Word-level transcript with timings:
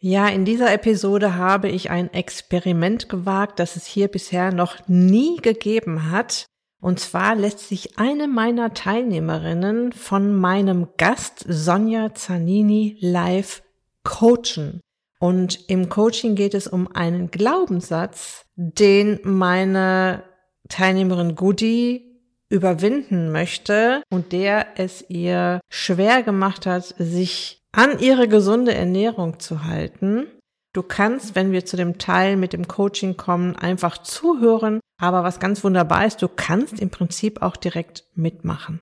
Ja, 0.00 0.28
in 0.28 0.44
dieser 0.44 0.72
Episode 0.72 1.34
habe 1.34 1.68
ich 1.68 1.90
ein 1.90 2.12
Experiment 2.12 3.08
gewagt, 3.08 3.58
das 3.58 3.74
es 3.74 3.84
hier 3.84 4.06
bisher 4.06 4.52
noch 4.52 4.76
nie 4.86 5.38
gegeben 5.38 6.10
hat. 6.10 6.46
Und 6.80 7.00
zwar 7.00 7.34
lässt 7.34 7.68
sich 7.68 7.98
eine 7.98 8.28
meiner 8.28 8.72
Teilnehmerinnen 8.74 9.92
von 9.92 10.36
meinem 10.36 10.86
Gast 10.96 11.44
Sonja 11.48 12.14
Zanini 12.14 12.96
live 13.00 13.62
coachen. 14.04 14.80
Und 15.18 15.68
im 15.68 15.88
Coaching 15.88 16.36
geht 16.36 16.54
es 16.54 16.68
um 16.68 16.86
einen 16.94 17.32
Glaubenssatz, 17.32 18.44
den 18.54 19.18
meine 19.24 20.22
Teilnehmerin 20.68 21.34
Goody 21.34 22.04
überwinden 22.48 23.32
möchte 23.32 24.02
und 24.10 24.30
der 24.30 24.66
es 24.76 25.04
ihr 25.08 25.60
schwer 25.68 26.22
gemacht 26.22 26.66
hat, 26.66 26.94
sich 26.98 27.57
an 27.72 27.98
ihre 27.98 28.28
gesunde 28.28 28.74
Ernährung 28.74 29.40
zu 29.40 29.64
halten. 29.64 30.26
Du 30.74 30.82
kannst, 30.82 31.34
wenn 31.34 31.52
wir 31.52 31.64
zu 31.64 31.76
dem 31.76 31.98
Teil 31.98 32.36
mit 32.36 32.52
dem 32.52 32.68
Coaching 32.68 33.16
kommen, 33.16 33.56
einfach 33.56 33.98
zuhören. 33.98 34.80
Aber 35.00 35.22
was 35.24 35.40
ganz 35.40 35.64
wunderbar 35.64 36.06
ist, 36.06 36.22
du 36.22 36.28
kannst 36.28 36.80
im 36.80 36.90
Prinzip 36.90 37.42
auch 37.42 37.56
direkt 37.56 38.04
mitmachen. 38.14 38.80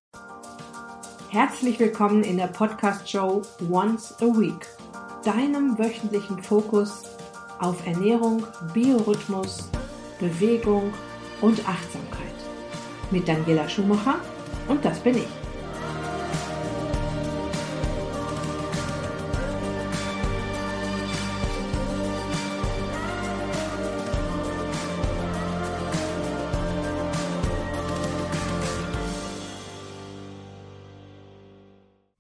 Herzlich 1.30 1.78
willkommen 1.78 2.24
in 2.24 2.38
der 2.38 2.46
Podcast-Show 2.46 3.42
Once 3.70 4.14
a 4.20 4.26
Week, 4.26 4.66
deinem 5.24 5.78
wöchentlichen 5.78 6.42
Fokus 6.42 7.02
auf 7.58 7.86
Ernährung, 7.86 8.44
Biorhythmus, 8.72 9.68
Bewegung 10.18 10.92
und 11.40 11.58
Achtsamkeit. 11.68 12.26
Mit 13.10 13.28
Daniela 13.28 13.68
Schumacher 13.68 14.16
und 14.68 14.84
das 14.84 15.00
bin 15.00 15.18
ich. 15.18 15.45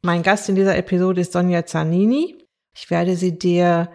Mein 0.06 0.22
Gast 0.22 0.48
in 0.48 0.54
dieser 0.54 0.76
Episode 0.76 1.22
ist 1.22 1.32
Sonja 1.32 1.66
Zanini. 1.66 2.36
Ich 2.76 2.90
werde 2.92 3.16
sie 3.16 3.36
dir 3.36 3.90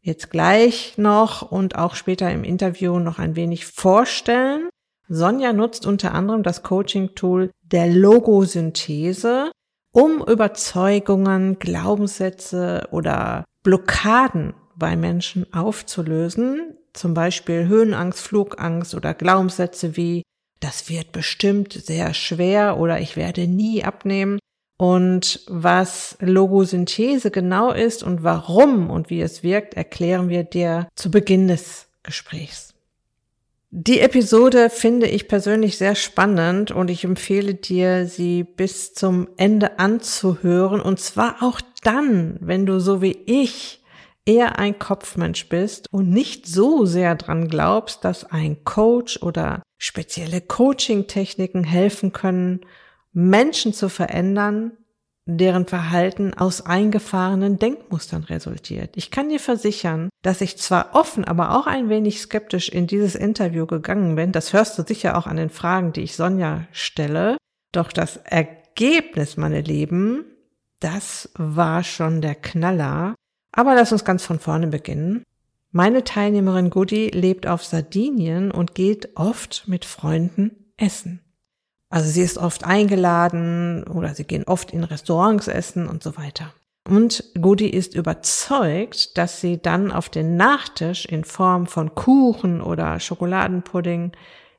jetzt 0.00 0.30
gleich 0.30 0.96
noch 0.96 1.42
und 1.42 1.76
auch 1.76 1.96
später 1.96 2.30
im 2.30 2.44
Interview 2.44 2.98
noch 2.98 3.18
ein 3.18 3.36
wenig 3.36 3.66
vorstellen. 3.66 4.70
Sonja 5.06 5.52
nutzt 5.52 5.84
unter 5.84 6.14
anderem 6.14 6.42
das 6.44 6.62
Coaching-Tool 6.62 7.50
der 7.60 7.88
Logosynthese, 7.88 9.50
um 9.92 10.26
Überzeugungen, 10.26 11.58
Glaubenssätze 11.58 12.88
oder 12.90 13.44
Blockaden 13.62 14.54
bei 14.76 14.96
Menschen 14.96 15.52
aufzulösen. 15.52 16.78
Zum 16.94 17.12
Beispiel 17.12 17.68
Höhenangst, 17.68 18.20
Flugangst 18.20 18.94
oder 18.94 19.12
Glaubenssätze 19.12 19.94
wie 19.94 20.22
das 20.60 20.88
wird 20.88 21.12
bestimmt 21.12 21.74
sehr 21.74 22.14
schwer 22.14 22.78
oder 22.78 22.98
ich 22.98 23.16
werde 23.16 23.46
nie 23.46 23.84
abnehmen. 23.84 24.38
Und 24.76 25.40
was 25.46 26.16
Logosynthese 26.20 27.30
genau 27.30 27.70
ist 27.70 28.02
und 28.02 28.24
warum 28.24 28.90
und 28.90 29.08
wie 29.08 29.20
es 29.20 29.42
wirkt, 29.42 29.74
erklären 29.74 30.28
wir 30.28 30.44
dir 30.44 30.88
zu 30.96 31.10
Beginn 31.10 31.48
des 31.48 31.86
Gesprächs. 32.02 32.74
Die 33.76 33.98
Episode 33.98 34.70
finde 34.70 35.08
ich 35.08 35.26
persönlich 35.26 35.78
sehr 35.78 35.96
spannend 35.96 36.70
und 36.70 36.90
ich 36.90 37.02
empfehle 37.02 37.54
dir, 37.54 38.06
sie 38.06 38.44
bis 38.44 38.94
zum 38.94 39.28
Ende 39.36 39.80
anzuhören. 39.80 40.80
Und 40.80 41.00
zwar 41.00 41.42
auch 41.42 41.60
dann, 41.82 42.36
wenn 42.40 42.66
du 42.66 42.78
so 42.78 43.02
wie 43.02 43.18
ich 43.26 43.82
eher 44.26 44.60
ein 44.60 44.78
Kopfmensch 44.78 45.48
bist 45.48 45.92
und 45.92 46.08
nicht 46.08 46.46
so 46.46 46.86
sehr 46.86 47.16
dran 47.16 47.48
glaubst, 47.48 48.04
dass 48.04 48.24
ein 48.24 48.62
Coach 48.62 49.20
oder 49.22 49.62
spezielle 49.76 50.40
Coaching-Techniken 50.40 51.64
helfen 51.64 52.12
können, 52.12 52.60
Menschen 53.14 53.72
zu 53.72 53.88
verändern, 53.88 54.72
deren 55.26 55.66
Verhalten 55.66 56.34
aus 56.34 56.66
eingefahrenen 56.66 57.58
Denkmustern 57.58 58.24
resultiert. 58.24 58.96
Ich 58.96 59.10
kann 59.10 59.30
dir 59.30 59.40
versichern, 59.40 60.10
dass 60.20 60.42
ich 60.42 60.58
zwar 60.58 60.94
offen, 60.94 61.24
aber 61.24 61.56
auch 61.56 61.66
ein 61.66 61.88
wenig 61.88 62.20
skeptisch 62.20 62.68
in 62.68 62.86
dieses 62.86 63.14
Interview 63.14 63.64
gegangen 63.66 64.16
bin, 64.16 64.32
das 64.32 64.52
hörst 64.52 64.78
du 64.78 64.82
sicher 64.82 65.16
auch 65.16 65.26
an 65.26 65.36
den 65.36 65.48
Fragen, 65.48 65.92
die 65.92 66.02
ich 66.02 66.16
Sonja 66.16 66.66
stelle, 66.72 67.38
doch 67.72 67.90
das 67.90 68.18
Ergebnis, 68.18 69.38
meine 69.38 69.62
Lieben, 69.62 70.26
das 70.80 71.30
war 71.36 71.82
schon 71.82 72.20
der 72.20 72.34
Knaller. 72.34 73.14
Aber 73.52 73.74
lass 73.74 73.92
uns 73.92 74.04
ganz 74.04 74.24
von 74.24 74.40
vorne 74.40 74.66
beginnen. 74.66 75.22
Meine 75.70 76.04
Teilnehmerin 76.04 76.70
Goody 76.70 77.08
lebt 77.08 77.46
auf 77.46 77.64
Sardinien 77.64 78.50
und 78.50 78.74
geht 78.74 79.16
oft 79.16 79.64
mit 79.66 79.84
Freunden 79.84 80.72
essen. 80.76 81.20
Also 81.94 82.10
sie 82.10 82.22
ist 82.22 82.38
oft 82.38 82.64
eingeladen 82.64 83.84
oder 83.84 84.16
sie 84.16 84.24
gehen 84.24 84.42
oft 84.48 84.72
in 84.72 84.82
Restaurants 84.82 85.46
essen 85.46 85.86
und 85.86 86.02
so 86.02 86.16
weiter. 86.16 86.52
Und 86.88 87.22
Goody 87.40 87.68
ist 87.68 87.94
überzeugt, 87.94 89.16
dass 89.16 89.40
sie 89.40 89.62
dann 89.62 89.92
auf 89.92 90.08
den 90.08 90.36
Nachtisch 90.36 91.06
in 91.06 91.22
Form 91.22 91.68
von 91.68 91.94
Kuchen 91.94 92.60
oder 92.60 92.98
Schokoladenpudding 92.98 94.10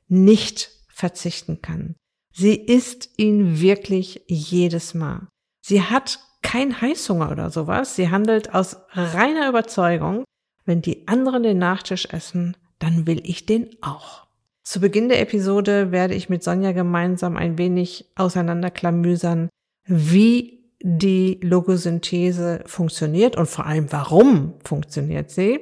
nicht 0.07 0.69
verzichten 0.87 1.61
kann. 1.61 1.95
Sie 2.31 2.55
isst 2.55 3.09
ihn 3.17 3.59
wirklich 3.59 4.21
jedes 4.27 4.93
Mal. 4.93 5.27
Sie 5.59 5.81
hat 5.81 6.19
kein 6.41 6.79
Heißhunger 6.79 7.31
oder 7.31 7.49
sowas. 7.49 7.97
Sie 7.97 8.09
handelt 8.09 8.53
aus 8.55 8.77
reiner 8.93 9.49
Überzeugung, 9.49 10.23
wenn 10.63 10.81
die 10.81 11.05
anderen 11.09 11.43
den 11.43 11.57
Nachtisch 11.57 12.07
essen, 12.11 12.55
dann 12.79 13.05
will 13.05 13.19
ich 13.25 13.45
den 13.45 13.75
auch. 13.81 14.24
Zu 14.65 14.79
Beginn 14.79 15.09
der 15.09 15.21
Episode 15.21 15.91
werde 15.91 16.15
ich 16.15 16.27
mit 16.27 16.43
Sonja 16.43 16.71
gemeinsam 16.71 17.37
ein 17.37 17.59
wenig 17.59 18.05
auseinanderklamüsern, 18.15 19.47
wie 19.85 20.71
die 20.81 21.39
Logosynthese 21.43 22.63
funktioniert 22.65 23.37
und 23.37 23.45
vor 23.45 23.67
allem 23.67 23.91
warum 23.91 24.55
funktioniert 24.63 25.29
sie. 25.29 25.59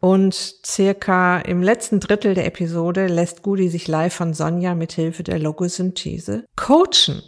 Und 0.00 0.34
circa 0.64 1.38
im 1.38 1.62
letzten 1.62 2.00
Drittel 2.00 2.32
der 2.32 2.46
Episode 2.46 3.08
lässt 3.08 3.42
Gudi 3.42 3.68
sich 3.68 3.88
live 3.88 4.14
von 4.14 4.32
Sonja 4.32 4.74
mit 4.74 4.92
Hilfe 4.92 5.22
der 5.22 5.38
Logosynthese 5.38 6.46
coachen. 6.56 7.22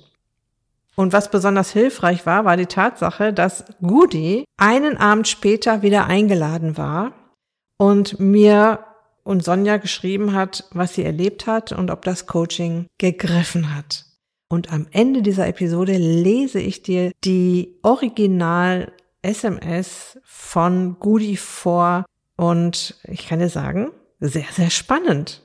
Und 0.97 1.12
was 1.12 1.31
besonders 1.31 1.71
hilfreich 1.71 2.25
war, 2.25 2.47
war 2.47 2.56
die 2.56 2.66
Tatsache, 2.66 3.34
dass 3.34 3.66
Gudi 3.83 4.45
einen 4.56 4.97
Abend 4.97 5.28
später 5.28 5.83
wieder 5.83 6.06
eingeladen 6.06 6.78
war 6.78 7.12
und 7.77 8.19
mir 8.19 8.81
und 9.28 9.44
Sonja 9.44 9.77
geschrieben 9.77 10.33
hat, 10.33 10.65
was 10.72 10.94
sie 10.94 11.05
erlebt 11.05 11.47
hat 11.47 11.72
und 11.72 11.91
ob 11.91 12.03
das 12.03 12.25
Coaching 12.27 12.87
gegriffen 12.97 13.77
hat. 13.77 14.06
Und 14.49 14.72
am 14.72 14.87
Ende 14.91 15.21
dieser 15.21 15.47
Episode 15.47 15.99
lese 15.99 16.61
ich 16.61 16.83
dir 16.83 17.12
die 17.25 17.78
Original 17.83 18.91
SMS 19.21 20.19
von 20.25 20.99
Goody 20.99 21.37
vor 21.37 22.06
und 22.39 22.99
ich 23.05 23.28
kann 23.28 23.41
dir 23.41 23.50
sagen, 23.50 23.91
sehr, 24.19 24.47
sehr 24.50 24.71
spannend. 24.71 25.43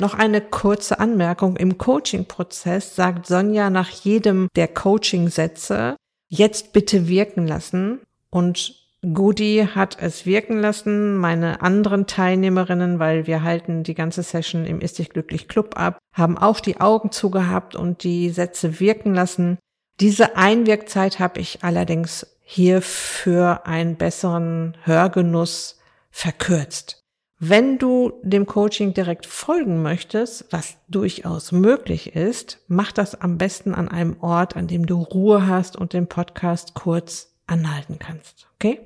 Noch 0.00 0.14
eine 0.14 0.40
kurze 0.40 0.98
Anmerkung. 0.98 1.58
Im 1.58 1.76
Coaching-Prozess 1.76 2.96
sagt 2.96 3.26
Sonja 3.26 3.68
nach 3.68 3.90
jedem 3.90 4.48
der 4.56 4.68
Coaching-Sätze, 4.68 5.96
jetzt 6.28 6.72
bitte 6.72 7.06
wirken 7.06 7.46
lassen 7.46 8.00
und 8.30 8.85
Goody 9.12 9.68
hat 9.72 9.98
es 10.00 10.26
wirken 10.26 10.58
lassen. 10.58 11.16
Meine 11.16 11.62
anderen 11.62 12.06
Teilnehmerinnen, 12.06 12.98
weil 12.98 13.26
wir 13.26 13.42
halten 13.42 13.82
die 13.82 13.94
ganze 13.94 14.22
Session 14.22 14.64
im 14.64 14.80
Ist 14.80 14.98
dich 14.98 15.10
glücklich 15.10 15.46
Club 15.48 15.78
ab, 15.78 15.98
haben 16.12 16.36
auch 16.36 16.60
die 16.60 16.80
Augen 16.80 17.12
zugehabt 17.12 17.76
und 17.76 18.02
die 18.02 18.30
Sätze 18.30 18.80
wirken 18.80 19.14
lassen. 19.14 19.58
Diese 20.00 20.36
Einwirkzeit 20.36 21.20
habe 21.20 21.40
ich 21.40 21.62
allerdings 21.62 22.26
hier 22.42 22.82
für 22.82 23.66
einen 23.66 23.96
besseren 23.96 24.76
Hörgenuss 24.82 25.78
verkürzt. 26.10 27.02
Wenn 27.38 27.78
du 27.78 28.12
dem 28.22 28.46
Coaching 28.46 28.94
direkt 28.94 29.26
folgen 29.26 29.82
möchtest, 29.82 30.52
was 30.52 30.78
durchaus 30.88 31.52
möglich 31.52 32.16
ist, 32.16 32.60
mach 32.66 32.92
das 32.92 33.20
am 33.20 33.36
besten 33.36 33.74
an 33.74 33.88
einem 33.88 34.16
Ort, 34.20 34.56
an 34.56 34.66
dem 34.66 34.86
du 34.86 35.02
Ruhe 35.02 35.46
hast 35.46 35.76
und 35.76 35.92
den 35.92 36.08
Podcast 36.08 36.74
kurz 36.74 37.34
anhalten 37.46 37.98
kannst. 37.98 38.48
Okay? 38.54 38.80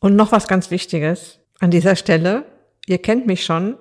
Und 0.00 0.16
noch 0.16 0.32
was 0.32 0.48
ganz 0.48 0.70
Wichtiges 0.70 1.38
an 1.60 1.70
dieser 1.70 1.94
Stelle. 1.94 2.44
Ihr 2.86 2.98
kennt 2.98 3.26
mich 3.26 3.44
schon. 3.44 3.76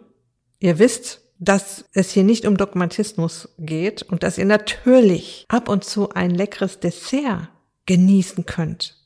Ihr 0.60 0.78
wisst, 0.78 1.22
dass 1.40 1.86
es 1.94 2.12
hier 2.12 2.26
nicht 2.26 2.46
um 2.46 2.58
Dogmatismus 2.58 3.50
geht 3.58 4.04
und 4.04 4.24
dass 4.24 4.38
ihr 4.38 4.46
natürlich 4.46 5.46
ab 5.48 5.70
und 5.70 5.86
zu 5.86 6.10
ein 6.10 6.32
leckeres 6.32 6.82
Dessert 6.82 7.50
genießen 7.86 8.46
könnt. 8.46 8.98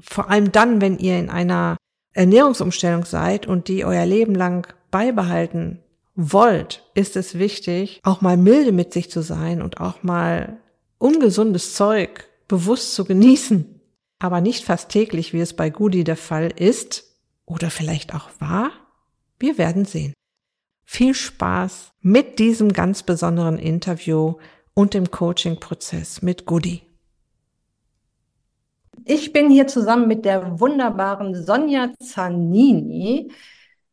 Vor 0.00 0.30
allem 0.30 0.52
dann, 0.52 0.80
wenn 0.80 0.98
ihr 0.98 1.18
in 1.18 1.28
einer 1.28 1.76
Ernährungsumstellung 2.12 3.04
seid 3.04 3.46
und 3.46 3.66
die 3.68 3.84
euer 3.84 4.06
Leben 4.06 4.34
lang 4.34 4.72
beibehalten 4.90 5.80
wollt, 6.14 6.84
ist 6.94 7.16
es 7.16 7.38
wichtig, 7.38 8.00
auch 8.04 8.20
mal 8.20 8.36
milde 8.36 8.70
mit 8.70 8.92
sich 8.92 9.10
zu 9.10 9.22
sein 9.22 9.60
und 9.60 9.80
auch 9.80 10.02
mal 10.02 10.58
ungesundes 10.98 11.74
Zeug 11.74 12.28
bewusst 12.46 12.94
zu 12.94 13.04
genießen 13.04 13.81
aber 14.22 14.40
nicht 14.40 14.64
fast 14.64 14.90
täglich, 14.90 15.32
wie 15.32 15.40
es 15.40 15.54
bei 15.54 15.70
Goody 15.70 16.04
der 16.04 16.16
Fall 16.16 16.50
ist, 16.54 17.12
Oder 17.46 17.70
vielleicht 17.70 18.14
auch 18.14 18.30
wahr? 18.38 18.70
Wir 19.38 19.58
werden 19.58 19.84
sehen. 19.84 20.14
Viel 20.84 21.14
Spaß 21.14 21.90
mit 22.00 22.38
diesem 22.38 22.72
ganz 22.72 23.02
besonderen 23.02 23.58
Interview 23.58 24.36
und 24.74 24.94
dem 24.94 25.10
Coaching-Prozess 25.10 26.22
mit 26.22 26.46
Goody. 26.46 26.82
Ich 29.04 29.32
bin 29.32 29.50
hier 29.50 29.66
zusammen 29.66 30.06
mit 30.06 30.24
der 30.24 30.60
wunderbaren 30.60 31.34
Sonja 31.34 31.92
Zanini, 31.98 33.32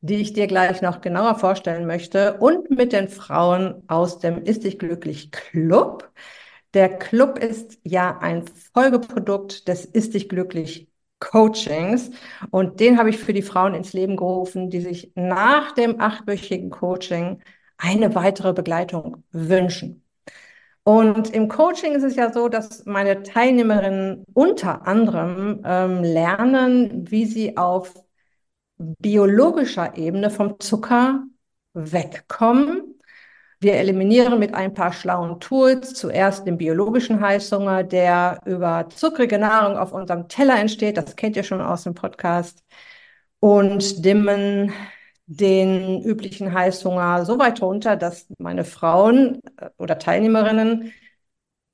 die 0.01 0.15
ich 0.15 0.33
dir 0.33 0.47
gleich 0.47 0.81
noch 0.81 1.01
genauer 1.01 1.35
vorstellen 1.35 1.87
möchte, 1.87 2.37
und 2.37 2.69
mit 2.69 2.93
den 2.93 3.07
Frauen 3.09 3.83
aus 3.87 4.19
dem 4.19 4.43
Ist 4.43 4.63
dich 4.63 4.77
glücklich 4.77 5.31
Club. 5.31 6.11
Der 6.73 6.89
Club 6.97 7.39
ist 7.39 7.79
ja 7.83 8.19
ein 8.19 8.45
Folgeprodukt 8.73 9.67
des 9.67 9.85
Ist 9.85 10.13
dich 10.13 10.29
glücklich 10.29 10.89
Coachings 11.19 12.11
und 12.51 12.79
den 12.79 12.97
habe 12.97 13.09
ich 13.09 13.17
für 13.17 13.33
die 13.33 13.41
Frauen 13.41 13.73
ins 13.73 13.93
Leben 13.93 14.15
gerufen, 14.15 14.69
die 14.69 14.79
sich 14.81 15.11
nach 15.15 15.73
dem 15.73 15.99
achtwöchigen 15.99 16.69
Coaching 16.69 17.41
eine 17.77 18.15
weitere 18.15 18.53
Begleitung 18.53 19.23
wünschen. 19.31 20.03
Und 20.83 21.31
im 21.31 21.49
Coaching 21.49 21.93
ist 21.93 22.03
es 22.03 22.15
ja 22.15 22.31
so, 22.31 22.49
dass 22.49 22.85
meine 22.85 23.23
Teilnehmerinnen 23.23 24.23
unter 24.33 24.87
anderem 24.87 25.61
ähm, 25.65 26.03
lernen, 26.03 27.11
wie 27.11 27.25
sie 27.25 27.57
auf 27.57 27.93
biologischer 28.77 29.97
Ebene 29.97 30.29
vom 30.29 30.59
Zucker 30.59 31.23
wegkommen. 31.73 32.88
Wir 33.61 33.73
eliminieren 33.75 34.39
mit 34.39 34.53
ein 34.53 34.73
paar 34.73 34.93
schlauen 34.93 35.39
Tools 35.41 35.93
zuerst 35.93 36.47
den 36.47 36.57
biologischen 36.57 37.19
Heißhunger, 37.19 37.83
der 37.83 38.39
über 38.45 38.87
zuckrige 38.89 39.37
Nahrung 39.37 39.77
auf 39.77 39.91
unserem 39.91 40.29
Teller 40.29 40.57
entsteht. 40.57 40.95
Das 40.95 41.15
kennt 41.17 41.35
ihr 41.35 41.43
schon 41.43 41.59
aus 41.61 41.83
dem 41.83 41.93
Podcast. 41.93 42.63
Und 43.39 44.05
dimmen 44.05 44.73
den 45.25 46.01
üblichen 46.03 46.53
Heißhunger 46.53 47.25
so 47.25 47.37
weit 47.39 47.61
runter, 47.61 47.95
dass 47.97 48.27
meine 48.39 48.65
Frauen 48.65 49.41
äh, 49.57 49.69
oder 49.77 49.99
Teilnehmerinnen 49.99 50.93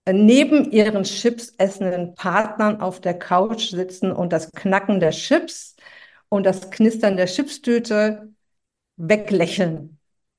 äh, 0.05 0.13
neben 0.13 0.71
ihren 0.71 1.03
Chips 1.03 1.53
essenden 1.57 2.15
Partnern 2.15 2.81
auf 2.81 3.01
der 3.01 3.17
Couch 3.19 3.69
sitzen 3.71 4.11
und 4.11 4.33
das 4.33 4.51
Knacken 4.51 4.99
der 4.99 5.11
Chips 5.11 5.75
und 6.29 6.45
das 6.45 6.71
Knistern 6.71 7.17
der 7.17 7.27
Chipstüte 7.27 8.33
weglächeln. 8.97 9.94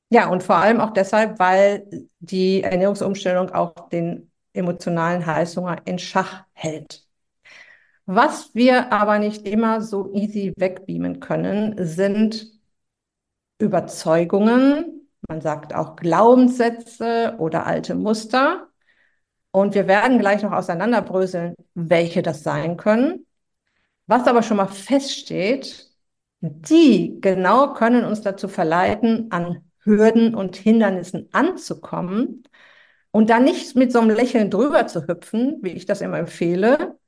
Ja, 0.09 0.29
und 0.29 0.43
vor 0.43 0.57
allem 0.57 0.81
auch 0.81 0.93
deshalb, 0.93 1.39
weil 1.39 2.09
die 2.21 2.63
Ernährungsumstellung 2.63 3.51
auch 3.51 3.89
den 3.89 4.31
emotionalen 4.53 5.27
Heißhunger 5.27 5.83
in 5.87 5.99
Schach 5.99 6.45
hält. 6.53 7.07
Was 8.07 8.55
wir 8.55 8.93
aber 8.93 9.19
nicht 9.19 9.47
immer 9.47 9.81
so 9.81 10.13
easy 10.15 10.53
wegbeamen 10.57 11.21
können, 11.21 11.75
sind 11.87 12.47
Überzeugungen, 13.59 15.09
man 15.29 15.41
sagt 15.41 15.75
auch 15.75 15.97
Glaubenssätze 15.97 17.35
oder 17.39 17.67
alte 17.67 17.95
Muster. 17.95 18.69
Und 19.53 19.75
wir 19.75 19.89
werden 19.89 20.19
gleich 20.21 20.43
noch 20.43 20.53
auseinanderbröseln, 20.53 21.55
welche 21.75 22.23
das 22.23 22.43
sein 22.45 22.77
können. 22.77 23.27
Was 24.07 24.27
aber 24.29 24.43
schon 24.43 24.59
mal 24.59 24.69
feststeht, 24.69 25.91
die 26.41 27.19
genau 27.21 27.75
können 27.75 28.05
uns 28.05 28.23
dazu 28.23 28.49
verleiten, 28.49 29.31
an 29.33 29.66
Hürden 29.87 30.35
und 30.35 30.57
Hindernissen 30.57 31.29
anzukommen 31.33 32.45
und 33.13 33.31
dann 33.31 33.45
nicht 33.45 33.77
mit 33.77 33.93
so 33.93 34.01
einem 34.01 34.11
Lächeln 34.11 34.51
drüber 34.51 34.87
zu 34.87 35.07
hüpfen, 35.09 35.59
wie 35.63 35.71
ich 35.71 35.87
das 35.87 36.03
immer 36.03 36.19
empfehle, 36.19 36.99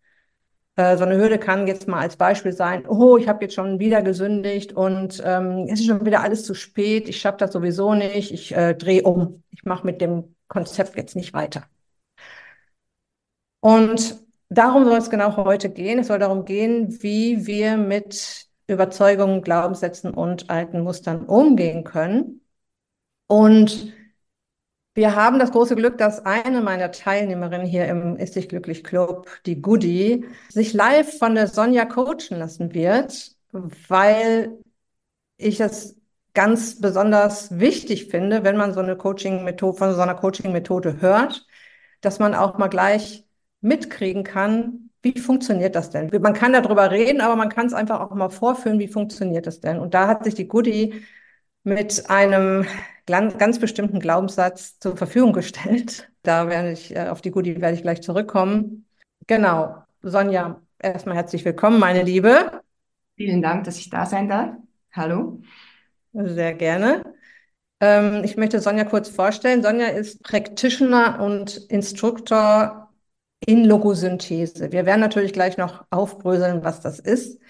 äh, 0.77 0.97
so 0.97 1.05
eine 1.05 1.17
Hürde 1.19 1.39
kann 1.39 1.67
jetzt 1.67 1.89
mal 1.89 2.01
als 2.01 2.17
Beispiel 2.17 2.53
sein, 2.53 2.87
oh, 2.89 3.17
ich 3.19 3.29
habe 3.29 3.45
jetzt 3.45 3.55
schon 3.55 3.81
wieder 3.81 4.01
gesündigt 4.03 4.73
und 4.73 5.21
ähm, 5.25 5.67
es 5.69 5.81
ist 5.81 5.87
schon 5.87 6.07
wieder 6.07 6.23
alles 6.23 6.45
zu 6.45 6.55
spät, 6.55 7.09
ich 7.09 7.21
schaffe 7.21 7.39
das 7.39 7.53
sowieso 7.53 7.95
nicht, 7.95 8.33
ich 8.33 8.55
äh, 8.57 8.75
drehe 8.75 9.03
um, 9.03 9.43
ich 9.51 9.65
mache 9.65 9.85
mit 9.87 10.01
dem 10.01 10.37
Konzept 10.49 10.97
jetzt 10.97 11.17
nicht 11.17 11.35
weiter. 11.35 11.65
Und 13.61 14.17
darum 14.49 14.85
soll 14.85 14.99
es 14.99 15.11
genau 15.11 15.37
heute 15.37 15.71
gehen. 15.71 15.99
Es 15.99 16.09
soll 16.09 16.19
darum 16.19 16.45
gehen, 16.45 17.03
wie 17.03 17.47
wir 17.47 17.77
mit 17.77 18.47
Überzeugungen, 18.67 19.43
Glaubenssätzen 19.43 20.13
und 20.15 20.51
alten 20.51 20.81
Mustern 20.83 21.25
umgehen 21.27 21.85
können. 21.85 22.41
Und 23.29 23.93
wir 24.95 25.15
haben 25.15 25.39
das 25.39 25.53
große 25.53 25.77
Glück, 25.77 25.97
dass 25.99 26.27
eine 26.27 26.61
meiner 26.61 26.91
Teilnehmerinnen 26.91 27.67
hier 27.67 27.87
im 27.87 28.17
Ist 28.17 28.35
dich 28.35 28.49
glücklich 28.49 28.83
Club, 28.83 29.29
die 29.47 29.63
Goody, 29.63 30.27
sich 30.49 30.73
live 30.73 31.19
von 31.19 31.37
der 31.37 31.47
Sonja 31.47 31.85
coachen 31.85 32.37
lassen 32.37 32.75
wird, 32.75 33.37
weil 33.53 34.59
ich 35.37 35.61
es 35.61 35.97
ganz 36.35 36.81
besonders 36.81 37.59
wichtig 37.59 38.07
finde, 38.09 38.45
wenn 38.45 38.57
man 38.57 38.75
so 38.75 38.81
eine 38.81 38.97
Coaching-Methode, 38.97 39.79
von 39.79 39.95
so 39.95 40.01
einer 40.01 40.15
Coaching-Methode 40.17 41.01
hört, 41.01 41.47
dass 42.01 42.19
man 42.19 42.35
auch 42.35 42.59
mal 42.59 42.69
gleich 42.69 43.25
mitkriegen 43.61 44.25
kann, 44.25 44.91
wie 45.03 45.19
funktioniert 45.19 45.77
das 45.77 45.91
denn? 45.91 46.11
Man 46.21 46.35
kann 46.35 46.53
darüber 46.53 46.91
reden, 46.91 47.21
aber 47.21 47.37
man 47.37 47.51
kann 47.51 47.67
es 47.67 47.73
einfach 47.73 48.01
auch 48.01 48.11
mal 48.15 48.31
vorführen, 48.31 48.79
wie 48.81 48.89
funktioniert 48.89 49.47
das 49.47 49.61
denn? 49.61 49.79
Und 49.79 49.95
da 49.95 50.09
hat 50.09 50.25
sich 50.25 50.35
die 50.35 50.49
Goody 50.49 51.05
mit 51.63 52.11
einem 52.11 52.67
ganz 53.09 53.59
bestimmten 53.59 54.01
Glaubenssatz 54.01 54.79
zur 54.79 54.97
Verfügung 54.97 55.33
gestellt. 55.33 56.11
Da 56.25 56.47
werde 56.47 56.73
ich, 56.73 56.95
äh, 56.95 57.09
auf 57.09 57.23
die 57.23 57.31
Goodie 57.31 57.59
werde 57.59 57.75
ich 57.75 57.81
gleich 57.81 58.03
zurückkommen. 58.03 58.87
Genau. 59.27 59.83
Sonja, 60.03 60.61
erstmal 60.79 61.15
herzlich 61.15 61.43
willkommen, 61.43 61.79
meine 61.79 62.03
Liebe. 62.03 62.61
Vielen 63.17 63.41
Dank, 63.41 63.65
dass 63.65 63.79
ich 63.79 63.89
da 63.89 64.05
sein 64.05 64.29
darf. 64.29 64.51
Hallo. 64.93 65.41
Sehr 66.13 66.53
gerne. 66.53 67.03
Ähm, 67.81 68.25
ich 68.25 68.37
möchte 68.37 68.61
Sonja 68.61 68.85
kurz 68.85 69.09
vorstellen. 69.09 69.63
Sonja 69.63 69.87
ist 69.87 70.23
Practitioner 70.23 71.21
und 71.21 71.57
Instruktor 71.71 72.93
in 73.41 73.65
Logosynthese. 73.65 74.71
Wir 74.73 74.85
werden 74.85 75.01
natürlich 75.01 75.33
gleich 75.33 75.57
noch 75.57 75.87
aufbröseln, 75.91 76.65
was 76.65 76.81
das 76.81 76.99
ist. 76.99 77.41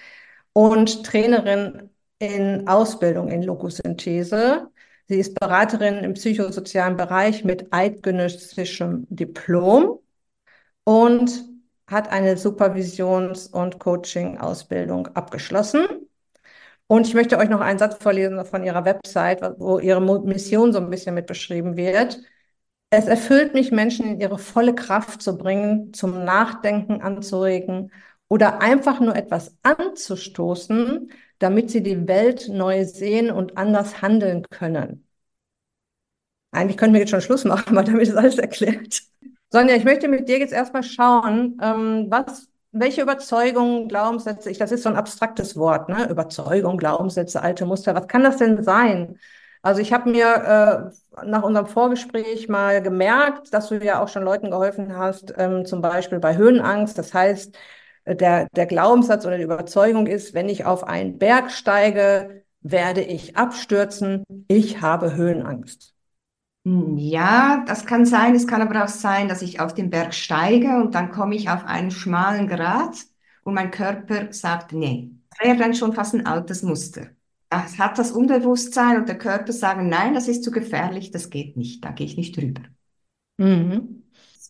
Und 0.52 1.04
Trainerin 1.04 1.90
in 2.18 2.68
Ausbildung 2.68 3.28
in 3.28 3.42
Logosynthese. 3.42 4.68
Sie 5.08 5.18
ist 5.18 5.38
Beraterin 5.40 6.04
im 6.04 6.14
psychosozialen 6.14 6.96
Bereich 6.96 7.42
mit 7.44 7.72
eidgenössischem 7.72 9.06
Diplom 9.08 10.00
und 10.84 11.44
hat 11.86 12.10
eine 12.10 12.36
Supervisions- 12.36 13.50
und 13.50 13.78
Coaching-Ausbildung 13.78 15.08
abgeschlossen. 15.08 15.86
Und 16.86 17.06
ich 17.06 17.14
möchte 17.14 17.38
euch 17.38 17.48
noch 17.48 17.60
einen 17.60 17.78
Satz 17.78 17.96
vorlesen 18.02 18.44
von 18.44 18.64
ihrer 18.64 18.84
Website, 18.84 19.42
wo 19.58 19.78
ihre 19.78 20.00
Mission 20.00 20.72
so 20.72 20.78
ein 20.78 20.90
bisschen 20.90 21.14
mit 21.14 21.26
beschrieben 21.26 21.76
wird. 21.76 22.20
Es 22.90 23.06
erfüllt 23.06 23.54
mich, 23.54 23.70
Menschen 23.70 24.06
in 24.06 24.20
ihre 24.20 24.38
volle 24.38 24.74
Kraft 24.74 25.22
zu 25.22 25.36
bringen, 25.38 25.92
zum 25.92 26.24
Nachdenken 26.24 27.02
anzuregen 27.02 27.92
oder 28.28 28.60
einfach 28.60 29.00
nur 29.00 29.16
etwas 29.16 29.56
anzustoßen, 29.62 31.10
damit 31.38 31.70
sie 31.70 31.82
die 31.82 32.06
Welt 32.08 32.48
neu 32.48 32.84
sehen 32.84 33.30
und 33.30 33.56
anders 33.56 34.02
handeln 34.02 34.44
können. 34.50 35.06
Eigentlich 36.50 36.76
können 36.76 36.92
wir 36.94 37.00
jetzt 37.00 37.10
schon 37.10 37.20
Schluss 37.20 37.44
machen, 37.44 37.74
weil 37.76 37.84
damit 37.84 38.02
ist 38.02 38.16
alles 38.16 38.38
erklärt. 38.38 39.02
Sonja, 39.50 39.74
ich 39.76 39.84
möchte 39.84 40.08
mit 40.08 40.28
dir 40.28 40.38
jetzt 40.38 40.52
erstmal 40.52 40.82
schauen, 40.82 41.58
ähm, 41.62 42.06
was, 42.10 42.48
welche 42.72 43.02
Überzeugungen, 43.02 43.88
Glaubenssätze, 43.88 44.50
ich, 44.50 44.58
das 44.58 44.72
ist 44.72 44.82
so 44.82 44.90
ein 44.90 44.96
abstraktes 44.96 45.56
Wort, 45.56 45.88
ne? 45.88 46.08
Überzeugung, 46.10 46.76
Glaubenssätze, 46.76 47.40
alte 47.42 47.64
Muster, 47.64 47.94
was 47.94 48.08
kann 48.08 48.22
das 48.24 48.36
denn 48.36 48.62
sein? 48.62 49.18
Also 49.62 49.80
ich 49.80 49.92
habe 49.92 50.10
mir 50.10 50.92
äh, 51.22 51.24
nach 51.26 51.42
unserem 51.42 51.66
Vorgespräch 51.66 52.48
mal 52.48 52.80
gemerkt, 52.82 53.52
dass 53.52 53.68
du 53.68 53.76
ja 53.82 54.00
auch 54.02 54.08
schon 54.08 54.22
Leuten 54.22 54.50
geholfen 54.50 54.96
hast, 54.96 55.34
ähm, 55.36 55.64
zum 55.64 55.80
Beispiel 55.82 56.20
bei 56.20 56.36
Höhenangst. 56.36 56.96
Das 56.96 57.12
heißt, 57.12 57.56
der, 58.14 58.48
der 58.54 58.66
Glaubenssatz 58.66 59.24
oder 59.26 59.36
die 59.36 59.44
Überzeugung 59.44 60.06
ist, 60.06 60.34
wenn 60.34 60.48
ich 60.48 60.64
auf 60.64 60.84
einen 60.84 61.18
Berg 61.18 61.50
steige, 61.50 62.42
werde 62.60 63.02
ich 63.02 63.36
abstürzen. 63.36 64.24
Ich 64.48 64.80
habe 64.80 65.14
Höhenangst. 65.14 65.94
Hm, 66.64 66.96
ja, 66.98 67.64
das 67.66 67.86
kann 67.86 68.04
sein. 68.04 68.34
Es 68.34 68.46
kann 68.46 68.62
aber 68.62 68.84
auch 68.84 68.88
sein, 68.88 69.28
dass 69.28 69.42
ich 69.42 69.60
auf 69.60 69.74
den 69.74 69.90
Berg 69.90 70.14
steige 70.14 70.76
und 70.76 70.94
dann 70.94 71.10
komme 71.10 71.34
ich 71.34 71.48
auf 71.48 71.64
einen 71.64 71.90
schmalen 71.90 72.48
Grat 72.48 72.96
und 73.44 73.54
mein 73.54 73.70
Körper 73.70 74.32
sagt, 74.32 74.72
nee. 74.72 75.10
Das 75.30 75.46
wäre 75.46 75.56
dann 75.56 75.74
schon 75.74 75.92
fast 75.92 76.14
ein 76.14 76.26
altes 76.26 76.62
Muster. 76.62 77.06
Es 77.50 77.78
hat 77.78 77.98
das 77.98 78.10
Unbewusstsein 78.12 78.98
und 78.98 79.08
der 79.08 79.16
Körper 79.16 79.52
sagen, 79.52 79.88
nein, 79.88 80.12
das 80.12 80.28
ist 80.28 80.44
zu 80.44 80.50
gefährlich, 80.50 81.10
das 81.10 81.30
geht 81.30 81.56
nicht, 81.56 81.84
da 81.84 81.92
gehe 81.92 82.06
ich 82.06 82.16
nicht 82.16 82.36
drüber. 82.36 82.62
Mhm. 83.38 84.02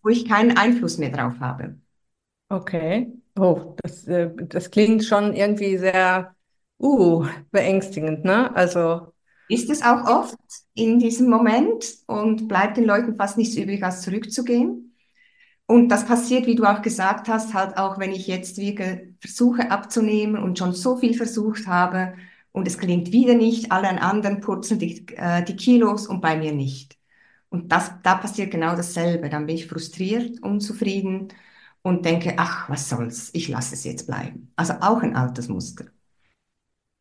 Wo 0.03 0.09
ich 0.09 0.25
keinen 0.27 0.57
Einfluss 0.57 0.99
mehr 0.99 1.11
drauf 1.11 1.35
habe. 1.41 1.79
Okay. 2.49 3.12
Oh, 3.38 3.76
das, 3.83 4.07
äh, 4.09 4.30
das 4.35 4.71
klingt 4.71 5.04
schon 5.04 5.33
irgendwie 5.33 5.78
sehr 5.78 6.35
uh, 6.80 7.25
beängstigend, 7.50 8.25
ne? 8.25 8.54
Also. 8.54 9.12
Ist 9.49 9.71
es 9.71 9.83
auch 9.83 10.04
oft 10.07 10.37
in 10.75 10.99
diesem 10.99 11.30
Moment 11.30 11.87
und 12.07 12.49
bleibt 12.49 12.76
den 12.76 12.85
Leuten 12.85 13.16
fast 13.16 13.38
nichts 13.38 13.57
übrig, 13.57 13.83
als 13.83 14.02
zurückzugehen. 14.02 14.95
Und 15.66 15.88
das 15.88 16.07
passiert, 16.07 16.47
wie 16.47 16.54
du 16.54 16.64
auch 16.64 16.83
gesagt 16.83 17.28
hast, 17.28 17.54
halt 17.54 17.76
auch, 17.76 17.99
wenn 17.99 18.12
ich 18.12 18.26
jetzt 18.26 18.59
wirklich 18.59 19.14
versuche 19.21 19.71
abzunehmen 19.71 20.42
und 20.42 20.59
schon 20.59 20.73
so 20.73 20.97
viel 20.97 21.14
versucht 21.14 21.66
habe 21.66 22.14
und 22.52 22.66
es 22.66 22.78
gelingt 22.78 23.12
wieder 23.12 23.35
nicht, 23.35 23.71
allen 23.71 23.99
anderen 23.99 24.40
purzeln 24.40 24.80
die, 24.80 25.07
äh, 25.16 25.45
die 25.45 25.57
Kilos 25.57 26.07
und 26.07 26.21
bei 26.21 26.37
mir 26.37 26.52
nicht. 26.52 26.97
Und 27.50 27.71
das, 27.73 27.92
da 28.02 28.16
passiert 28.16 28.50
genau 28.50 28.76
dasselbe. 28.76 29.28
Dann 29.30 29.47
bin 29.47 29.57
ich 29.57 29.66
frustriert, 29.66 30.42
unzufrieden 30.42 31.28
und 31.82 32.04
denke, 32.04 32.35
ach, 32.37 32.68
was 32.68 32.88
soll's, 32.88 33.30
ich 33.32 33.49
lasse 33.49 33.75
es 33.75 33.85
jetzt 33.85 34.06
bleiben. 34.06 34.52
Also 34.56 34.75
auch 34.80 35.02
ein 35.02 35.16
altes 35.16 35.49
Muster. 35.49 35.87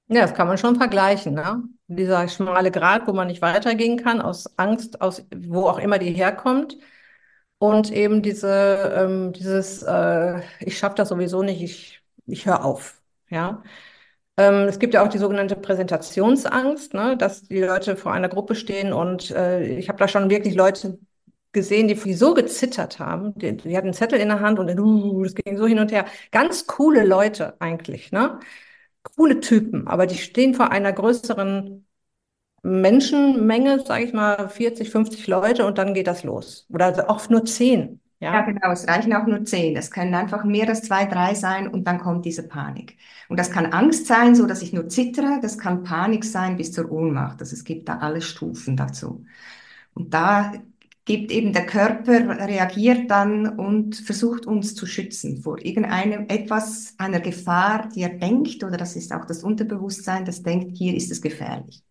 Ja, 0.09 0.21
das 0.21 0.33
kann 0.33 0.47
man 0.47 0.57
schon 0.57 0.77
vergleichen, 0.77 1.33
ne? 1.33 1.63
Dieser 1.87 2.27
schmale 2.29 2.71
Grat, 2.71 3.07
wo 3.07 3.13
man 3.13 3.27
nicht 3.27 3.41
weitergehen 3.41 3.97
kann, 4.01 4.21
aus 4.21 4.57
Angst, 4.57 5.01
aus 5.01 5.25
wo 5.35 5.67
auch 5.67 5.79
immer 5.79 5.99
die 5.99 6.11
herkommt. 6.11 6.77
Und 7.59 7.91
eben 7.91 8.21
diese, 8.21 8.93
ähm, 8.95 9.33
dieses, 9.33 9.83
äh, 9.83 10.41
ich 10.59 10.77
schaffe 10.77 10.95
das 10.95 11.09
sowieso 11.09 11.43
nicht, 11.43 11.61
ich, 11.61 12.01
ich 12.27 12.45
höre 12.45 12.63
auf. 12.63 13.01
Ja. 13.29 13.63
Ähm, 14.37 14.67
es 14.67 14.79
gibt 14.79 14.93
ja 14.93 15.03
auch 15.03 15.09
die 15.09 15.17
sogenannte 15.17 15.55
Präsentationsangst, 15.55 16.93
ne, 16.93 17.17
dass 17.17 17.43
die 17.43 17.61
Leute 17.61 17.97
vor 17.97 18.13
einer 18.13 18.29
Gruppe 18.29 18.55
stehen 18.55 18.93
und 18.93 19.31
äh, 19.31 19.65
ich 19.65 19.89
habe 19.89 19.99
da 19.99 20.07
schon 20.07 20.29
wirklich 20.29 20.55
Leute 20.55 20.99
gesehen, 21.57 21.87
die, 21.87 21.95
die 21.95 22.13
so 22.13 22.33
gezittert 22.35 22.99
haben. 22.99 23.33
Die, 23.39 23.57
die 23.57 23.75
hatten 23.75 23.87
einen 23.87 23.93
Zettel 23.93 24.19
in 24.19 24.29
der 24.29 24.39
Hand 24.41 24.59
und 24.59 24.69
uh, 24.79 25.23
das 25.23 25.33
ging 25.35 25.57
so 25.57 25.65
hin 25.65 25.79
und 25.79 25.91
her. 25.91 26.05
Ganz 26.31 26.67
coole 26.67 27.03
Leute 27.05 27.59
eigentlich, 27.59 28.11
ne? 28.11 28.39
Coole 29.03 29.39
Typen, 29.39 29.87
aber 29.87 30.05
die 30.05 30.17
stehen 30.17 30.53
vor 30.53 30.71
einer 30.71 30.93
größeren 30.93 31.85
Menschenmenge, 32.63 33.79
sage 33.85 34.03
ich 34.05 34.13
mal, 34.13 34.49
40, 34.49 34.89
50 34.89 35.27
Leute 35.27 35.65
und 35.65 35.77
dann 35.77 35.93
geht 35.93 36.07
das 36.07 36.23
los. 36.23 36.67
Oder 36.69 37.09
auch 37.09 37.29
nur 37.29 37.45
zehn. 37.45 38.01
Ja? 38.19 38.33
ja, 38.33 38.41
genau, 38.41 38.71
es 38.71 38.87
reichen 38.87 39.13
auch 39.13 39.27
nur 39.27 39.45
zehn. 39.45 39.75
Es 39.77 39.91
können 39.91 40.13
einfach 40.15 40.43
mehr 40.43 40.67
als 40.67 40.83
zwei, 40.83 41.05
drei 41.05 41.35
sein 41.35 41.67
und 41.67 41.85
dann 41.85 41.99
kommt 41.99 42.25
diese 42.25 42.47
Panik. 42.47 42.97
Und 43.29 43.39
das 43.39 43.51
kann 43.51 43.67
Angst 43.67 44.07
sein, 44.07 44.35
so 44.35 44.45
dass 44.45 44.61
ich 44.61 44.73
nur 44.73 44.89
zittere, 44.89 45.39
das 45.41 45.57
kann 45.57 45.83
Panik 45.83 46.23
sein 46.25 46.57
bis 46.57 46.71
zur 46.71 46.91
Ohnmacht. 46.91 47.39
Also 47.39 47.55
es 47.55 47.63
gibt 47.63 47.87
da 47.89 47.99
alle 47.99 48.21
Stufen 48.21 48.75
dazu. 48.75 49.25
Und 49.93 50.13
da 50.13 50.53
gibt 51.07 51.31
eben 51.31 51.53
der 51.53 51.65
Körper, 51.65 52.37
reagiert 52.47 53.09
dann 53.09 53.57
und 53.57 53.95
versucht 53.95 54.45
uns 54.45 54.75
zu 54.75 54.85
schützen 54.85 55.41
vor 55.41 55.57
irgendeinem 55.65 56.25
etwas, 56.27 56.95
einer 56.97 57.21
Gefahr, 57.21 57.87
die 57.95 58.01
er 58.01 58.09
denkt, 58.09 58.61
oder 58.65 58.75
das 58.75 58.97
ist 58.97 59.13
auch 59.13 59.23
das 59.25 59.41
Unterbewusstsein, 59.41 60.25
das 60.25 60.43
denkt, 60.43 60.77
hier 60.77 60.93
ist 60.95 61.09
es 61.09 61.21
gefährlich. 61.21 61.81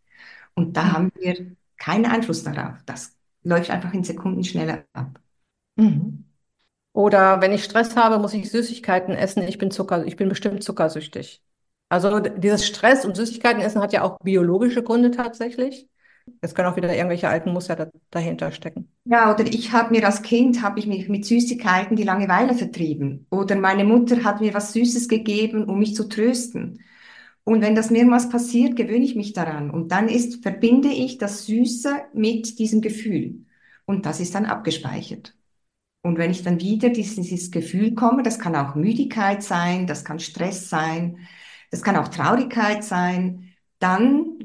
Und 0.54 0.76
da 0.76 0.84
mhm. 0.84 0.92
haben 0.92 1.12
wir 1.18 1.46
keinen 1.78 2.04
Einfluss 2.04 2.44
darauf. 2.44 2.76
Das 2.84 3.16
läuft 3.42 3.70
einfach 3.70 3.94
in 3.94 4.04
Sekunden 4.04 4.44
schneller 4.44 4.84
ab. 4.92 5.18
Mhm. 5.76 6.24
Oder 6.92 7.40
wenn 7.40 7.52
ich 7.52 7.64
Stress 7.64 7.96
habe, 7.96 8.18
muss 8.18 8.34
ich 8.34 8.50
Süßigkeiten 8.50 9.14
essen. 9.14 9.42
Ich 9.44 9.56
bin 9.56 9.70
Zucker, 9.70 10.04
ich 10.04 10.16
bin 10.16 10.28
bestimmt 10.28 10.62
zuckersüchtig. 10.62 11.42
Also 11.88 12.20
dieses 12.20 12.66
Stress 12.66 13.06
und 13.06 13.16
Süßigkeiten 13.16 13.62
essen 13.62 13.80
hat 13.80 13.94
ja 13.94 14.02
auch 14.02 14.18
biologische 14.20 14.82
Gründe 14.82 15.10
tatsächlich. 15.10 15.88
Es 16.46 16.54
können 16.54 16.68
auch 16.68 16.76
wieder 16.76 16.94
irgendwelche 16.94 17.28
alten 17.28 17.52
Muster 17.52 17.74
da, 17.74 17.88
dahinter 18.12 18.52
stecken. 18.52 18.88
Ja, 19.04 19.34
oder 19.34 19.44
ich 19.44 19.72
habe 19.72 19.90
mir 19.90 20.06
als 20.06 20.22
Kind, 20.22 20.62
habe 20.62 20.78
ich 20.78 20.86
mich 20.86 21.08
mit 21.08 21.24
Süßigkeiten 21.24 21.96
die 21.96 22.04
Langeweile 22.04 22.54
vertrieben. 22.54 23.26
Oder 23.30 23.56
meine 23.56 23.84
Mutter 23.84 24.22
hat 24.22 24.40
mir 24.40 24.54
was 24.54 24.72
Süßes 24.72 25.08
gegeben, 25.08 25.64
um 25.64 25.80
mich 25.80 25.96
zu 25.96 26.08
trösten. 26.08 26.80
Und 27.42 27.62
wenn 27.62 27.74
das 27.74 27.90
mehrmals 27.90 28.28
passiert, 28.28 28.76
gewöhne 28.76 29.04
ich 29.04 29.16
mich 29.16 29.32
daran. 29.32 29.70
Und 29.70 29.90
dann 29.90 30.08
ist, 30.08 30.42
verbinde 30.42 30.88
ich 30.88 31.18
das 31.18 31.46
Süße 31.46 31.90
mit 32.14 32.60
diesem 32.60 32.80
Gefühl. 32.80 33.44
Und 33.84 34.06
das 34.06 34.20
ist 34.20 34.36
dann 34.36 34.46
abgespeichert. 34.46 35.34
Und 36.02 36.18
wenn 36.18 36.30
ich 36.30 36.44
dann 36.44 36.60
wieder 36.60 36.90
dieses, 36.90 37.50
Gefühl 37.50 37.96
komme, 37.96 38.22
das 38.22 38.38
kann 38.38 38.54
auch 38.54 38.76
Müdigkeit 38.76 39.42
sein, 39.42 39.88
das 39.88 40.04
kann 40.04 40.20
Stress 40.20 40.70
sein, 40.70 41.18
das 41.72 41.82
kann 41.82 41.96
auch 41.96 42.06
Traurigkeit 42.06 42.84
sein, 42.84 43.52
dann 43.80 44.35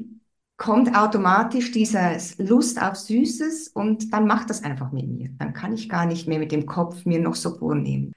kommt 0.62 0.96
automatisch 0.96 1.72
diese 1.72 2.16
Lust 2.38 2.80
auf 2.80 2.94
Süßes 2.94 3.68
und 3.68 4.12
dann 4.12 4.28
macht 4.28 4.48
das 4.48 4.62
einfach 4.62 4.92
mit 4.92 5.08
mir. 5.08 5.30
Dann 5.36 5.52
kann 5.54 5.72
ich 5.72 5.88
gar 5.88 6.06
nicht 6.06 6.28
mehr 6.28 6.38
mit 6.38 6.52
dem 6.52 6.66
Kopf 6.66 7.04
mir 7.04 7.18
noch 7.18 7.34
so 7.34 7.56
vornehmen. 7.56 8.12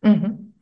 Mhm. 0.00 0.54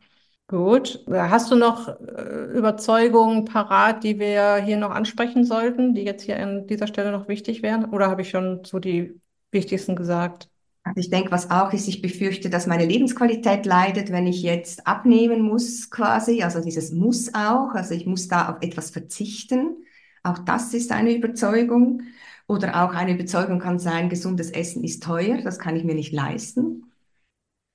Gut. 0.48 1.04
Hast 1.08 1.52
du 1.52 1.54
noch 1.54 1.88
äh, 1.88 2.56
Überzeugungen 2.56 3.44
parat, 3.44 4.02
die 4.02 4.18
wir 4.18 4.56
hier 4.56 4.76
noch 4.76 4.90
ansprechen 4.90 5.44
sollten, 5.44 5.94
die 5.94 6.02
jetzt 6.02 6.22
hier 6.22 6.42
an 6.42 6.66
dieser 6.66 6.88
Stelle 6.88 7.12
noch 7.12 7.28
wichtig 7.28 7.62
wären? 7.62 7.84
Oder 7.90 8.10
habe 8.10 8.22
ich 8.22 8.30
schon 8.30 8.64
so 8.64 8.80
die 8.80 9.20
wichtigsten 9.52 9.94
gesagt? 9.94 10.48
Also 10.82 10.98
ich 10.98 11.10
denke, 11.10 11.30
was 11.30 11.48
auch 11.48 11.72
ist, 11.72 11.86
ich 11.86 12.02
befürchte, 12.02 12.50
dass 12.50 12.66
meine 12.66 12.86
Lebensqualität 12.86 13.66
leidet, 13.66 14.10
wenn 14.10 14.26
ich 14.26 14.42
jetzt 14.42 14.84
abnehmen 14.84 15.42
muss 15.42 15.90
quasi. 15.90 16.42
Also 16.42 16.60
dieses 16.60 16.90
muss 16.90 17.32
auch. 17.34 17.70
Also 17.74 17.94
ich 17.94 18.04
muss 18.04 18.26
da 18.26 18.48
auf 18.48 18.56
etwas 18.62 18.90
verzichten. 18.90 19.76
Auch 20.24 20.38
das 20.40 20.74
ist 20.74 20.90
eine 20.90 21.14
Überzeugung. 21.14 22.02
Oder 22.46 22.84
auch 22.84 22.94
eine 22.94 23.12
Überzeugung 23.12 23.58
kann 23.58 23.78
sein, 23.78 24.08
gesundes 24.08 24.50
Essen 24.50 24.84
ist 24.84 25.02
teuer, 25.02 25.40
das 25.42 25.58
kann 25.58 25.76
ich 25.76 25.84
mir 25.84 25.94
nicht 25.94 26.12
leisten. 26.12 26.92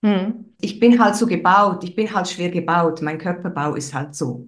Hm. 0.05 0.45
Ich 0.61 0.79
bin 0.79 1.03
halt 1.03 1.15
so 1.15 1.25
gebaut, 1.25 1.83
ich 1.83 1.95
bin 1.95 2.13
halt 2.13 2.27
schwer 2.27 2.49
gebaut, 2.49 3.01
mein 3.01 3.17
Körperbau 3.17 3.75
ist 3.75 3.93
halt 3.93 4.13
so. 4.13 4.47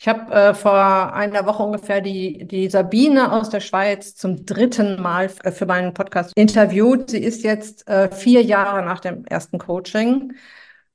Ich 0.00 0.06
habe 0.06 0.32
äh, 0.32 0.54
vor 0.54 1.12
einer 1.12 1.46
Woche 1.46 1.62
ungefähr 1.62 2.00
die, 2.00 2.46
die 2.46 2.68
Sabine 2.68 3.32
aus 3.32 3.50
der 3.50 3.60
Schweiz 3.60 4.14
zum 4.14 4.44
dritten 4.44 5.00
Mal 5.00 5.30
äh, 5.42 5.50
für 5.50 5.66
meinen 5.66 5.92
Podcast 5.94 6.32
interviewt. 6.36 7.10
Sie 7.10 7.22
ist 7.22 7.42
jetzt 7.42 7.88
äh, 7.88 8.10
vier 8.10 8.42
Jahre 8.42 8.84
nach 8.84 9.00
dem 9.00 9.24
ersten 9.24 9.58
Coaching 9.58 10.34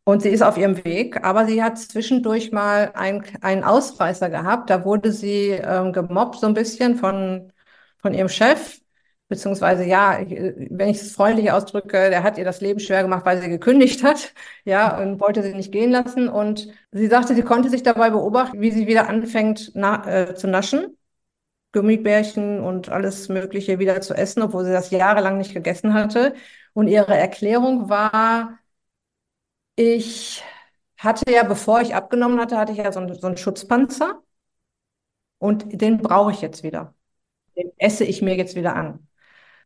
und 0.05 0.21
sie 0.21 0.29
ist 0.29 0.41
auf 0.41 0.57
ihrem 0.57 0.83
Weg, 0.83 1.23
aber 1.23 1.45
sie 1.45 1.63
hat 1.63 1.77
zwischendurch 1.79 2.51
mal 2.51 2.91
ein, 2.95 3.23
einen 3.41 3.63
Ausreißer 3.63 4.29
gehabt. 4.29 4.69
Da 4.69 4.85
wurde 4.85 5.11
sie 5.11 5.49
ähm, 5.51 5.93
gemobbt 5.93 6.39
so 6.39 6.47
ein 6.47 6.53
bisschen 6.53 6.95
von, 6.97 7.53
von 8.01 8.13
ihrem 8.13 8.29
Chef 8.29 8.79
beziehungsweise 9.33 9.83
ja, 9.85 10.19
wenn 10.27 10.89
ich 10.89 11.01
es 11.01 11.13
freundlich 11.13 11.51
ausdrücke, 11.51 12.09
der 12.09 12.23
hat 12.23 12.37
ihr 12.37 12.45
das 12.45 12.61
Leben 12.61 12.79
schwer 12.79 13.01
gemacht, 13.01 13.25
weil 13.25 13.41
sie 13.41 13.49
gekündigt 13.49 14.03
hat, 14.03 14.33
ja, 14.65 14.97
und 15.01 15.19
wollte 15.19 15.41
sie 15.43 15.53
nicht 15.55 15.71
gehen 15.71 15.91
lassen. 15.91 16.29
Und 16.29 16.67
sie 16.91 17.07
sagte, 17.07 17.35
sie 17.35 17.41
konnte 17.43 17.69
sich 17.69 17.83
dabei 17.83 18.09
beobachten, 18.11 18.61
wie 18.61 18.71
sie 18.71 18.87
wieder 18.87 19.09
anfängt 19.09 19.71
na, 19.75 20.05
äh, 20.07 20.35
zu 20.35 20.47
naschen, 20.47 20.97
Gummibärchen 21.73 22.61
und 22.61 22.89
alles 22.89 23.29
Mögliche 23.29 23.79
wieder 23.79 24.01
zu 24.01 24.13
essen, 24.15 24.43
obwohl 24.43 24.65
sie 24.65 24.71
das 24.71 24.91
jahrelang 24.91 25.37
nicht 25.39 25.53
gegessen 25.53 25.93
hatte. 25.93 26.35
Und 26.73 26.87
ihre 26.87 27.15
Erklärung 27.17 27.89
war, 27.89 28.59
ich 29.75 30.43
hatte 30.97 31.31
ja, 31.31 31.43
bevor 31.43 31.81
ich 31.81 31.95
abgenommen 31.95 32.39
hatte, 32.39 32.57
hatte 32.57 32.71
ich 32.71 32.77
ja 32.79 32.91
so, 32.91 32.99
einen, 32.99 33.13
so 33.15 33.27
einen 33.27 33.37
Schutzpanzer 33.37 34.21
und 35.39 35.81
den 35.81 35.97
brauche 35.99 36.31
ich 36.31 36.41
jetzt 36.41 36.63
wieder. 36.63 36.93
Den 37.57 37.71
esse 37.77 38.05
ich 38.05 38.21
mir 38.23 38.35
jetzt 38.37 38.55
wieder 38.55 38.75
an. 38.75 39.07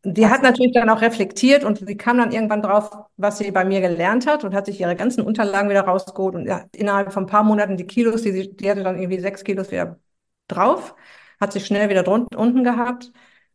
Die 0.05 0.27
hat 0.27 0.43
natürlich 0.43 0.73
dann 0.73 0.89
auch 0.89 1.01
reflektiert 1.01 1.63
und 1.65 1.79
sie 1.87 1.97
kam 1.97 2.17
dann 2.19 2.31
irgendwann 2.31 2.61
drauf, 2.63 2.91
was 3.17 3.39
sie 3.39 3.51
bei 3.51 3.65
mir 3.65 3.81
gelernt 3.81 4.27
hat 4.27 4.43
und 4.45 4.53
hat 4.55 4.65
sich 4.67 4.81
ihre 4.81 4.95
ganzen 4.95 5.21
Unterlagen 5.23 5.69
wieder 5.69 5.81
rausgeholt 5.83 6.35
und 6.35 6.47
innerhalb 6.75 7.13
von 7.13 7.23
ein 7.25 7.27
paar 7.27 7.43
Monaten 7.43 7.77
die 7.77 7.87
Kilos, 7.87 8.23
die 8.23 8.31
sie, 8.33 8.55
die 8.57 8.69
hatte 8.71 8.83
dann 8.83 8.97
irgendwie 8.99 9.19
sechs 9.21 9.43
Kilos 9.43 9.71
wieder 9.71 9.99
drauf, 10.47 10.95
hat 11.41 11.53
sich 11.53 11.65
schnell 11.67 11.89
wieder 11.89 12.03
drunten, 12.03 12.37
unten 12.37 12.63
gehabt 12.65 13.11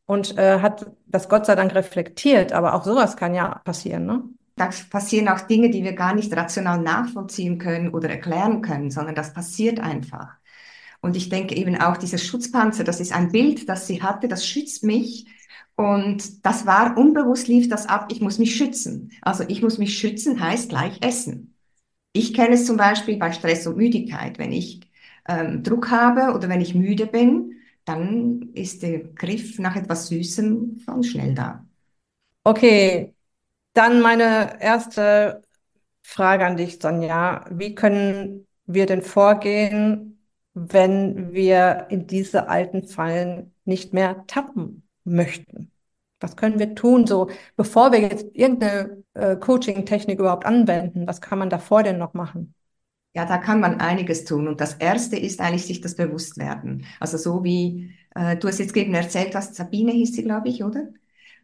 und 0.07 0.39
äh, 0.39 0.61
hat 0.61 0.87
das 1.07 1.29
Gott 1.29 1.47
sei 1.47 1.57
Dank 1.57 1.75
reflektiert. 1.75 2.53
Aber 2.53 2.75
auch 2.75 2.85
sowas 2.85 3.17
kann 3.17 3.35
ja 3.35 3.61
passieren, 3.65 4.07
ne? 4.07 4.25
Da 4.57 4.71
passieren 4.91 5.29
auch 5.29 5.41
Dinge, 5.43 5.71
die 5.71 5.83
wir 5.85 5.95
gar 5.95 6.15
nicht 6.15 6.35
rational 6.37 6.81
nachvollziehen 6.81 7.59
können 7.59 7.89
oder 7.91 8.11
erklären 8.11 8.63
können, 8.63 8.91
sondern 8.91 9.15
das 9.15 9.33
passiert 9.33 9.81
einfach. 9.81 10.37
Und 11.01 11.17
ich 11.17 11.29
denke 11.29 11.57
eben 11.57 11.77
auch, 11.81 11.97
dieser 11.97 12.19
Schutzpanzer, 12.19 12.85
das 12.85 13.01
ist 13.01 13.13
ein 13.13 13.33
Bild, 13.33 13.69
das 13.69 13.87
sie 13.87 14.03
hatte, 14.03 14.29
das 14.29 14.47
schützt 14.47 14.85
mich 14.85 15.27
und 15.75 16.45
das 16.47 16.67
war 16.67 16.97
unbewusst 16.97 17.49
lief 17.49 17.69
das 17.69 17.87
ab, 17.89 18.09
ich 18.13 18.21
muss 18.21 18.39
mich 18.39 18.55
schützen. 18.57 19.11
Also 19.23 19.45
ich 19.49 19.63
muss 19.63 19.79
mich 19.79 19.99
schützen 19.99 20.41
heißt 20.41 20.69
gleich 20.69 20.99
essen. 21.03 21.57
Ich 22.13 22.35
kenne 22.35 22.55
es 22.55 22.67
zum 22.67 22.77
Beispiel 22.77 23.17
bei 23.19 23.33
Stress 23.33 23.67
und 23.67 23.77
Müdigkeit. 23.77 24.39
Wenn 24.39 24.53
ich 24.53 24.81
ähm, 25.29 25.63
Druck 25.63 25.91
habe 25.91 26.35
oder 26.35 26.49
wenn 26.49 26.61
ich 26.61 26.75
müde 26.75 27.07
bin, 27.07 27.55
dann 27.85 28.51
ist 28.55 28.83
der 28.83 29.01
Griff 29.01 29.59
nach 29.59 29.77
etwas 29.77 30.09
Süßem 30.09 30.81
schon 30.85 31.03
schnell 31.05 31.35
da. 31.35 31.67
Okay, 32.45 33.15
dann 33.75 34.01
meine 34.01 34.61
erste 34.61 35.43
Frage 36.03 36.47
an 36.47 36.57
dich, 36.57 36.79
Sonja. 36.81 37.45
Wie 37.51 37.75
können 37.75 38.47
wir 38.67 38.87
denn 38.87 39.03
vorgehen, 39.03 40.21
wenn 40.55 41.33
wir 41.33 41.87
in 41.91 42.07
diese 42.07 42.49
alten 42.49 42.87
Fallen 42.87 43.55
nicht 43.65 43.93
mehr 43.95 44.27
tappen 44.27 44.87
möchten? 45.05 45.71
Was 46.21 46.37
können 46.37 46.59
wir 46.59 46.75
tun, 46.75 47.07
so 47.07 47.31
bevor 47.57 47.93
wir 47.93 48.01
jetzt 48.01 48.27
irgendeine 48.35 49.03
äh, 49.15 49.37
Coaching-Technik 49.37 50.21
überhaupt 50.21 50.47
anwenden? 50.47 51.07
Was 51.07 51.21
kann 51.21 51.39
man 51.39 51.51
davor 51.51 51.83
denn 51.83 51.99
noch 51.99 52.15
machen? 52.15 52.55
Ja, 53.15 53.27
da 53.27 53.39
kann 53.39 53.61
man 53.61 53.81
einiges 53.81 54.25
tun. 54.25 54.49
Und 54.49 54.61
das 54.61 54.75
Erste 54.75 55.17
ist 55.17 55.41
eigentlich 55.41 55.67
sich 55.67 55.81
das 55.81 55.97
Bewusstwerden. 55.97 56.87
Also 57.01 57.19
so 57.19 57.45
wie 57.45 57.93
äh, 58.15 58.37
du 58.37 58.49
es 58.49 58.59
jetzt 58.59 58.77
eben 58.77 58.95
erzählt 58.95 59.35
hast, 59.35 59.55
Sabine 59.55 59.93
hieß 59.93 60.15
sie, 60.15 60.23
glaube 60.23 60.49
ich, 60.49 60.65
oder? 60.65 60.89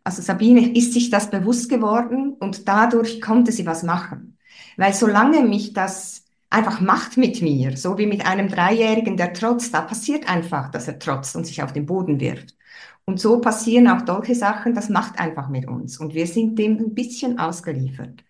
Also 0.08 0.22
Sabine 0.22 0.74
ist 0.74 0.94
sich 0.94 1.10
das 1.10 1.28
bewusst 1.28 1.68
geworden 1.68 2.32
und 2.40 2.66
dadurch 2.66 3.20
konnte 3.20 3.52
sie 3.52 3.66
was 3.66 3.82
machen. 3.82 4.38
Weil 4.78 4.94
solange 4.94 5.42
mich 5.42 5.74
das 5.74 6.24
einfach 6.48 6.80
macht 6.80 7.18
mit 7.18 7.42
mir, 7.42 7.76
so 7.76 7.98
wie 7.98 8.06
mit 8.06 8.24
einem 8.24 8.48
Dreijährigen, 8.48 9.18
der 9.18 9.34
trotzt, 9.34 9.74
da 9.74 9.82
passiert 9.82 10.26
einfach, 10.26 10.70
dass 10.70 10.88
er 10.88 10.98
trotzt 10.98 11.36
und 11.36 11.46
sich 11.46 11.62
auf 11.62 11.74
den 11.74 11.84
Boden 11.84 12.20
wirft. 12.20 12.56
Und 13.04 13.20
so 13.20 13.38
passieren 13.42 13.86
auch 13.86 14.00
solche 14.06 14.34
Sachen, 14.34 14.72
das 14.74 14.88
macht 14.88 15.20
einfach 15.20 15.50
mit 15.50 15.68
uns 15.68 16.00
und 16.00 16.14
wir 16.14 16.26
sind 16.26 16.58
dem 16.58 16.78
ein 16.78 16.94
bisschen 16.94 17.38
ausgeliefert. 17.38 18.24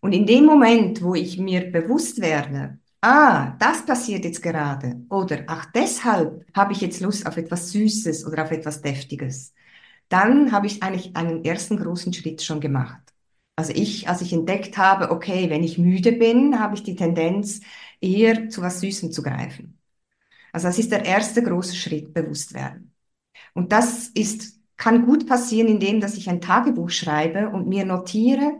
Und 0.00 0.14
in 0.14 0.26
dem 0.26 0.44
Moment, 0.44 1.02
wo 1.04 1.14
ich 1.14 1.38
mir 1.38 1.70
bewusst 1.70 2.20
werde, 2.20 2.80
ah, 3.00 3.52
das 3.60 3.86
passiert 3.86 4.24
jetzt 4.24 4.42
gerade 4.42 4.96
oder 5.08 5.44
ach, 5.46 5.66
deshalb 5.66 6.44
habe 6.52 6.72
ich 6.72 6.80
jetzt 6.80 7.00
Lust 7.00 7.28
auf 7.28 7.36
etwas 7.36 7.70
Süßes 7.70 8.26
oder 8.26 8.42
auf 8.42 8.50
etwas 8.50 8.82
Deftiges, 8.82 9.54
dann 10.12 10.52
habe 10.52 10.66
ich 10.66 10.82
eigentlich 10.82 11.16
einen 11.16 11.44
ersten 11.44 11.76
großen 11.76 12.12
Schritt 12.12 12.42
schon 12.42 12.60
gemacht. 12.60 13.00
Also 13.56 13.72
ich, 13.74 14.08
als 14.08 14.22
ich 14.22 14.32
entdeckt 14.32 14.78
habe, 14.78 15.10
okay, 15.10 15.50
wenn 15.50 15.62
ich 15.62 15.78
müde 15.78 16.12
bin, 16.12 16.58
habe 16.60 16.74
ich 16.74 16.82
die 16.82 16.96
Tendenz, 16.96 17.60
eher 18.00 18.48
zu 18.48 18.62
was 18.62 18.80
Süßem 18.80 19.12
zu 19.12 19.22
greifen. 19.22 19.78
Also 20.52 20.68
das 20.68 20.78
ist 20.78 20.92
der 20.92 21.04
erste 21.04 21.42
große 21.42 21.76
Schritt, 21.76 22.14
bewusst 22.14 22.54
werden. 22.54 22.94
Und 23.54 23.72
das 23.72 24.08
ist, 24.08 24.60
kann 24.76 25.06
gut 25.06 25.26
passieren, 25.28 25.68
indem, 25.68 26.00
dass 26.00 26.16
ich 26.16 26.28
ein 26.30 26.40
Tagebuch 26.40 26.90
schreibe 26.90 27.50
und 27.50 27.68
mir 27.68 27.84
notiere, 27.84 28.52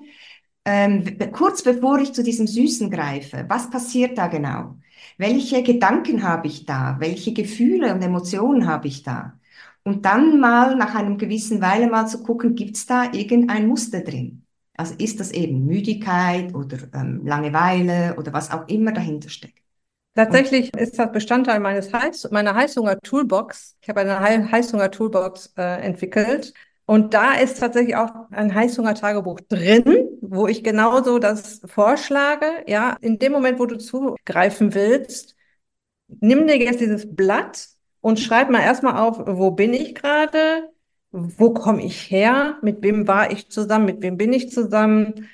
ähm, 0.64 1.04
kurz 1.32 1.62
bevor 1.62 1.98
ich 2.00 2.12
zu 2.12 2.22
diesem 2.22 2.46
Süßen 2.46 2.90
greife, 2.90 3.44
was 3.48 3.70
passiert 3.70 4.18
da 4.18 4.28
genau? 4.28 4.76
Welche 5.18 5.62
Gedanken 5.62 6.22
habe 6.22 6.46
ich 6.48 6.66
da? 6.66 6.96
Welche 7.00 7.32
Gefühle 7.32 7.94
und 7.94 8.02
Emotionen 8.02 8.66
habe 8.68 8.88
ich 8.88 9.02
da? 9.02 9.38
Und 9.84 10.04
dann 10.04 10.38
mal 10.38 10.76
nach 10.76 10.94
einem 10.94 11.18
gewissen 11.18 11.60
Weile 11.60 11.88
mal 11.88 12.06
zu 12.06 12.22
gucken, 12.22 12.54
gibt 12.54 12.76
es 12.76 12.86
da 12.86 13.12
irgendein 13.12 13.66
Muster 13.66 14.00
drin? 14.00 14.44
Also 14.76 14.94
ist 14.96 15.20
das 15.20 15.32
eben 15.32 15.66
Müdigkeit 15.66 16.54
oder 16.54 16.78
ähm, 16.94 17.26
Langeweile 17.26 18.14
oder 18.16 18.32
was 18.32 18.50
auch 18.50 18.66
immer 18.68 18.92
dahinter 18.92 19.28
steckt. 19.28 19.58
Tatsächlich 20.14 20.74
ist 20.76 20.98
das 20.98 21.10
Bestandteil 21.10 21.58
meines 21.60 21.92
Heiß 21.92 22.30
meiner 22.30 22.54
Heißhunger 22.54 22.98
Toolbox. 23.00 23.76
Ich 23.80 23.88
habe 23.88 24.00
eine 24.00 24.50
Heißhunger 24.50 24.90
Toolbox 24.90 25.54
äh, 25.56 25.80
entwickelt 25.80 26.52
und 26.84 27.14
da 27.14 27.34
ist 27.34 27.58
tatsächlich 27.60 27.96
auch 27.96 28.10
ein 28.30 28.54
Heißhunger 28.54 28.94
Tagebuch 28.94 29.40
drin, 29.48 30.08
wo 30.20 30.46
ich 30.48 30.62
genauso 30.62 31.18
das 31.18 31.60
vorschlage. 31.64 32.46
Ja, 32.66 32.96
in 33.00 33.18
dem 33.18 33.32
Moment, 33.32 33.58
wo 33.58 33.66
du 33.66 33.78
zugreifen 33.78 34.74
willst, 34.74 35.34
nimm 36.08 36.46
dir 36.46 36.58
jetzt 36.58 36.80
dieses 36.80 37.14
Blatt 37.14 37.68
und 38.02 38.20
schreib 38.20 38.50
mal 38.50 38.62
erstmal 38.62 38.98
auf, 38.98 39.18
wo 39.26 39.52
bin 39.52 39.74
ich 39.74 39.94
gerade? 39.94 40.70
Wo 41.12 41.54
komme 41.54 41.82
ich 41.84 42.10
her? 42.10 42.58
Mit 42.62 42.82
wem 42.82 43.08
war 43.08 43.30
ich 43.32 43.50
zusammen? 43.50 43.86
Mit 43.86 44.02
wem 44.02 44.18
bin 44.18 44.32
ich 44.32 44.50
zusammen? 44.50 45.28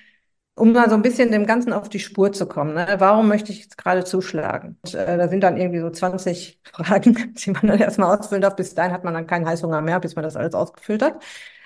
Um 0.54 0.72
mal 0.72 0.90
so 0.90 0.96
ein 0.96 1.02
bisschen 1.02 1.30
dem 1.32 1.46
Ganzen 1.46 1.72
auf 1.72 1.88
die 1.88 2.00
Spur 2.00 2.32
zu 2.32 2.46
kommen. 2.46 2.74
Ne? 2.74 2.96
Warum 2.98 3.28
möchte 3.28 3.52
ich 3.52 3.60
jetzt 3.62 3.78
gerade 3.78 4.04
zuschlagen? 4.04 4.76
Und, 4.84 4.94
äh, 4.94 5.16
da 5.16 5.28
sind 5.28 5.40
dann 5.42 5.56
irgendwie 5.56 5.80
so 5.80 5.90
20 5.90 6.60
Fragen, 6.72 7.34
die 7.34 7.50
man 7.52 7.62
dann 7.68 7.80
erstmal 7.80 8.18
ausfüllen 8.18 8.42
darf. 8.42 8.56
Bis 8.56 8.74
dahin 8.74 8.92
hat 8.92 9.04
man 9.04 9.14
dann 9.14 9.26
keinen 9.26 9.46
Heißhunger 9.46 9.80
mehr, 9.80 10.00
bis 10.00 10.16
man 10.16 10.24
das 10.24 10.36
alles 10.36 10.54
ausgefüllt 10.54 11.02
hat. 11.02 11.22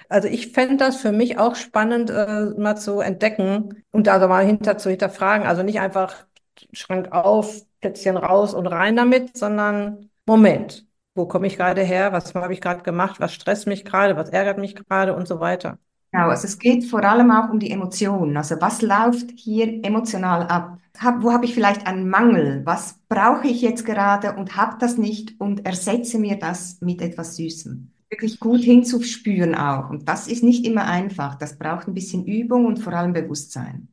Also 0.08 0.28
ich 0.28 0.52
fände 0.52 0.76
das 0.76 0.96
für 0.96 1.10
mich 1.12 1.38
auch 1.38 1.56
spannend, 1.56 2.10
äh, 2.10 2.50
mal 2.58 2.76
zu 2.76 3.00
entdecken 3.00 3.82
und 3.92 4.06
da 4.06 4.14
also 4.14 4.28
mal 4.28 4.44
hinter 4.44 4.78
zu 4.78 4.90
hinterfragen. 4.90 5.46
Also 5.46 5.62
nicht 5.62 5.80
einfach 5.80 6.26
Schrank 6.72 7.12
auf, 7.12 7.62
Plätzchen 7.80 8.16
raus 8.16 8.54
und 8.54 8.66
rein 8.66 8.96
damit, 8.96 9.36
sondern 9.36 10.10
Moment, 10.26 10.86
wo 11.14 11.26
komme 11.26 11.46
ich 11.46 11.56
gerade 11.56 11.82
her, 11.82 12.12
was 12.12 12.34
habe 12.34 12.52
ich 12.52 12.60
gerade 12.60 12.82
gemacht, 12.82 13.20
was 13.20 13.32
stresst 13.34 13.66
mich 13.66 13.84
gerade, 13.84 14.16
was 14.16 14.30
ärgert 14.30 14.58
mich 14.58 14.74
gerade 14.74 15.14
und 15.14 15.28
so 15.28 15.40
weiter. 15.40 15.78
Genau, 16.12 16.28
also 16.28 16.46
es 16.46 16.58
geht 16.58 16.84
vor 16.84 17.02
allem 17.04 17.30
auch 17.30 17.50
um 17.50 17.58
die 17.58 17.70
Emotionen. 17.70 18.36
Also 18.36 18.56
was 18.60 18.82
läuft 18.82 19.30
hier 19.34 19.82
emotional 19.82 20.42
ab? 20.46 20.78
Hab, 20.98 21.22
wo 21.22 21.32
habe 21.32 21.46
ich 21.46 21.54
vielleicht 21.54 21.86
einen 21.86 22.08
Mangel? 22.08 22.62
Was 22.66 22.98
brauche 23.08 23.46
ich 23.46 23.62
jetzt 23.62 23.86
gerade 23.86 24.34
und 24.34 24.56
habe 24.56 24.76
das 24.78 24.98
nicht 24.98 25.40
und 25.40 25.64
ersetze 25.64 26.18
mir 26.18 26.38
das 26.38 26.80
mit 26.82 27.00
etwas 27.00 27.36
Süßem? 27.36 27.90
Wirklich 28.10 28.38
gut 28.40 28.60
hinzuspüren 28.60 29.54
auch. 29.54 29.88
Und 29.88 30.06
das 30.06 30.28
ist 30.28 30.42
nicht 30.42 30.66
immer 30.66 30.84
einfach. 30.84 31.36
Das 31.36 31.58
braucht 31.58 31.88
ein 31.88 31.94
bisschen 31.94 32.26
Übung 32.26 32.66
und 32.66 32.78
vor 32.78 32.92
allem 32.92 33.14
Bewusstsein. 33.14 33.88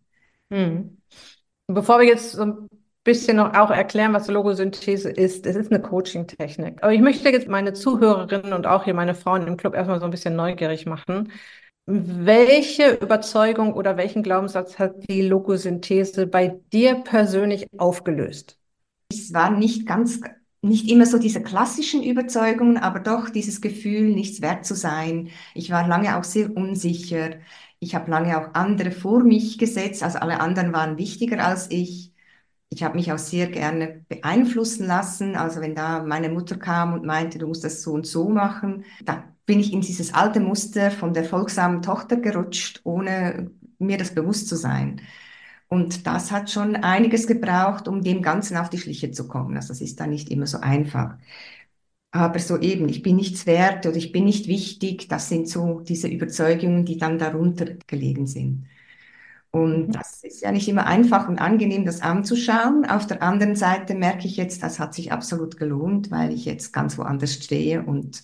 Hm. 0.51 0.97
Bevor 1.67 1.99
wir 1.99 2.07
jetzt 2.07 2.33
so 2.33 2.41
ein 2.41 2.67
bisschen 3.09 3.37
noch 3.37 3.55
auch 3.55 3.71
erklären, 3.71 4.13
was 4.13 4.27
Logosynthese 4.27 5.09
ist. 5.09 5.47
Es 5.47 5.55
ist 5.55 5.71
eine 5.71 5.81
Coaching-Technik. 5.81 6.83
Aber 6.83 6.93
ich 6.93 7.01
möchte 7.01 7.29
jetzt 7.29 7.47
meine 7.47 7.73
Zuhörerinnen 7.73 8.53
und 8.53 8.67
auch 8.67 8.83
hier 8.83 8.93
meine 8.93 9.15
Frauen 9.15 9.47
im 9.47 9.57
Club 9.57 9.73
erstmal 9.73 9.99
so 9.99 10.05
ein 10.05 10.11
bisschen 10.11 10.35
neugierig 10.35 10.85
machen. 10.85 11.31
Welche 11.87 12.91
Überzeugung 12.91 13.73
oder 13.73 13.97
welchen 13.97 14.21
Glaubenssatz 14.21 14.77
hat 14.77 15.09
die 15.09 15.23
Logosynthese 15.23 16.27
bei 16.27 16.59
dir 16.71 16.97
persönlich 17.03 17.65
aufgelöst? 17.79 18.59
Es 19.11 19.33
war 19.33 19.49
nicht 19.49 19.87
ganz, 19.87 20.21
nicht 20.61 20.87
immer 20.91 21.07
so 21.07 21.17
diese 21.17 21.41
klassischen 21.41 22.03
Überzeugungen, 22.03 22.77
aber 22.77 22.99
doch 22.99 23.31
dieses 23.31 23.59
Gefühl, 23.59 24.13
nichts 24.13 24.39
wert 24.39 24.67
zu 24.67 24.75
sein. 24.75 25.29
Ich 25.55 25.71
war 25.71 25.87
lange 25.87 26.15
auch 26.15 26.23
sehr 26.23 26.55
unsicher. 26.55 27.31
Ich 27.79 27.95
habe 27.95 28.11
lange 28.11 28.37
auch 28.37 28.53
andere 28.53 28.91
vor 28.91 29.23
mich 29.23 29.57
gesetzt, 29.57 30.03
also 30.03 30.19
alle 30.19 30.41
anderen 30.41 30.73
waren 30.73 30.99
wichtiger 30.99 31.43
als 31.43 31.71
ich 31.71 32.08
ich 32.69 32.83
habe 32.83 32.95
mich 32.97 33.11
auch 33.11 33.17
sehr 33.17 33.47
gerne 33.47 34.05
beeinflussen 34.09 34.85
lassen. 34.85 35.35
Also 35.35 35.61
wenn 35.61 35.75
da 35.75 36.03
meine 36.03 36.29
Mutter 36.29 36.57
kam 36.57 36.93
und 36.93 37.05
meinte, 37.05 37.39
du 37.39 37.47
musst 37.47 37.63
das 37.63 37.81
so 37.81 37.93
und 37.93 38.05
so 38.05 38.29
machen, 38.29 38.85
da 39.05 39.23
bin 39.45 39.59
ich 39.59 39.73
in 39.73 39.81
dieses 39.81 40.13
alte 40.13 40.39
Muster 40.39 40.91
von 40.91 41.13
der 41.13 41.23
folgsamen 41.25 41.81
Tochter 41.81 42.17
gerutscht, 42.17 42.81
ohne 42.83 43.51
mir 43.79 43.97
das 43.97 44.13
bewusst 44.13 44.47
zu 44.47 44.55
sein. 44.55 45.01
Und 45.67 46.07
das 46.07 46.31
hat 46.31 46.49
schon 46.51 46.75
einiges 46.77 47.27
gebraucht, 47.27 47.87
um 47.87 48.03
dem 48.03 48.21
Ganzen 48.21 48.57
auf 48.57 48.69
die 48.69 48.77
Schliche 48.79 49.11
zu 49.11 49.27
kommen. 49.27 49.55
Also 49.55 49.69
das 49.69 49.81
ist 49.81 49.99
da 49.99 50.07
nicht 50.07 50.29
immer 50.29 50.47
so 50.47 50.59
einfach. 50.59 51.15
Aber 52.11 52.39
so 52.39 52.57
eben, 52.59 52.89
ich 52.89 53.03
bin 53.03 53.15
nichts 53.17 53.45
wert 53.45 53.85
oder 53.85 53.95
ich 53.97 54.11
bin 54.11 54.25
nicht 54.25 54.47
wichtig, 54.47 55.07
das 55.09 55.29
sind 55.29 55.47
so 55.47 55.79
diese 55.81 56.07
Überzeugungen, 56.07 56.85
die 56.85 56.97
dann 56.97 57.19
darunter 57.19 57.65
gelegen 57.87 58.25
sind. 58.27 58.65
Und 59.51 59.87
mhm. 59.87 59.91
das 59.91 60.23
ist 60.23 60.41
ja 60.41 60.51
nicht 60.51 60.67
immer 60.67 60.85
einfach 60.85 61.27
und 61.27 61.39
angenehm, 61.39 61.85
das 61.85 62.01
anzuschauen. 62.01 62.85
Auf 62.85 63.07
der 63.07 63.23
anderen 63.23 63.55
Seite 63.55 63.95
merke 63.95 64.27
ich 64.27 64.37
jetzt, 64.37 64.61
das 64.61 64.79
hat 64.79 64.93
sich 64.93 65.11
absolut 65.11 65.57
gelohnt, 65.57 66.11
weil 66.11 66.31
ich 66.31 66.45
jetzt 66.45 66.71
ganz 66.71 66.97
woanders 66.97 67.33
stehe 67.33 67.81
und 67.83 68.23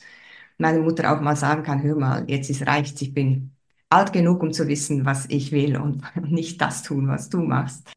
meine 0.57 0.79
Mutter 0.79 1.11
auch 1.11 1.21
mal 1.21 1.35
sagen 1.35 1.63
kann, 1.63 1.83
hör 1.83 1.95
mal, 1.95 2.25
jetzt 2.27 2.49
ist 2.49 2.67
reicht, 2.67 3.01
ich 3.01 3.13
bin 3.13 3.51
alt 3.89 4.13
genug, 4.13 4.41
um 4.43 4.53
zu 4.53 4.67
wissen, 4.67 5.05
was 5.05 5.25
ich 5.29 5.51
will 5.51 5.77
und 5.77 6.03
nicht 6.29 6.61
das 6.61 6.83
tun, 6.83 7.07
was 7.07 7.29
du 7.29 7.39
machst. 7.39 7.91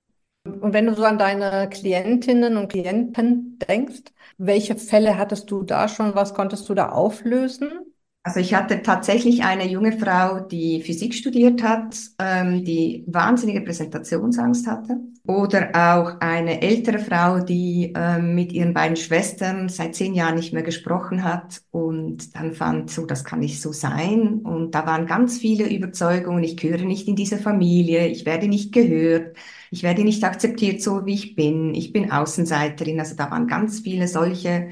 Und 0.44 0.72
wenn 0.72 0.86
du 0.86 0.94
so 0.94 1.04
an 1.04 1.18
deine 1.18 1.68
Klientinnen 1.68 2.56
und 2.56 2.68
Klienten 2.68 3.58
denkst, 3.58 4.02
welche 4.38 4.76
Fälle 4.76 5.18
hattest 5.18 5.50
du 5.50 5.62
da 5.62 5.88
schon? 5.88 6.14
Was 6.14 6.32
konntest 6.32 6.68
du 6.68 6.74
da 6.74 6.90
auflösen? 6.90 7.87
Also 8.24 8.40
ich 8.40 8.52
hatte 8.52 8.82
tatsächlich 8.82 9.42
eine 9.42 9.66
junge 9.66 9.92
Frau, 9.98 10.40
die 10.40 10.82
Physik 10.82 11.14
studiert 11.14 11.62
hat, 11.62 11.96
ähm, 12.18 12.62
die 12.62 13.04
wahnsinnige 13.06 13.62
Präsentationsangst 13.62 14.66
hatte. 14.66 14.98
Oder 15.26 15.70
auch 15.74 16.20
eine 16.20 16.60
ältere 16.60 16.98
Frau, 16.98 17.38
die 17.40 17.92
ähm, 17.96 18.34
mit 18.34 18.52
ihren 18.52 18.74
beiden 18.74 18.96
Schwestern 18.96 19.70
seit 19.70 19.94
zehn 19.94 20.14
Jahren 20.14 20.34
nicht 20.34 20.52
mehr 20.52 20.62
gesprochen 20.62 21.24
hat 21.24 21.62
und 21.70 22.34
dann 22.36 22.52
fand, 22.52 22.90
so, 22.90 23.06
das 23.06 23.24
kann 23.24 23.40
nicht 23.40 23.62
so 23.62 23.72
sein. 23.72 24.40
Und 24.40 24.74
da 24.74 24.84
waren 24.84 25.06
ganz 25.06 25.38
viele 25.38 25.66
Überzeugungen, 25.68 26.44
ich 26.44 26.56
gehöre 26.58 26.84
nicht 26.84 27.08
in 27.08 27.16
diese 27.16 27.38
Familie, 27.38 28.08
ich 28.08 28.26
werde 28.26 28.48
nicht 28.48 28.72
gehört, 28.72 29.36
ich 29.70 29.82
werde 29.82 30.04
nicht 30.04 30.22
akzeptiert, 30.24 30.82
so 30.82 31.06
wie 31.06 31.14
ich 31.14 31.34
bin, 31.34 31.74
ich 31.74 31.92
bin 31.92 32.10
Außenseiterin. 32.12 33.00
Also 33.00 33.16
da 33.16 33.30
waren 33.30 33.46
ganz 33.46 33.80
viele 33.80 34.06
solche 34.08 34.70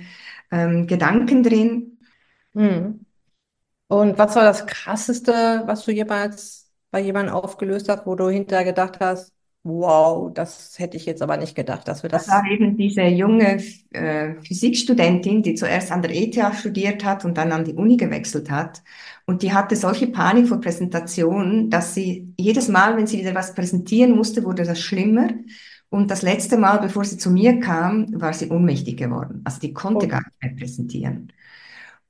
ähm, 0.51 0.87
Gedanken 0.87 1.43
drin. 1.43 1.99
Hm. 2.55 3.06
Und 3.89 4.19
was 4.19 4.35
war 4.37 4.45
das 4.45 4.67
Krasseste, 4.67 5.63
was 5.67 5.85
du 5.85 5.93
jemals 5.93 6.71
bei 6.91 7.01
jemandem 7.01 7.35
aufgelöst 7.35 7.89
hast, 7.89 8.07
wo 8.07 8.15
du 8.15 8.29
hinterher 8.29 8.65
gedacht 8.65 8.99
hast, 9.01 9.33
wow, 9.67 10.33
das 10.33 10.79
hätte 10.79 10.97
ich 10.97 11.07
jetzt 11.07 11.23
aber 11.23 11.37
nicht 11.37 11.55
gedacht, 11.57 11.89
dass 11.89 12.03
wir 12.03 12.11
das. 12.11 12.27
Das 12.27 12.35
war 12.35 12.51
eben 12.51 12.77
diese 12.77 13.03
junge 13.03 13.61
äh, 13.91 14.35
Physikstudentin, 14.41 15.43
die 15.43 15.55
zuerst 15.55 15.91
an 15.91 16.03
der 16.03 16.15
ETH 16.15 16.39
studiert 16.55 17.05
hat 17.05 17.25
und 17.25 17.37
dann 17.37 17.53
an 17.53 17.65
die 17.65 17.75
Uni 17.75 17.97
gewechselt 17.97 18.51
hat. 18.51 18.83
Und 19.27 19.43
die 19.43 19.53
hatte 19.53 19.75
solche 19.75 20.07
Panik 20.07 20.49
vor 20.49 20.61
Präsentationen, 20.61 21.69
dass 21.69 21.95
sie 21.95 22.33
jedes 22.39 22.69
Mal, 22.69 22.97
wenn 22.97 23.09
sie 23.09 23.19
wieder 23.19 23.35
was 23.35 23.55
präsentieren 23.55 24.15
musste, 24.15 24.45
wurde 24.45 24.63
das 24.65 24.81
schlimmer. 24.81 25.31
Und 25.89 26.11
das 26.11 26.23
letzte 26.23 26.57
Mal, 26.59 26.79
bevor 26.79 27.05
sie 27.05 27.19
zu 27.19 27.31
mir 27.31 27.59
kam, 27.61 28.21
war 28.21 28.33
sie 28.33 28.51
ohnmächtig 28.51 28.97
geworden. 28.97 29.43
Also 29.45 29.61
die 29.61 29.73
konnte 29.73 30.07
oh. 30.07 30.09
gar 30.09 30.21
nicht 30.21 30.43
mehr 30.43 30.55
präsentieren. 30.57 31.33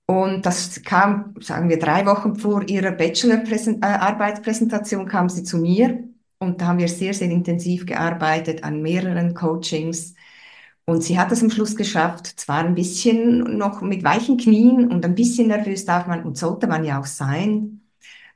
Und 0.06 0.46
das 0.46 0.82
kam, 0.82 1.34
sagen 1.40 1.68
wir, 1.68 1.78
drei 1.78 2.06
Wochen 2.06 2.36
vor 2.36 2.68
ihrer 2.68 2.92
Bachelor-Arbeitspräsentation 2.92 5.06
kam 5.08 5.28
sie 5.28 5.42
zu 5.42 5.58
mir 5.58 6.04
und 6.38 6.60
da 6.60 6.66
haben 6.68 6.78
wir 6.78 6.86
sehr, 6.88 7.12
sehr 7.14 7.28
intensiv 7.30 7.86
gearbeitet 7.86 8.62
an 8.62 8.82
mehreren 8.82 9.34
Coachings. 9.34 10.14
Und 10.84 11.02
sie 11.02 11.18
hat 11.18 11.32
es 11.32 11.42
am 11.42 11.50
Schluss 11.50 11.74
geschafft, 11.76 12.26
zwar 12.38 12.58
ein 12.58 12.74
bisschen 12.76 13.58
noch 13.58 13.80
mit 13.82 14.04
weichen 14.04 14.36
Knien 14.38 14.90
und 14.92 15.04
ein 15.04 15.14
bisschen 15.16 15.48
nervös 15.48 15.84
darf 15.84 16.06
man 16.06 16.22
und 16.24 16.38
sollte 16.38 16.66
man 16.68 16.84
ja 16.84 17.00
auch 17.00 17.06
sein, 17.06 17.80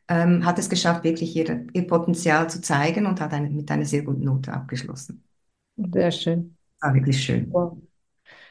ähm, 0.09 0.45
hat 0.47 0.59
es 0.59 0.69
geschafft, 0.71 1.05
wirklich 1.05 1.37
ihr, 1.37 1.67
ihr 1.73 1.87
Potenzial 1.87 2.49
zu 2.51 2.61
zeigen 2.63 3.07
und 3.07 3.21
hat 3.21 3.33
eine, 3.33 3.49
mit 3.51 3.71
einer 3.71 3.85
sehr 3.87 4.03
guten 4.03 4.25
Note 4.25 4.53
abgeschlossen. 4.53 5.23
Sehr 5.93 6.13
schön. 6.13 6.57
War 6.81 6.95
wirklich 6.95 7.23
schön. 7.25 7.51
Ich 7.53 7.90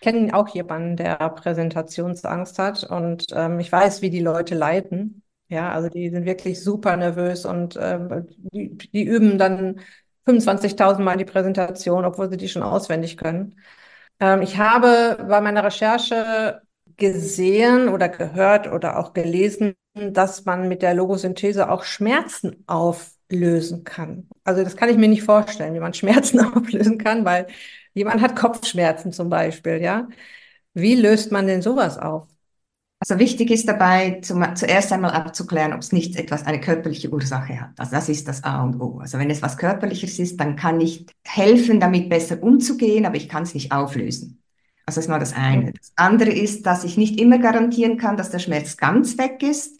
kenne 0.01 0.33
auch 0.33 0.47
jemanden, 0.49 0.97
der 0.97 1.17
Präsentationsangst 1.29 2.59
hat 2.59 2.83
und 2.83 3.25
ähm, 3.33 3.59
ich 3.59 3.71
weiß, 3.71 4.01
wie 4.01 4.09
die 4.09 4.19
Leute 4.21 4.55
leiden. 4.55 5.23
Ja, 5.49 5.71
also 5.71 5.89
die 5.89 6.09
sind 6.09 6.25
wirklich 6.25 6.63
super 6.63 6.95
nervös 6.95 7.45
und 7.45 7.77
ähm, 7.81 8.27
die, 8.53 8.77
die 8.77 9.03
üben 9.03 9.37
dann 9.37 9.79
25.000 10.25 11.03
Mal 11.03 11.17
die 11.17 11.25
Präsentation, 11.25 12.05
obwohl 12.05 12.29
sie 12.29 12.37
die 12.37 12.49
schon 12.49 12.61
auswendig 12.63 13.17
können. 13.17 13.55
Ähm, 14.19 14.41
ich 14.41 14.57
habe 14.57 15.17
bei 15.27 15.41
meiner 15.41 15.63
Recherche 15.63 16.61
gesehen 16.97 17.89
oder 17.89 18.09
gehört 18.09 18.67
oder 18.71 18.99
auch 18.99 19.13
gelesen, 19.13 19.75
dass 19.95 20.45
man 20.45 20.67
mit 20.67 20.81
der 20.81 20.93
Logosynthese 20.93 21.69
auch 21.69 21.83
Schmerzen 21.83 22.63
auflösen 22.67 23.83
kann. 23.83 24.27
Also 24.43 24.63
das 24.63 24.75
kann 24.75 24.89
ich 24.89 24.97
mir 24.97 25.07
nicht 25.07 25.23
vorstellen, 25.23 25.73
wie 25.73 25.79
man 25.79 25.93
Schmerzen 25.95 26.39
auflösen 26.41 26.97
kann, 26.97 27.25
weil 27.25 27.47
jemand 27.93 28.21
hat 28.21 28.35
Kopfschmerzen 28.35 29.11
zum 29.13 29.29
Beispiel, 29.29 29.81
ja. 29.81 30.07
Wie 30.73 30.95
löst 30.95 31.31
man 31.31 31.47
denn 31.47 31.61
sowas 31.61 31.97
auf? 31.97 32.27
Also 33.01 33.17
wichtig 33.17 33.49
ist 33.49 33.67
dabei 33.67 34.19
zum, 34.21 34.43
zuerst 34.55 34.91
einmal 34.91 35.11
abzuklären, 35.11 35.71
ob 35.73 35.79
es 35.79 35.93
nicht 35.93 36.17
etwas, 36.17 36.45
eine 36.45 36.59
körperliche 36.59 37.09
Ursache 37.09 37.61
hat. 37.61 37.71
Also 37.79 37.91
das 37.91 38.09
ist 38.09 38.27
das 38.27 38.43
A 38.43 38.61
und 38.63 38.81
O. 38.81 38.99
Also 38.99 39.17
wenn 39.17 39.29
es 39.29 39.41
was 39.41 39.57
Körperliches 39.57 40.19
ist, 40.19 40.37
dann 40.39 40.57
kann 40.57 40.81
ich 40.81 41.05
helfen, 41.25 41.79
damit 41.79 42.09
besser 42.09 42.43
umzugehen, 42.43 43.05
aber 43.05 43.15
ich 43.15 43.29
kann 43.29 43.43
es 43.43 43.53
nicht 43.53 43.71
auflösen. 43.71 44.43
Also 44.85 44.97
das 44.97 45.05
ist 45.05 45.09
mal 45.09 45.19
das 45.19 45.33
eine. 45.33 45.71
Das 45.71 45.93
andere 45.95 46.31
ist, 46.31 46.65
dass 46.65 46.83
ich 46.83 46.97
nicht 46.97 47.19
immer 47.21 47.37
garantieren 47.39 47.97
kann, 47.97 48.17
dass 48.17 48.31
der 48.31 48.39
Schmerz 48.39 48.75
ganz 48.75 49.17
weg 49.17 49.43
ist, 49.43 49.79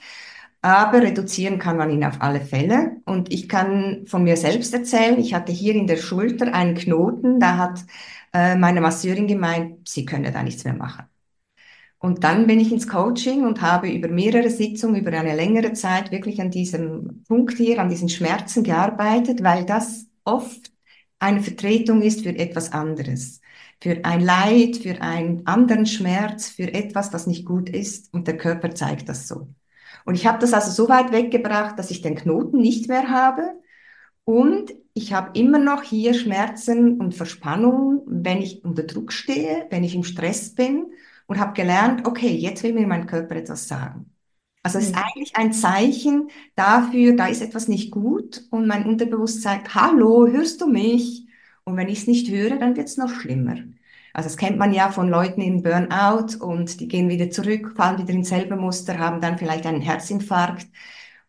aber 0.61 1.01
reduzieren 1.01 1.59
kann 1.59 1.77
man 1.77 1.89
ihn 1.89 2.03
auf 2.03 2.21
alle 2.21 2.41
Fälle. 2.41 2.97
Und 3.05 3.31
ich 3.31 3.47
kann 3.49 4.05
von 4.07 4.23
mir 4.23 4.37
selbst 4.37 4.73
erzählen, 4.73 5.19
ich 5.19 5.33
hatte 5.33 5.51
hier 5.51 5.75
in 5.75 5.87
der 5.87 5.97
Schulter 5.97 6.53
einen 6.53 6.75
Knoten, 6.75 7.39
da 7.39 7.57
hat 7.57 7.85
äh, 8.33 8.55
meine 8.55 8.81
Masseurin 8.81 9.27
gemeint, 9.27 9.87
sie 9.87 10.05
könne 10.05 10.31
da 10.31 10.43
nichts 10.43 10.63
mehr 10.63 10.73
machen. 10.73 11.05
Und 11.99 12.23
dann 12.23 12.47
bin 12.47 12.59
ich 12.59 12.71
ins 12.71 12.87
Coaching 12.87 13.45
und 13.45 13.61
habe 13.61 13.89
über 13.89 14.07
mehrere 14.07 14.49
Sitzungen, 14.49 15.01
über 15.01 15.11
eine 15.11 15.35
längere 15.35 15.73
Zeit 15.73 16.11
wirklich 16.11 16.39
an 16.41 16.49
diesem 16.49 17.23
Punkt 17.27 17.57
hier, 17.57 17.79
an 17.79 17.89
diesen 17.89 18.07
Schmerzen 18.09 18.63
gearbeitet, 18.63 19.43
weil 19.43 19.65
das 19.65 20.07
oft 20.23 20.71
eine 21.19 21.41
Vertretung 21.41 22.01
ist 22.01 22.21
für 22.21 22.35
etwas 22.35 22.71
anderes. 22.71 23.41
Für 23.81 24.03
ein 24.05 24.21
Leid, 24.21 24.77
für 24.77 25.01
einen 25.01 25.45
anderen 25.47 25.85
Schmerz, 25.85 26.49
für 26.49 26.73
etwas, 26.73 27.11
was 27.13 27.27
nicht 27.27 27.45
gut 27.45 27.69
ist. 27.69 28.13
Und 28.13 28.27
der 28.27 28.37
Körper 28.37 28.73
zeigt 28.73 29.09
das 29.09 29.27
so. 29.27 29.49
Und 30.09 30.15
ich 30.15 30.25
habe 30.25 30.39
das 30.39 30.53
also 30.53 30.71
so 30.71 30.89
weit 30.89 31.11
weggebracht, 31.11 31.77
dass 31.77 31.91
ich 31.91 32.01
den 32.01 32.15
Knoten 32.15 32.57
nicht 32.57 32.87
mehr 32.89 33.11
habe. 33.11 33.43
Und 34.23 34.73
ich 34.95 35.13
habe 35.13 35.37
immer 35.39 35.59
noch 35.59 35.83
hier 35.83 36.15
Schmerzen 36.15 36.99
und 36.99 37.13
Verspannungen, 37.13 38.01
wenn 38.07 38.41
ich 38.41 38.65
unter 38.65 38.81
Druck 38.81 39.11
stehe, 39.11 39.67
wenn 39.69 39.83
ich 39.83 39.93
im 39.93 40.03
Stress 40.03 40.55
bin 40.55 40.87
und 41.27 41.37
habe 41.37 41.53
gelernt, 41.53 42.07
okay, 42.07 42.29
jetzt 42.29 42.63
will 42.63 42.73
mir 42.73 42.87
mein 42.87 43.05
Körper 43.05 43.35
etwas 43.35 43.67
sagen. 43.67 44.11
Also 44.63 44.79
es 44.79 44.85
ist 44.85 44.95
mhm. 44.95 45.03
eigentlich 45.03 45.35
ein 45.35 45.53
Zeichen 45.53 46.31
dafür, 46.55 47.15
da 47.15 47.27
ist 47.27 47.43
etwas 47.43 47.67
nicht 47.67 47.91
gut 47.91 48.47
und 48.49 48.65
mein 48.65 48.87
Unterbewusstsein 48.87 49.59
sagt, 49.59 49.75
hallo, 49.75 50.25
hörst 50.25 50.59
du 50.59 50.65
mich? 50.65 51.27
Und 51.65 51.77
wenn 51.77 51.87
ich 51.87 51.99
es 51.99 52.07
nicht 52.07 52.31
höre, 52.31 52.57
dann 52.57 52.75
wird 52.75 52.87
es 52.87 52.97
noch 52.97 53.13
schlimmer. 53.13 53.57
Also 54.13 54.27
das 54.29 54.37
kennt 54.37 54.57
man 54.57 54.73
ja 54.73 54.91
von 54.91 55.09
Leuten 55.09 55.41
im 55.41 55.61
Burnout 55.63 56.37
und 56.43 56.79
die 56.79 56.87
gehen 56.87 57.09
wieder 57.09 57.29
zurück, 57.29 57.73
fallen 57.75 57.99
wieder 57.99 58.13
ins 58.13 58.29
selbe 58.29 58.55
Muster, 58.55 58.97
haben 58.97 59.21
dann 59.21 59.37
vielleicht 59.37 59.65
einen 59.65 59.81
Herzinfarkt 59.81 60.67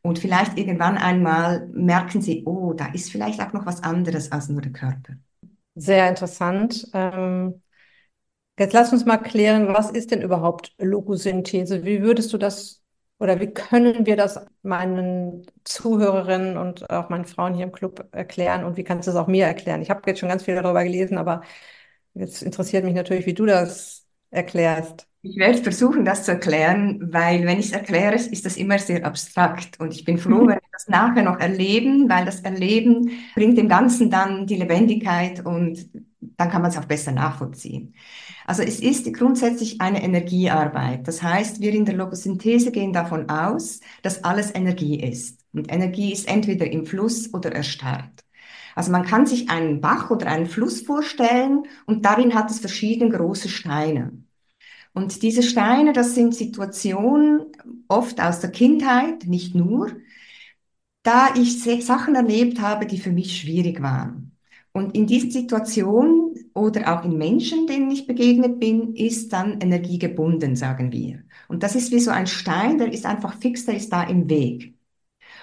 und 0.02 0.18
vielleicht 0.18 0.58
irgendwann 0.58 0.96
einmal 0.98 1.68
merken 1.72 2.22
sie, 2.22 2.44
oh, 2.46 2.72
da 2.72 2.86
ist 2.92 3.10
vielleicht 3.10 3.40
auch 3.42 3.52
noch 3.52 3.66
was 3.66 3.82
anderes 3.82 4.32
als 4.32 4.48
nur 4.48 4.62
der 4.62 4.72
Körper. 4.72 5.14
Sehr 5.74 6.08
interessant. 6.08 6.86
Ähm 6.92 7.62
Jetzt 8.58 8.74
lass 8.74 8.92
uns 8.92 9.06
mal 9.06 9.16
klären, 9.18 9.72
was 9.72 9.90
ist 9.90 10.10
denn 10.10 10.20
überhaupt 10.20 10.74
Logosynthese? 10.78 11.84
Wie 11.84 12.02
würdest 12.02 12.32
du 12.32 12.38
das 12.38 12.82
oder 13.18 13.40
wie 13.40 13.52
können 13.52 14.04
wir 14.06 14.16
das 14.16 14.44
meinen 14.62 15.46
Zuhörerinnen 15.64 16.58
und 16.58 16.90
auch 16.90 17.08
meinen 17.08 17.24
Frauen 17.24 17.54
hier 17.54 17.64
im 17.64 17.72
Club 17.72 18.06
erklären 18.12 18.64
und 18.64 18.76
wie 18.76 18.84
kannst 18.84 19.06
du 19.06 19.12
es 19.12 19.16
auch 19.16 19.26
mir 19.28 19.46
erklären? 19.46 19.80
Ich 19.82 19.88
habe 19.90 20.02
jetzt 20.06 20.20
schon 20.20 20.28
ganz 20.28 20.42
viel 20.44 20.54
darüber 20.56 20.84
gelesen, 20.84 21.16
aber 21.18 21.42
jetzt 22.14 22.42
interessiert 22.42 22.84
mich 22.84 22.94
natürlich, 22.94 23.26
wie 23.26 23.34
du 23.34 23.46
das 23.46 24.06
erklärst. 24.30 25.06
Ich 25.22 25.36
werde 25.36 25.62
versuchen, 25.62 26.04
das 26.04 26.24
zu 26.24 26.32
erklären, 26.32 27.12
weil 27.12 27.44
wenn 27.44 27.58
ich 27.58 27.66
es 27.66 27.72
erkläre, 27.72 28.14
ist 28.14 28.46
das 28.46 28.56
immer 28.56 28.78
sehr 28.78 29.04
abstrakt. 29.04 29.78
Und 29.78 29.92
ich 29.92 30.04
bin 30.04 30.16
froh, 30.16 30.40
wenn 30.46 30.56
wir 30.56 30.60
das 30.72 30.88
nachher 30.88 31.22
noch 31.22 31.38
erleben, 31.38 32.08
weil 32.08 32.24
das 32.24 32.40
Erleben 32.40 33.10
bringt 33.34 33.58
dem 33.58 33.68
Ganzen 33.68 34.10
dann 34.10 34.46
die 34.46 34.56
Lebendigkeit 34.56 35.44
und 35.44 35.90
dann 36.20 36.50
kann 36.50 36.62
man 36.62 36.70
es 36.70 36.78
auch 36.78 36.86
besser 36.86 37.12
nachvollziehen. 37.12 37.94
Also 38.46 38.62
es 38.62 38.80
ist 38.80 39.12
grundsätzlich 39.14 39.80
eine 39.80 40.02
Energiearbeit. 40.02 41.06
Das 41.06 41.22
heißt, 41.22 41.60
wir 41.60 41.72
in 41.72 41.84
der 41.84 41.94
Logosynthese 41.94 42.72
gehen 42.72 42.92
davon 42.92 43.28
aus, 43.28 43.80
dass 44.02 44.24
alles 44.24 44.54
Energie 44.54 45.00
ist. 45.00 45.40
Und 45.52 45.70
Energie 45.70 46.12
ist 46.12 46.28
entweder 46.28 46.66
im 46.70 46.86
Fluss 46.86 47.32
oder 47.34 47.52
erstarrt. 47.52 48.19
Also 48.80 48.92
man 48.92 49.04
kann 49.04 49.26
sich 49.26 49.50
einen 49.50 49.82
Bach 49.82 50.10
oder 50.10 50.28
einen 50.28 50.46
Fluss 50.46 50.80
vorstellen 50.80 51.64
und 51.84 52.06
darin 52.06 52.32
hat 52.32 52.50
es 52.50 52.60
verschiedene 52.60 53.10
große 53.10 53.50
Steine. 53.50 54.24
Und 54.94 55.22
diese 55.22 55.42
Steine, 55.42 55.92
das 55.92 56.14
sind 56.14 56.34
Situationen 56.34 57.48
oft 57.88 58.22
aus 58.22 58.40
der 58.40 58.50
Kindheit, 58.50 59.26
nicht 59.26 59.54
nur, 59.54 59.90
da 61.02 61.34
ich 61.34 61.62
Sachen 61.84 62.14
erlebt 62.14 62.62
habe, 62.62 62.86
die 62.86 62.98
für 62.98 63.12
mich 63.12 63.38
schwierig 63.38 63.82
waren. 63.82 64.34
Und 64.72 64.94
in 64.94 65.06
diesen 65.06 65.30
Situationen 65.30 66.50
oder 66.54 66.98
auch 66.98 67.04
in 67.04 67.18
Menschen, 67.18 67.66
denen 67.66 67.90
ich 67.90 68.06
begegnet 68.06 68.60
bin, 68.60 68.94
ist 68.94 69.30
dann 69.34 69.60
Energie 69.60 69.98
gebunden, 69.98 70.56
sagen 70.56 70.90
wir. 70.90 71.22
Und 71.48 71.62
das 71.62 71.74
ist 71.74 71.92
wie 71.92 72.00
so 72.00 72.12
ein 72.12 72.26
Stein, 72.26 72.78
der 72.78 72.90
ist 72.90 73.04
einfach 73.04 73.38
fix, 73.40 73.66
der 73.66 73.76
ist 73.76 73.92
da 73.92 74.04
im 74.04 74.30
Weg. 74.30 74.74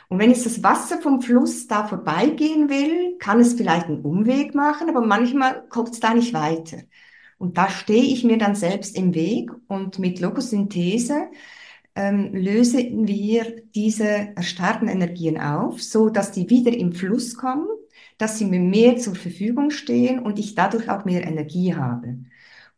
Und 0.09 0.19
wenn 0.19 0.29
jetzt 0.29 0.45
das 0.45 0.63
Wasser 0.63 1.01
vom 1.01 1.21
Fluss 1.21 1.67
da 1.67 1.85
vorbeigehen 1.87 2.69
will, 2.69 3.17
kann 3.19 3.39
es 3.39 3.53
vielleicht 3.53 3.87
einen 3.87 4.01
Umweg 4.01 4.55
machen, 4.55 4.89
aber 4.89 5.05
manchmal 5.05 5.67
kommt 5.67 5.89
es 5.89 5.99
da 5.99 6.13
nicht 6.13 6.33
weiter. 6.33 6.77
Und 7.37 7.57
da 7.57 7.69
stehe 7.69 8.03
ich 8.03 8.23
mir 8.23 8.37
dann 8.37 8.55
selbst 8.55 8.95
im 8.97 9.13
Weg 9.13 9.51
und 9.67 9.99
mit 9.99 10.19
Logosynthese 10.19 11.27
ähm, 11.95 12.33
lösen 12.33 13.07
wir 13.07 13.61
diese 13.75 14.05
erstarrten 14.35 14.87
Energien 14.87 15.39
auf, 15.39 15.81
so 15.81 16.09
dass 16.09 16.31
die 16.31 16.49
wieder 16.49 16.75
im 16.75 16.93
Fluss 16.93 17.35
kommen 17.35 17.67
dass 18.17 18.37
sie 18.37 18.45
mir 18.45 18.59
mehr 18.59 18.97
zur 18.97 19.15
Verfügung 19.15 19.69
stehen 19.69 20.19
und 20.19 20.39
ich 20.39 20.55
dadurch 20.55 20.89
auch 20.89 21.05
mehr 21.05 21.25
Energie 21.25 21.75
habe. 21.75 22.17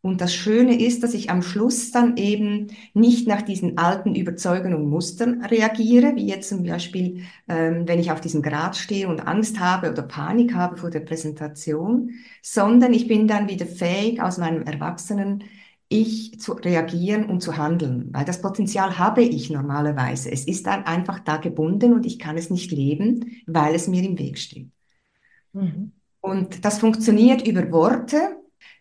Und 0.02 0.22
das 0.22 0.34
Schöne 0.34 0.80
ist, 0.82 1.04
dass 1.04 1.14
ich 1.14 1.30
am 1.30 1.42
Schluss 1.42 1.92
dann 1.92 2.16
eben 2.16 2.68
nicht 2.94 3.28
nach 3.28 3.42
diesen 3.42 3.78
alten 3.78 4.16
Überzeugungen 4.16 4.76
und 4.76 4.90
Mustern 4.90 5.44
reagiere, 5.44 6.16
wie 6.16 6.26
jetzt 6.26 6.50
zum 6.50 6.64
Beispiel, 6.64 7.24
ähm, 7.50 7.86
wenn 7.86 8.00
ich 8.00 8.12
auf 8.12 8.22
diesem 8.22 8.42
Grad 8.42 8.78
stehe 8.78 9.10
und 9.10 9.28
Angst 9.28 9.60
habe 9.60 9.92
oder 9.92 10.04
Panik 10.04 10.54
habe 10.54 10.78
vor 10.78 10.90
der 10.90 11.02
Präsentation, 11.02 12.12
sondern 12.42 12.94
ich 12.94 13.08
bin 13.08 13.28
dann 13.28 13.50
wieder 13.50 13.66
fähig, 13.66 14.22
aus 14.22 14.38
meinem 14.38 14.64
Erwachsenen 14.64 15.44
ich 15.90 16.40
zu 16.40 16.54
reagieren 16.54 17.26
und 17.26 17.42
zu 17.42 17.58
handeln, 17.58 18.10
weil 18.12 18.24
das 18.24 18.42
Potenzial 18.42 19.00
habe 19.00 19.24
ich 19.24 19.50
normalerweise. 19.50 20.32
Es 20.32 20.46
ist 20.46 20.68
dann 20.68 20.84
einfach 20.84 21.20
da 21.20 21.38
gebunden 21.38 21.94
und 21.94 22.06
ich 22.06 22.20
kann 22.20 22.38
es 22.38 22.52
nicht 22.52 22.72
leben, 22.72 23.42
weil 23.48 23.74
es 23.74 23.88
mir 23.88 24.04
im 24.04 24.18
Weg 24.20 24.38
steht. 24.38 24.70
Mhm. 25.54 25.94
Und 26.22 26.64
das 26.64 26.78
funktioniert 26.80 27.46
über 27.46 27.72
Worte. 27.72 28.39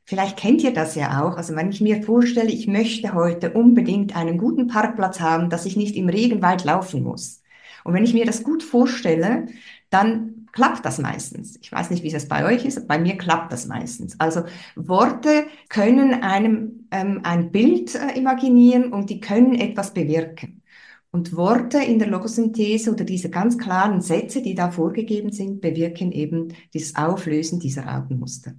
Vielleicht 0.09 0.39
kennt 0.39 0.63
ihr 0.65 0.73
das 0.73 0.95
ja 0.95 1.23
auch. 1.23 1.37
Also 1.37 1.55
wenn 1.55 1.69
ich 1.69 1.83
mir 1.83 2.03
vorstelle, 2.03 2.51
ich 2.51 2.67
möchte 2.67 3.13
heute 3.13 3.53
unbedingt 3.53 4.17
einen 4.17 4.39
guten 4.39 4.67
Parkplatz 4.67 5.21
haben, 5.21 5.51
dass 5.51 5.67
ich 5.67 5.77
nicht 5.77 5.97
im 5.97 6.09
Regenwald 6.09 6.65
laufen 6.65 7.03
muss. 7.03 7.43
Und 7.85 7.93
wenn 7.93 8.05
ich 8.05 8.15
mir 8.15 8.25
das 8.25 8.43
gut 8.43 8.63
vorstelle, 8.63 9.49
dann 9.91 10.47
klappt 10.53 10.87
das 10.87 10.97
meistens. 10.99 11.59
Ich 11.61 11.71
weiß 11.71 11.91
nicht, 11.91 12.03
wie 12.05 12.15
es 12.15 12.27
bei 12.27 12.47
euch 12.47 12.65
ist, 12.65 12.89
bei 12.89 12.99
mir 12.99 13.19
klappt 13.19 13.53
das 13.53 13.67
meistens. 13.67 14.19
Also 14.19 14.45
Worte 14.77 15.45
können 15.69 16.23
einem 16.23 16.89
ähm, 16.91 17.21
ein 17.25 17.53
Bild 17.53 17.95
äh, 17.95 18.19
imaginieren 18.19 18.95
und 18.95 19.11
die 19.11 19.21
können 19.21 19.57
etwas 19.57 19.93
bewirken. 19.93 20.63
Und 21.11 21.37
Worte 21.37 21.85
in 21.85 21.99
der 21.99 22.09
Logosynthese 22.09 22.93
oder 22.93 23.05
diese 23.05 23.29
ganz 23.29 23.59
klaren 23.59 24.01
Sätze, 24.01 24.41
die 24.41 24.55
da 24.55 24.71
vorgegeben 24.71 25.33
sind, 25.33 25.61
bewirken 25.61 26.13
eben 26.13 26.55
dieses 26.73 26.97
Auflösen 26.97 27.61
dieser 27.61 27.87
alten 27.87 28.19
Muster. 28.19 28.55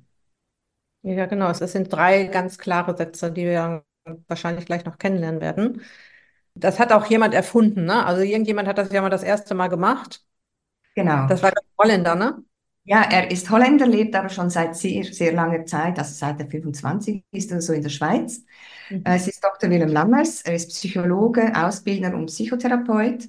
Ja, 1.02 1.26
genau. 1.28 1.50
Es 1.50 1.60
sind 1.60 1.92
drei 1.92 2.26
ganz 2.26 2.58
klare 2.58 2.96
Sätze, 2.96 3.32
die 3.32 3.46
wir 3.46 3.86
wahrscheinlich 4.28 4.66
gleich 4.66 4.86
noch 4.86 4.98
kennenlernen 4.98 5.40
werden. 5.42 5.82
Das 6.56 6.80
hat 6.80 6.92
auch 6.92 7.06
jemand 7.06 7.34
erfunden, 7.34 7.86
ne? 7.86 8.06
Also 8.06 8.22
irgendjemand 8.22 8.68
hat 8.68 8.78
das 8.78 8.92
ja 8.92 9.02
mal 9.02 9.10
das 9.10 9.24
erste 9.24 9.56
Mal 9.56 9.68
gemacht. 9.68 10.26
Genau. 10.96 11.28
Das 11.28 11.42
war 11.44 11.52
der 11.52 11.64
Holländer, 11.78 12.16
ne? 12.16 12.44
Ja, 12.84 13.04
er 13.04 13.30
ist 13.30 13.50
Holländer, 13.52 13.86
lebt 13.86 14.16
aber 14.16 14.30
schon 14.30 14.50
seit 14.50 14.76
sehr, 14.76 15.04
sehr 15.04 15.32
langer 15.34 15.66
Zeit, 15.66 16.00
also 16.00 16.12
seit 16.14 16.40
er 16.40 16.50
25 16.50 17.24
ist 17.32 17.52
er 17.52 17.62
so 17.62 17.72
in 17.74 17.84
der 17.84 17.90
Schweiz. 17.90 18.44
Mhm. 18.90 19.02
Es 19.06 19.28
ist 19.28 19.44
Dr. 19.44 19.70
Willem 19.70 19.90
Lammers, 19.90 20.42
er 20.42 20.56
ist 20.56 20.70
Psychologe, 20.70 21.54
Ausbildner 21.56 22.16
und 22.16 22.26
Psychotherapeut. 22.28 23.28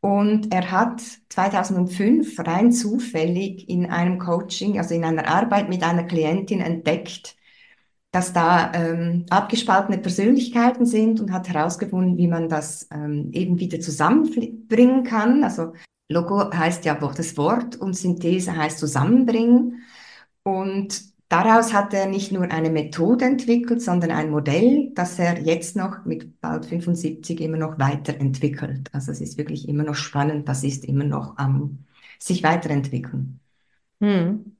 Und 0.00 0.52
er 0.52 0.70
hat 0.70 1.02
2005 1.28 2.38
rein 2.38 2.72
zufällig 2.72 3.68
in 3.68 3.86
einem 3.86 4.18
Coaching, 4.18 4.78
also 4.78 4.94
in 4.94 5.04
einer 5.04 5.28
Arbeit 5.28 5.68
mit 5.68 5.82
einer 5.82 6.04
Klientin 6.04 6.60
entdeckt, 6.60 7.36
dass 8.10 8.32
da 8.32 8.72
ähm, 8.74 9.26
abgespaltene 9.30 9.98
Persönlichkeiten 9.98 10.86
sind 10.86 11.20
und 11.20 11.32
hat 11.32 11.48
herausgefunden, 11.48 12.16
wie 12.16 12.28
man 12.28 12.48
das 12.48 12.88
ähm, 12.92 13.30
eben 13.32 13.60
wieder 13.60 13.80
zusammenbringen 13.80 15.04
kann. 15.04 15.44
Also 15.44 15.74
Logo 16.08 16.50
heißt 16.52 16.84
ja 16.86 16.94
das 16.94 17.36
Wort 17.36 17.76
und 17.76 17.94
Synthese 17.94 18.56
heißt 18.56 18.78
zusammenbringen. 18.78 19.82
Und 20.42 21.02
daraus 21.30 21.72
hat 21.72 21.94
er 21.94 22.06
nicht 22.06 22.32
nur 22.32 22.50
eine 22.50 22.68
Methode 22.70 23.24
entwickelt, 23.24 23.80
sondern 23.80 24.10
ein 24.10 24.30
Modell, 24.30 24.90
das 24.94 25.18
er 25.18 25.40
jetzt 25.40 25.76
noch 25.76 26.04
mit 26.04 26.40
bald 26.42 26.66
75 26.66 27.40
immer 27.40 27.56
noch 27.56 27.78
weiterentwickelt. 27.78 28.90
Also 28.92 29.12
es 29.12 29.22
ist 29.22 29.38
wirklich 29.38 29.68
immer 29.68 29.84
noch 29.84 29.94
spannend, 29.94 30.46
das 30.48 30.64
ist 30.64 30.84
immer 30.84 31.04
noch 31.04 31.38
am 31.38 31.56
ähm, 31.56 31.84
sich 32.18 32.42
weiterentwickeln. 32.42 33.40
Hm. 34.00 34.56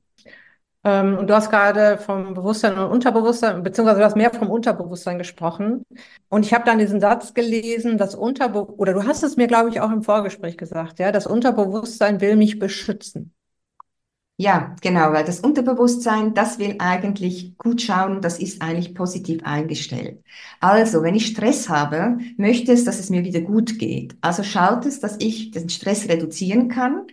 Ähm, 0.83 1.19
und 1.19 1.29
du 1.29 1.35
hast 1.35 1.51
gerade 1.51 1.99
vom 1.99 2.33
Bewusstsein 2.35 2.79
und 2.79 2.91
Unterbewusstsein, 2.91 3.63
beziehungsweise 3.63 3.99
du 4.01 4.05
hast 4.07 4.17
mehr 4.17 4.33
vom 4.33 4.49
Unterbewusstsein 4.49 5.19
gesprochen. 5.19 5.85
Und 6.31 6.47
ich 6.47 6.55
habe 6.55 6.65
dann 6.65 6.79
diesen 6.79 7.01
Satz 7.01 7.35
gelesen, 7.35 7.99
das 7.99 8.15
Unterbewusstsein, 8.15 8.79
oder 8.79 8.93
du 8.95 9.05
hast 9.07 9.23
es 9.23 9.37
mir, 9.37 9.47
glaube 9.47 9.69
ich, 9.71 9.81
auch 9.81 9.91
im 9.91 10.03
Vorgespräch 10.03 10.57
gesagt, 10.57 10.99
ja, 10.99 11.13
das 11.13 11.27
Unterbewusstsein 11.27 12.21
will 12.21 12.37
mich 12.37 12.59
beschützen. 12.59 13.35
Ja, 14.43 14.75
genau, 14.81 15.13
weil 15.13 15.25
das 15.25 15.41
Unterbewusstsein, 15.41 16.33
das 16.33 16.59
will 16.59 16.77
eigentlich 16.79 17.59
gut 17.59 17.83
schauen, 17.83 18.23
das 18.23 18.39
ist 18.39 18.63
eigentlich 18.63 18.95
positiv 18.95 19.41
eingestellt. 19.45 20.25
Also, 20.61 21.03
wenn 21.03 21.15
ich 21.15 21.27
Stress 21.27 21.69
habe, 21.69 22.17
möchte 22.39 22.73
es, 22.73 22.85
dass 22.85 22.99
es 22.99 23.11
mir 23.11 23.23
wieder 23.23 23.43
gut 23.43 23.79
geht. 23.79 24.17
Also 24.23 24.43
schaut 24.43 24.87
es, 24.87 24.99
dass 24.99 25.17
ich 25.19 25.51
den 25.51 25.69
Stress 25.69 26.09
reduzieren 26.09 26.69
kann. 26.69 27.07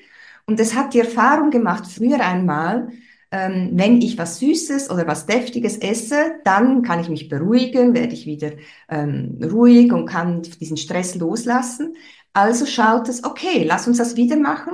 Und 0.46 0.58
es 0.62 0.74
hat 0.74 0.94
die 0.94 1.00
Erfahrung 1.00 1.50
gemacht, 1.52 1.86
früher 1.88 2.22
einmal, 2.26 2.92
ähm, 3.32 3.72
wenn 3.74 4.02
ich 4.02 4.18
was 4.18 4.40
Süßes 4.40 4.90
oder 4.90 5.06
was 5.06 5.26
Deftiges 5.26 5.76
esse, 5.80 6.16
dann 6.46 6.82
kann 6.82 7.02
ich 7.02 7.10
mich 7.10 7.28
beruhigen, 7.28 7.94
werde 7.94 8.14
ich 8.14 8.26
wieder 8.26 8.54
ähm, 8.88 9.38
ruhig 9.44 9.92
und 9.92 10.06
kann 10.08 10.44
diesen 10.44 10.78
Stress 10.78 11.16
loslassen. 11.16 11.94
Also 12.32 12.66
schaut 12.66 13.10
es, 13.10 13.26
okay, 13.26 13.66
lass 13.66 13.86
uns 13.86 13.98
das 13.98 14.16
wieder 14.16 14.38
machen, 14.38 14.74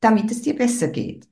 damit 0.00 0.30
es 0.30 0.40
dir 0.40 0.56
besser 0.56 0.88
geht. 0.88 1.29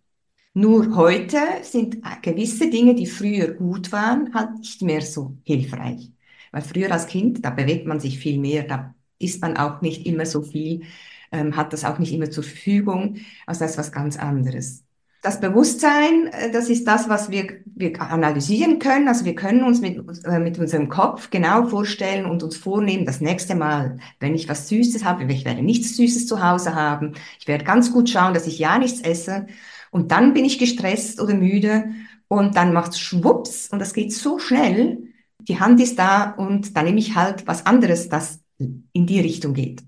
Nur 0.58 0.96
heute 0.96 1.38
sind 1.62 1.98
gewisse 2.20 2.68
Dinge, 2.68 2.96
die 2.96 3.06
früher 3.06 3.52
gut 3.52 3.92
waren, 3.92 4.34
halt 4.34 4.58
nicht 4.58 4.82
mehr 4.82 5.02
so 5.02 5.36
hilfreich. 5.44 6.10
Weil 6.50 6.62
früher 6.62 6.90
als 6.90 7.06
Kind, 7.06 7.44
da 7.44 7.50
bewegt 7.50 7.86
man 7.86 8.00
sich 8.00 8.18
viel 8.18 8.40
mehr, 8.40 8.64
da 8.64 8.92
isst 9.20 9.40
man 9.40 9.56
auch 9.56 9.82
nicht 9.82 10.04
immer 10.04 10.26
so 10.26 10.42
viel, 10.42 10.82
ähm, 11.30 11.54
hat 11.54 11.72
das 11.72 11.84
auch 11.84 12.00
nicht 12.00 12.12
immer 12.12 12.28
zur 12.28 12.42
Verfügung. 12.42 13.18
Also 13.46 13.60
das 13.60 13.72
ist 13.72 13.78
was 13.78 13.92
ganz 13.92 14.18
anderes. 14.18 14.82
Das 15.22 15.38
Bewusstsein, 15.38 16.26
äh, 16.32 16.50
das 16.50 16.68
ist 16.68 16.88
das, 16.88 17.08
was 17.08 17.30
wir, 17.30 17.60
wir 17.64 18.02
analysieren 18.02 18.80
können. 18.80 19.06
Also 19.06 19.24
wir 19.26 19.36
können 19.36 19.62
uns 19.62 19.80
mit, 19.80 19.96
äh, 20.24 20.40
mit 20.40 20.58
unserem 20.58 20.88
Kopf 20.88 21.30
genau 21.30 21.68
vorstellen 21.68 22.26
und 22.26 22.42
uns 22.42 22.56
vornehmen, 22.56 23.06
das 23.06 23.20
nächste 23.20 23.54
Mal, 23.54 23.98
wenn 24.18 24.34
ich 24.34 24.48
was 24.48 24.68
Süßes 24.68 25.04
habe, 25.04 25.32
ich 25.32 25.44
werde 25.44 25.62
nichts 25.62 25.96
Süßes 25.96 26.26
zu 26.26 26.42
Hause 26.42 26.74
haben, 26.74 27.12
ich 27.38 27.46
werde 27.46 27.64
ganz 27.64 27.92
gut 27.92 28.10
schauen, 28.10 28.34
dass 28.34 28.48
ich 28.48 28.58
ja 28.58 28.76
nichts 28.78 29.00
esse. 29.02 29.46
Und 29.90 30.12
dann 30.12 30.34
bin 30.34 30.44
ich 30.44 30.58
gestresst 30.58 31.20
oder 31.20 31.34
müde 31.34 31.90
und 32.28 32.56
dann 32.56 32.72
macht's 32.72 32.98
schwupps 32.98 33.68
und 33.68 33.78
das 33.78 33.94
geht 33.94 34.12
so 34.12 34.38
schnell. 34.38 34.98
Die 35.40 35.60
Hand 35.60 35.80
ist 35.80 35.98
da 35.98 36.32
und 36.32 36.76
dann 36.76 36.84
nehme 36.84 36.98
ich 36.98 37.14
halt 37.14 37.46
was 37.46 37.66
anderes, 37.66 38.08
das 38.08 38.40
in 38.58 39.06
die 39.06 39.20
Richtung 39.20 39.54
geht. 39.54 39.82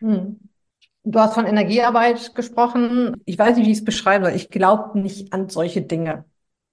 Hm. 0.00 0.38
Du 1.04 1.18
hast 1.18 1.34
von 1.34 1.46
Energiearbeit 1.46 2.34
gesprochen. 2.34 3.16
Ich 3.24 3.38
weiß 3.38 3.56
nicht, 3.56 3.66
wie 3.66 3.72
ich 3.72 3.78
es 3.78 3.84
beschreiben 3.84 4.24
soll. 4.24 4.34
Ich 4.34 4.50
glaube 4.50 4.98
nicht 4.98 5.32
an 5.32 5.48
solche 5.48 5.82
Dinge. 5.82 6.24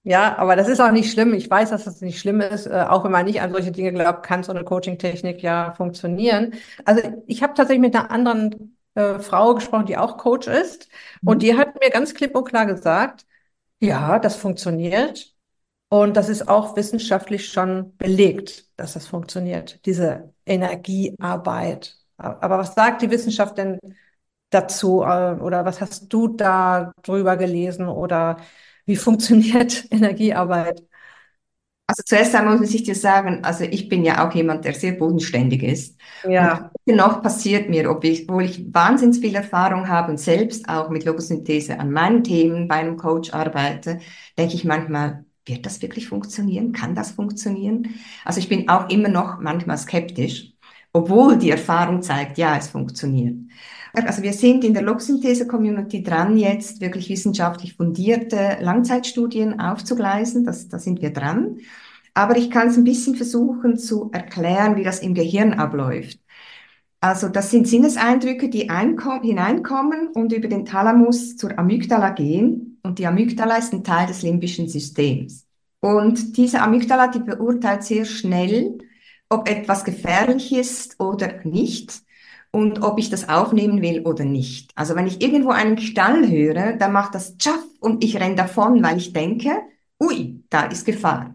Ja, 0.02 0.38
aber 0.38 0.56
das 0.56 0.68
ist 0.68 0.80
auch 0.80 0.92
nicht 0.92 1.12
schlimm. 1.12 1.34
Ich 1.34 1.50
weiß, 1.50 1.70
dass 1.70 1.84
das 1.84 2.00
nicht 2.00 2.18
schlimm 2.18 2.40
ist. 2.40 2.66
Äh, 2.66 2.86
auch 2.88 3.04
wenn 3.04 3.10
man 3.10 3.26
nicht 3.26 3.42
an 3.42 3.52
solche 3.52 3.72
Dinge 3.72 3.92
glaubt, 3.92 4.22
kann 4.22 4.42
so 4.42 4.52
eine 4.52 4.64
Coaching-Technik 4.64 5.42
ja 5.42 5.72
funktionieren. 5.72 6.54
Also 6.84 7.02
ich 7.26 7.42
habe 7.42 7.54
tatsächlich 7.54 7.82
mit 7.82 7.94
einer 7.94 8.10
anderen 8.10 8.76
äh, 8.94 9.18
Frau 9.18 9.54
gesprochen, 9.54 9.86
die 9.86 9.96
auch 9.96 10.16
Coach 10.18 10.46
ist. 10.46 10.88
Mhm. 11.22 11.28
Und 11.28 11.42
die 11.42 11.56
hat 11.56 11.80
mir 11.80 11.90
ganz 11.90 12.14
klipp 12.14 12.34
und 12.36 12.44
klar 12.44 12.66
gesagt, 12.66 13.26
ja, 13.80 14.18
das 14.18 14.36
funktioniert. 14.36 15.34
Und 15.88 16.16
das 16.16 16.28
ist 16.28 16.48
auch 16.48 16.76
wissenschaftlich 16.76 17.48
schon 17.52 17.96
belegt, 17.96 18.66
dass 18.76 18.92
das 18.94 19.06
funktioniert, 19.08 19.84
diese 19.86 20.32
Energiearbeit. 20.46 21.98
Aber 22.16 22.58
was 22.58 22.74
sagt 22.74 23.02
die 23.02 23.10
Wissenschaft 23.10 23.58
denn 23.58 23.78
dazu 24.50 25.02
äh, 25.02 25.34
oder 25.40 25.64
was 25.64 25.80
hast 25.80 26.12
du 26.12 26.28
da 26.28 26.92
drüber 27.02 27.36
gelesen 27.36 27.88
oder 27.88 28.36
wie 28.86 28.96
funktioniert 28.96 29.86
Energiearbeit? 29.90 30.82
Also 31.90 32.04
zuerst 32.06 32.36
einmal 32.36 32.56
muss 32.56 32.72
ich 32.72 32.84
dir 32.84 32.94
sagen, 32.94 33.42
also 33.42 33.64
ich 33.64 33.88
bin 33.88 34.04
ja 34.04 34.24
auch 34.24 34.32
jemand, 34.32 34.64
der 34.64 34.74
sehr 34.74 34.92
bodenständig 34.92 35.64
ist. 35.64 35.98
Ja. 36.22 36.70
Und 36.84 36.94
noch 36.94 37.20
passiert 37.20 37.68
mir, 37.68 37.90
obwohl 37.90 38.44
ich 38.44 38.72
wahnsinnig 38.72 39.18
viel 39.18 39.34
Erfahrung 39.34 39.88
habe 39.88 40.12
und 40.12 40.20
selbst 40.20 40.68
auch 40.68 40.88
mit 40.90 41.04
Logosynthese 41.04 41.80
an 41.80 41.90
meinen 41.90 42.22
Themen 42.22 42.68
bei 42.68 42.76
einem 42.76 42.96
Coach 42.96 43.32
arbeite, 43.34 43.98
denke 44.38 44.54
ich 44.54 44.64
manchmal, 44.64 45.24
wird 45.44 45.66
das 45.66 45.82
wirklich 45.82 46.06
funktionieren? 46.06 46.70
Kann 46.70 46.94
das 46.94 47.10
funktionieren? 47.10 47.88
Also 48.24 48.38
ich 48.38 48.48
bin 48.48 48.68
auch 48.68 48.88
immer 48.88 49.08
noch 49.08 49.40
manchmal 49.40 49.76
skeptisch, 49.76 50.52
obwohl 50.92 51.38
die 51.38 51.50
Erfahrung 51.50 52.02
zeigt, 52.02 52.38
ja, 52.38 52.56
es 52.56 52.68
funktioniert. 52.68 53.34
Also 53.92 54.22
wir 54.22 54.32
sind 54.32 54.64
in 54.64 54.74
der 54.74 54.82
Logsynthese-Community 54.82 56.02
dran, 56.02 56.36
jetzt 56.36 56.80
wirklich 56.80 57.08
wissenschaftlich 57.08 57.74
fundierte 57.74 58.58
Langzeitstudien 58.60 59.60
aufzugleisen. 59.60 60.44
Das, 60.44 60.68
da 60.68 60.78
sind 60.78 61.02
wir 61.02 61.12
dran. 61.12 61.58
Aber 62.14 62.36
ich 62.36 62.50
kann 62.50 62.68
es 62.68 62.76
ein 62.76 62.84
bisschen 62.84 63.14
versuchen 63.14 63.76
zu 63.78 64.10
erklären, 64.12 64.76
wie 64.76 64.84
das 64.84 65.00
im 65.00 65.14
Gehirn 65.14 65.54
abläuft. 65.54 66.20
Also 67.00 67.28
das 67.28 67.50
sind 67.50 67.66
Sinneseindrücke, 67.66 68.50
die 68.50 68.68
hineinkommen 69.22 70.08
und 70.08 70.32
über 70.32 70.48
den 70.48 70.66
Thalamus 70.66 71.36
zur 71.36 71.58
Amygdala 71.58 72.10
gehen. 72.10 72.78
Und 72.82 72.98
die 72.98 73.06
Amygdala 73.06 73.56
ist 73.56 73.72
ein 73.72 73.84
Teil 73.84 74.06
des 74.06 74.22
limbischen 74.22 74.68
Systems. 74.68 75.46
Und 75.80 76.36
diese 76.36 76.60
Amygdala, 76.60 77.08
die 77.08 77.20
beurteilt 77.20 77.84
sehr 77.84 78.04
schnell, 78.04 78.78
ob 79.30 79.48
etwas 79.48 79.84
gefährlich 79.84 80.52
ist 80.52 81.00
oder 81.00 81.40
nicht 81.44 82.02
und 82.52 82.82
ob 82.82 82.98
ich 82.98 83.10
das 83.10 83.28
aufnehmen 83.28 83.82
will 83.82 84.00
oder 84.02 84.24
nicht. 84.24 84.72
Also 84.74 84.96
wenn 84.96 85.06
ich 85.06 85.22
irgendwo 85.22 85.50
einen 85.50 85.78
Stall 85.78 86.28
höre, 86.28 86.72
dann 86.76 86.92
macht 86.92 87.14
das 87.14 87.36
Tschaff 87.38 87.64
und 87.80 88.02
ich 88.04 88.18
renne 88.18 88.36
davon, 88.36 88.82
weil 88.82 88.96
ich 88.96 89.12
denke, 89.12 89.62
ui, 90.00 90.42
da 90.50 90.64
ist 90.66 90.84
Gefahr. 90.84 91.34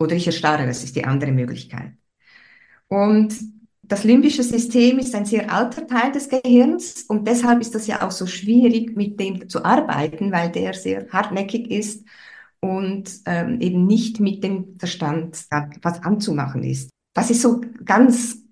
Oder 0.00 0.16
ich 0.16 0.26
erstarre, 0.26 0.66
das 0.66 0.82
ist 0.82 0.96
die 0.96 1.04
andere 1.04 1.32
Möglichkeit. 1.32 1.92
Und 2.88 3.34
das 3.82 4.04
limbische 4.04 4.42
System 4.42 4.98
ist 4.98 5.14
ein 5.14 5.26
sehr 5.26 5.52
alter 5.52 5.86
Teil 5.86 6.10
des 6.10 6.28
Gehirns 6.28 7.02
und 7.02 7.28
deshalb 7.28 7.60
ist 7.60 7.74
das 7.74 7.86
ja 7.86 8.02
auch 8.02 8.10
so 8.10 8.26
schwierig, 8.26 8.96
mit 8.96 9.20
dem 9.20 9.48
zu 9.48 9.64
arbeiten, 9.64 10.32
weil 10.32 10.50
der 10.50 10.74
sehr 10.74 11.06
hartnäckig 11.10 11.70
ist 11.70 12.04
und 12.60 13.10
ähm, 13.26 13.60
eben 13.60 13.86
nicht 13.86 14.20
mit 14.20 14.42
dem 14.42 14.78
Verstand 14.78 15.46
was 15.82 16.02
anzumachen 16.02 16.64
ist. 16.64 16.90
Das 17.12 17.30
ist 17.30 17.42
so 17.42 17.60
ganz 17.84 18.43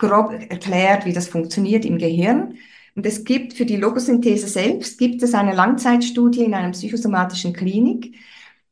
grob 0.00 0.32
erklärt, 0.32 1.04
wie 1.04 1.12
das 1.12 1.28
funktioniert 1.28 1.84
im 1.84 1.98
Gehirn. 1.98 2.56
Und 2.96 3.06
es 3.06 3.24
gibt 3.24 3.54
für 3.54 3.64
die 3.64 3.76
Logosynthese 3.76 4.48
selbst, 4.48 4.98
gibt 4.98 5.22
es 5.22 5.34
eine 5.34 5.54
Langzeitstudie 5.54 6.44
in 6.44 6.54
einer 6.54 6.70
psychosomatischen 6.70 7.52
Klinik, 7.52 8.16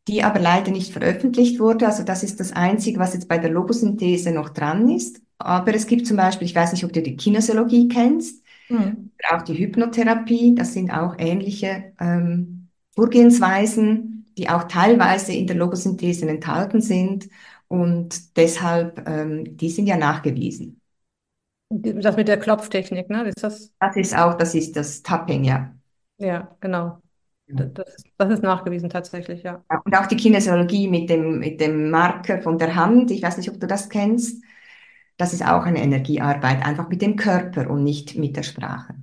die 0.08 0.24
aber 0.24 0.40
leider 0.40 0.72
nicht 0.72 0.92
veröffentlicht 0.92 1.60
wurde. 1.60 1.86
Also 1.86 2.02
das 2.02 2.24
ist 2.24 2.40
das 2.40 2.52
Einzige, 2.52 2.98
was 2.98 3.14
jetzt 3.14 3.28
bei 3.28 3.38
der 3.38 3.50
Logosynthese 3.50 4.32
noch 4.32 4.48
dran 4.48 4.88
ist. 4.88 5.20
Aber 5.38 5.72
es 5.72 5.86
gibt 5.86 6.06
zum 6.06 6.16
Beispiel, 6.16 6.46
ich 6.46 6.54
weiß 6.54 6.72
nicht, 6.72 6.84
ob 6.84 6.92
du 6.92 7.00
die 7.00 7.16
Kinesiologie 7.16 7.86
kennst, 7.88 8.42
mhm. 8.68 9.10
auch 9.30 9.42
die 9.42 9.56
Hypnotherapie, 9.56 10.54
das 10.56 10.72
sind 10.72 10.90
auch 10.90 11.14
ähnliche 11.18 11.92
ähm, 12.00 12.68
Vorgehensweisen, 12.96 14.26
die 14.36 14.48
auch 14.48 14.64
teilweise 14.64 15.32
in 15.32 15.46
der 15.46 15.56
Logosynthese 15.56 16.28
enthalten 16.28 16.80
sind. 16.80 17.28
Und 17.68 18.36
deshalb, 18.36 19.06
ähm, 19.06 19.56
die 19.56 19.70
sind 19.70 19.86
ja 19.86 19.96
nachgewiesen. 19.96 20.77
Das 21.70 22.16
mit 22.16 22.28
der 22.28 22.38
Klopftechnik, 22.38 23.10
ne? 23.10 23.28
Ist 23.28 23.42
das? 23.42 23.72
Das 23.78 23.96
ist 23.96 24.16
auch, 24.16 24.34
das 24.34 24.54
ist 24.54 24.76
das 24.76 25.02
Tapping, 25.02 25.44
ja. 25.44 25.74
Ja, 26.16 26.56
genau. 26.60 26.98
Das, 27.46 27.94
das 28.18 28.30
ist 28.30 28.42
nachgewiesen 28.42 28.90
tatsächlich, 28.90 29.42
ja. 29.42 29.64
Und 29.84 29.96
auch 29.96 30.06
die 30.06 30.16
Kinesiologie 30.16 30.88
mit 30.88 31.08
dem, 31.08 31.38
mit 31.38 31.60
dem 31.60 31.90
Marker 31.90 32.42
von 32.42 32.58
der 32.58 32.74
Hand, 32.74 33.10
ich 33.10 33.22
weiß 33.22 33.38
nicht, 33.38 33.50
ob 33.50 33.58
du 33.60 33.66
das 33.66 33.88
kennst, 33.88 34.42
das 35.16 35.32
ist 35.32 35.42
auch 35.42 35.64
eine 35.64 35.82
Energiearbeit, 35.82 36.64
einfach 36.64 36.88
mit 36.88 37.02
dem 37.02 37.16
Körper 37.16 37.68
und 37.70 37.84
nicht 37.84 38.16
mit 38.16 38.36
der 38.36 38.42
Sprache. 38.42 38.94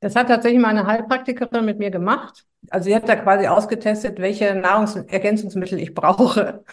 Das 0.00 0.16
hat 0.16 0.28
tatsächlich 0.28 0.60
meine 0.60 0.86
Heilpraktikerin 0.86 1.64
mit 1.64 1.78
mir 1.78 1.90
gemacht. 1.90 2.46
Also 2.70 2.86
sie 2.86 2.94
hat 2.94 3.08
da 3.08 3.16
quasi 3.16 3.46
ausgetestet, 3.46 4.18
welche 4.18 4.54
Nahrungsergänzungsmittel 4.54 5.78
ich 5.78 5.94
brauche. 5.94 6.64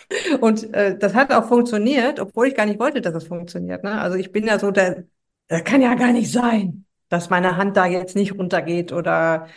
Und 0.42 0.74
äh, 0.74 0.98
das 0.98 1.14
hat 1.14 1.34
auch 1.34 1.46
funktioniert, 1.48 2.20
obwohl 2.20 2.48
ich 2.48 2.56
gar 2.56 2.66
nicht 2.66 2.80
wollte, 2.80 3.02
dass 3.02 3.16
es 3.16 3.28
funktioniert. 3.28 3.84
Ne? 3.84 4.00
Also 4.00 4.18
ich 4.18 4.32
bin 4.32 4.46
ja 4.46 4.60
so 4.60 4.72
der 4.72 5.06
das 5.48 5.64
kann 5.64 5.82
ja 5.82 5.96
gar 5.96 6.12
nicht 6.12 6.32
sein. 6.32 6.86
dass 7.10 7.30
meine 7.30 7.58
Hand 7.58 7.78
da 7.78 7.86
jetzt 7.86 8.16
nicht 8.16 8.34
runtergeht 8.38 8.92
oder 8.92 9.48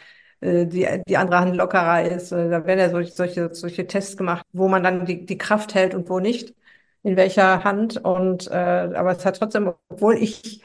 äh, 0.40 0.66
die, 0.66 0.86
die 1.08 1.16
andere 1.16 1.40
Hand 1.40 1.56
lockerer 1.56 2.04
ist. 2.04 2.32
Äh, 2.32 2.48
da 2.50 2.64
werden 2.66 2.78
ja 2.80 2.90
solche, 2.90 3.12
solche, 3.12 3.54
solche 3.54 3.86
Tests 3.86 4.16
gemacht, 4.16 4.46
wo 4.52 4.68
man 4.68 4.82
dann 4.84 5.04
die, 5.06 5.26
die 5.26 5.38
Kraft 5.38 5.74
hält 5.74 5.94
und 5.94 6.08
wo 6.08 6.20
nicht, 6.20 6.54
in 7.02 7.16
welcher 7.16 7.64
Hand. 7.64 7.96
Und 8.04 8.48
äh, 8.48 8.54
aber 8.54 9.12
es 9.16 9.24
hat 9.24 9.38
trotzdem, 9.38 9.72
obwohl 9.88 10.16
ich 10.16 10.62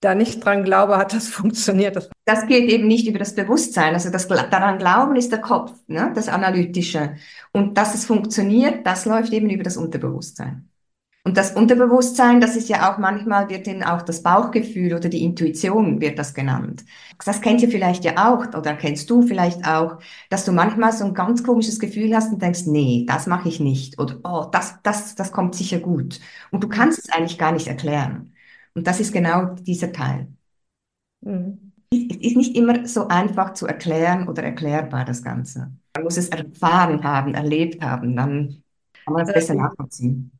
da 0.00 0.14
nicht 0.14 0.44
dran 0.44 0.64
glaube, 0.64 0.96
hat 0.98 1.14
das 1.14 1.28
funktioniert. 1.30 1.96
Das, 1.96 2.10
das 2.24 2.46
geht 2.46 2.70
eben 2.70 2.86
nicht 2.88 3.06
über 3.08 3.18
das 3.18 3.34
Bewusstsein. 3.34 3.94
Also 3.94 4.10
das 4.10 4.28
daran 4.28 4.78
glauben 4.78 5.16
ist 5.16 5.32
der 5.32 5.40
Kopf, 5.40 5.72
ne? 5.86 6.12
das 6.14 6.28
Analytische. 6.28 7.16
Und 7.52 7.78
dass 7.78 7.94
es 7.94 8.04
funktioniert, 8.06 8.86
das 8.86 9.06
läuft 9.06 9.32
eben 9.32 9.50
über 9.50 9.62
das 9.62 9.76
Unterbewusstsein. 9.76 10.68
Und 11.26 11.38
das 11.38 11.52
Unterbewusstsein, 11.52 12.42
das 12.42 12.54
ist 12.54 12.68
ja 12.68 12.92
auch 12.92 12.98
manchmal, 12.98 13.48
wird 13.48 13.66
eben 13.66 13.82
auch 13.82 14.02
das 14.02 14.22
Bauchgefühl 14.22 14.92
oder 14.92 15.08
die 15.08 15.24
Intuition 15.24 16.02
wird 16.02 16.18
das 16.18 16.34
genannt. 16.34 16.84
Das 17.24 17.40
kennt 17.40 17.62
ihr 17.62 17.70
vielleicht 17.70 18.04
ja 18.04 18.30
auch 18.30 18.46
oder 18.48 18.74
kennst 18.74 19.08
du 19.08 19.22
vielleicht 19.22 19.66
auch, 19.66 19.98
dass 20.28 20.44
du 20.44 20.52
manchmal 20.52 20.92
so 20.92 21.06
ein 21.06 21.14
ganz 21.14 21.42
komisches 21.42 21.80
Gefühl 21.80 22.14
hast 22.14 22.30
und 22.30 22.42
denkst, 22.42 22.66
nee, 22.66 23.06
das 23.08 23.26
mache 23.26 23.48
ich 23.48 23.58
nicht 23.58 23.98
oder 23.98 24.16
oh, 24.22 24.50
das, 24.52 24.76
das, 24.82 25.14
das 25.14 25.32
kommt 25.32 25.54
sicher 25.54 25.78
gut. 25.78 26.20
Und 26.50 26.62
du 26.62 26.68
kannst 26.68 26.98
es 26.98 27.10
eigentlich 27.10 27.38
gar 27.38 27.52
nicht 27.52 27.68
erklären. 27.68 28.34
Und 28.74 28.86
das 28.86 29.00
ist 29.00 29.12
genau 29.12 29.54
dieser 29.54 29.92
Teil. 29.92 30.28
Mhm. 31.22 31.72
Es 31.90 32.16
ist 32.18 32.36
nicht 32.36 32.54
immer 32.54 32.86
so 32.86 33.08
einfach 33.08 33.54
zu 33.54 33.66
erklären 33.66 34.28
oder 34.28 34.42
erklärbar, 34.42 35.06
das 35.06 35.22
Ganze. 35.22 35.72
Man 35.94 36.04
muss 36.04 36.18
es 36.18 36.28
erfahren 36.28 37.02
haben, 37.02 37.32
erlebt 37.32 37.82
haben, 37.82 38.14
dann 38.14 38.62
kann 39.04 39.14
man 39.14 39.26
es 39.26 39.32
besser 39.32 39.54
nachvollziehen. 39.54 40.33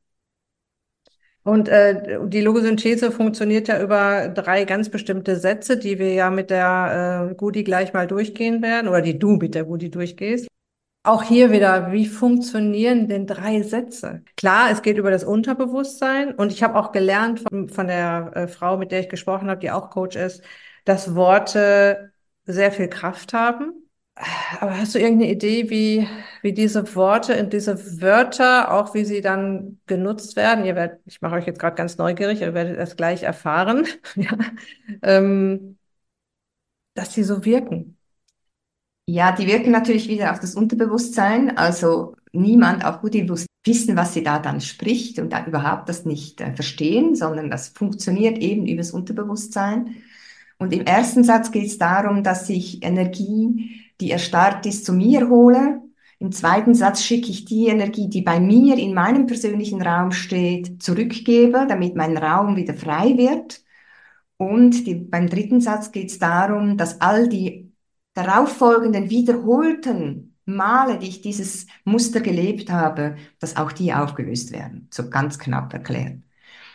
Und 1.45 1.69
äh, 1.69 2.19
die 2.27 2.41
Logosynthese 2.41 3.13
funktioniert 3.13 3.69
ja 3.69 3.81
über 3.83 4.29
drei 4.29 4.65
ganz 4.65 4.89
bestimmte 4.89 5.37
Sätze, 5.37 5.77
die 5.77 5.99
wir 5.99 6.15
ja 6.15 6.31
mit 6.31 6.49
der 6.49 7.29
äh, 7.31 7.35
Gudi 7.35 7.65
gleich 7.65 7.93
mal 7.93 8.07
durchgehen 8.07 8.63
werden 8.63 8.89
oder 8.89 9.03
die 9.03 9.19
du 9.19 9.37
mit 9.37 9.55
der 9.55 9.65
Gudi 9.65 9.91
durchgehst. 9.91 10.49
Auch 11.07 11.23
hier 11.23 11.53
wieder, 11.53 11.93
wie 11.93 12.07
funktionieren 12.07 13.09
denn 13.09 13.27
drei 13.27 13.63
Sätze? 13.63 14.23
Klar, 14.39 14.71
es 14.71 14.81
geht 14.81 14.97
über 14.97 15.11
das 15.11 15.23
Unterbewusstsein 15.23 16.35
und 16.35 16.51
ich 16.51 16.63
habe 16.63 16.79
auch 16.79 16.93
gelernt 16.93 17.41
von, 17.41 17.69
von 17.69 17.89
der 17.89 18.31
äh, 18.35 18.49
Frau, 18.49 18.79
mit 18.79 18.91
der 18.91 19.01
ich 19.01 19.11
gesprochen 19.11 19.51
habe, 19.51 19.61
die 19.61 19.71
auch 19.71 19.91
Coach 19.91 20.17
ist, 20.17 20.43
dass 20.87 21.15
Worte 21.15 22.11
sehr 22.47 22.73
viel 22.73 22.89
Kraft 22.89 23.35
haben 23.35 23.84
aber 24.61 24.79
hast 24.79 24.95
du 24.95 25.01
irgendeine 25.01 25.33
Idee, 25.33 25.71
wie, 25.71 26.09
wie 26.43 26.53
diese 26.53 26.95
Worte 26.95 27.41
und 27.41 27.53
diese 27.53 28.01
Wörter, 28.01 28.73
auch 28.73 28.95
wie 28.95 29.05
sie 29.05 29.21
dann 29.21 29.81
genutzt 29.87 30.37
werden? 30.37 30.65
Ihr 30.65 30.77
werdet, 30.77 31.01
ich 31.07 31.21
mache 31.21 31.35
euch 31.35 31.47
jetzt 31.47 31.59
gerade 31.59 31.77
ganz 31.77 31.99
neugierig, 31.99 32.41
ihr 32.41 32.55
werdet 32.55 32.79
das 32.79 32.97
gleich 32.97 33.25
erfahren, 33.25 33.87
ja, 34.15 34.37
ähm, 35.03 35.79
dass 36.95 37.13
sie 37.15 37.25
so 37.25 37.45
wirken. 37.45 37.99
Ja, 39.07 39.33
die 39.33 39.47
wirken 39.47 39.71
natürlich 39.71 40.09
wieder 40.09 40.33
auf 40.33 40.41
das 40.41 40.55
Unterbewusstsein. 40.55 41.59
Also 41.59 42.17
niemand, 42.33 42.85
auch 42.85 43.01
gut 43.03 43.13
bewusst 43.13 43.47
wissen, 43.65 43.97
was 43.97 44.15
sie 44.15 44.23
da 44.23 44.39
dann 44.39 44.61
spricht 44.61 45.19
und 45.19 45.33
da 45.33 45.45
überhaupt 45.45 45.89
das 45.89 46.05
nicht 46.05 46.41
äh, 46.41 46.55
verstehen, 46.55 47.15
sondern 47.15 47.51
das 47.51 47.69
funktioniert 47.69 48.39
eben 48.39 48.67
übers 48.67 48.93
Unterbewusstsein. 48.93 49.97
Und 50.59 50.73
im 50.73 50.87
ersten 50.87 51.25
Satz 51.25 51.51
geht 51.51 51.67
es 51.67 51.79
darum, 51.79 52.23
dass 52.23 52.47
sich 52.47 52.83
Energie 52.83 53.84
die 54.01 54.11
erstarrt 54.11 54.67
ist, 54.67 54.85
zu 54.85 54.93
mir 54.93 55.29
hole. 55.29 55.81
Im 56.19 56.33
zweiten 56.33 56.75
Satz 56.75 57.03
schicke 57.03 57.31
ich 57.31 57.45
die 57.45 57.67
Energie, 57.67 58.09
die 58.09 58.23
bei 58.23 58.41
mir 58.41 58.79
in 58.79 58.95
meinem 58.95 59.27
persönlichen 59.27 59.83
Raum 59.83 60.13
steht, 60.13 60.83
zurückgebe, 60.83 61.67
damit 61.69 61.97
mein 61.97 62.17
Raum 62.17 62.57
wieder 62.57 62.75
frei 62.75 63.17
wird. 63.17 63.63
Und 64.37 64.87
die, 64.87 64.95
beim 64.95 65.29
dritten 65.29 65.61
Satz 65.61 65.93
geht 65.93 66.11
es 66.11 66.19
darum, 66.19 66.77
dass 66.77 67.01
all 67.01 67.29
die 67.29 67.73
darauffolgenden 68.15 69.11
wiederholten 69.11 70.37
Male, 70.45 70.99
die 70.99 71.09
ich 71.09 71.23
dieses 71.23 71.67
Muster 71.85 72.21
gelebt 72.21 72.71
habe, 72.71 73.17
dass 73.39 73.57
auch 73.57 73.73
die 73.73 73.93
aufgelöst 73.93 74.53
werden. 74.53 74.89
So 74.93 75.09
ganz 75.09 75.39
knapp 75.39 75.73
erklärt. 75.73 76.19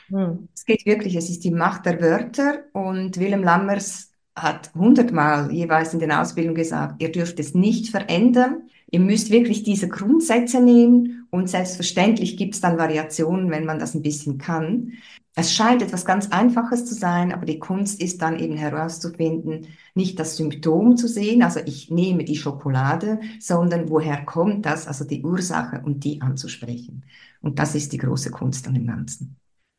Hm. 0.08 0.50
Es 0.54 0.66
geht 0.66 0.86
wirklich, 0.86 1.16
es 1.16 1.30
ist 1.30 1.44
die 1.44 1.52
Macht 1.52 1.86
der 1.86 2.02
Wörter 2.02 2.64
und 2.74 3.18
Willem 3.20 3.44
Lammers 3.44 4.09
hat 4.42 4.72
hundertmal 4.76 5.52
jeweils 5.52 5.94
in 5.94 6.00
den 6.00 6.12
Ausbildungen 6.12 6.56
gesagt, 6.56 7.02
ihr 7.02 7.12
dürft 7.12 7.40
es 7.40 7.54
nicht 7.54 7.90
verändern. 7.90 8.64
Ihr 8.92 9.00
müsst 9.00 9.30
wirklich 9.30 9.64
diese 9.64 9.88
Grundsätze 9.88 10.62
nehmen 10.62 11.28
und 11.30 11.50
selbstverständlich 11.50 12.38
gibt 12.38 12.56
es 12.56 12.62
dann 12.62 12.78
Variationen, 12.78 13.52
wenn 13.52 13.66
man 13.66 13.80
das 13.80 13.94
ein 13.94 14.02
bisschen 14.02 14.38
kann. 14.38 14.94
Es 15.36 15.54
scheint 15.54 15.82
etwas 15.82 16.06
ganz 16.06 16.30
Einfaches 16.32 16.86
zu 16.86 16.96
sein, 16.96 17.32
aber 17.32 17.46
die 17.46 17.60
Kunst 17.60 18.02
ist 18.02 18.22
dann 18.22 18.40
eben 18.40 18.58
herauszufinden, 18.58 19.68
nicht 19.94 20.20
das 20.20 20.36
Symptom 20.38 20.98
zu 20.98 21.08
sehen, 21.08 21.44
also 21.44 21.60
ich 21.66 21.92
nehme 21.92 22.24
die 22.26 22.36
Schokolade, 22.36 23.20
sondern 23.40 23.90
woher 23.90 24.26
kommt 24.26 24.66
das, 24.66 24.88
also 24.88 25.06
die 25.06 25.24
Ursache 25.24 25.82
und 25.86 26.04
die 26.04 26.22
anzusprechen. 26.22 27.06
Und 27.42 27.60
das 27.60 27.76
ist 27.76 27.94
die 27.94 27.98
große 27.98 28.32
Kunst 28.32 28.68
an 28.68 28.74
dem 28.74 28.88
Ganzen. 28.88 29.38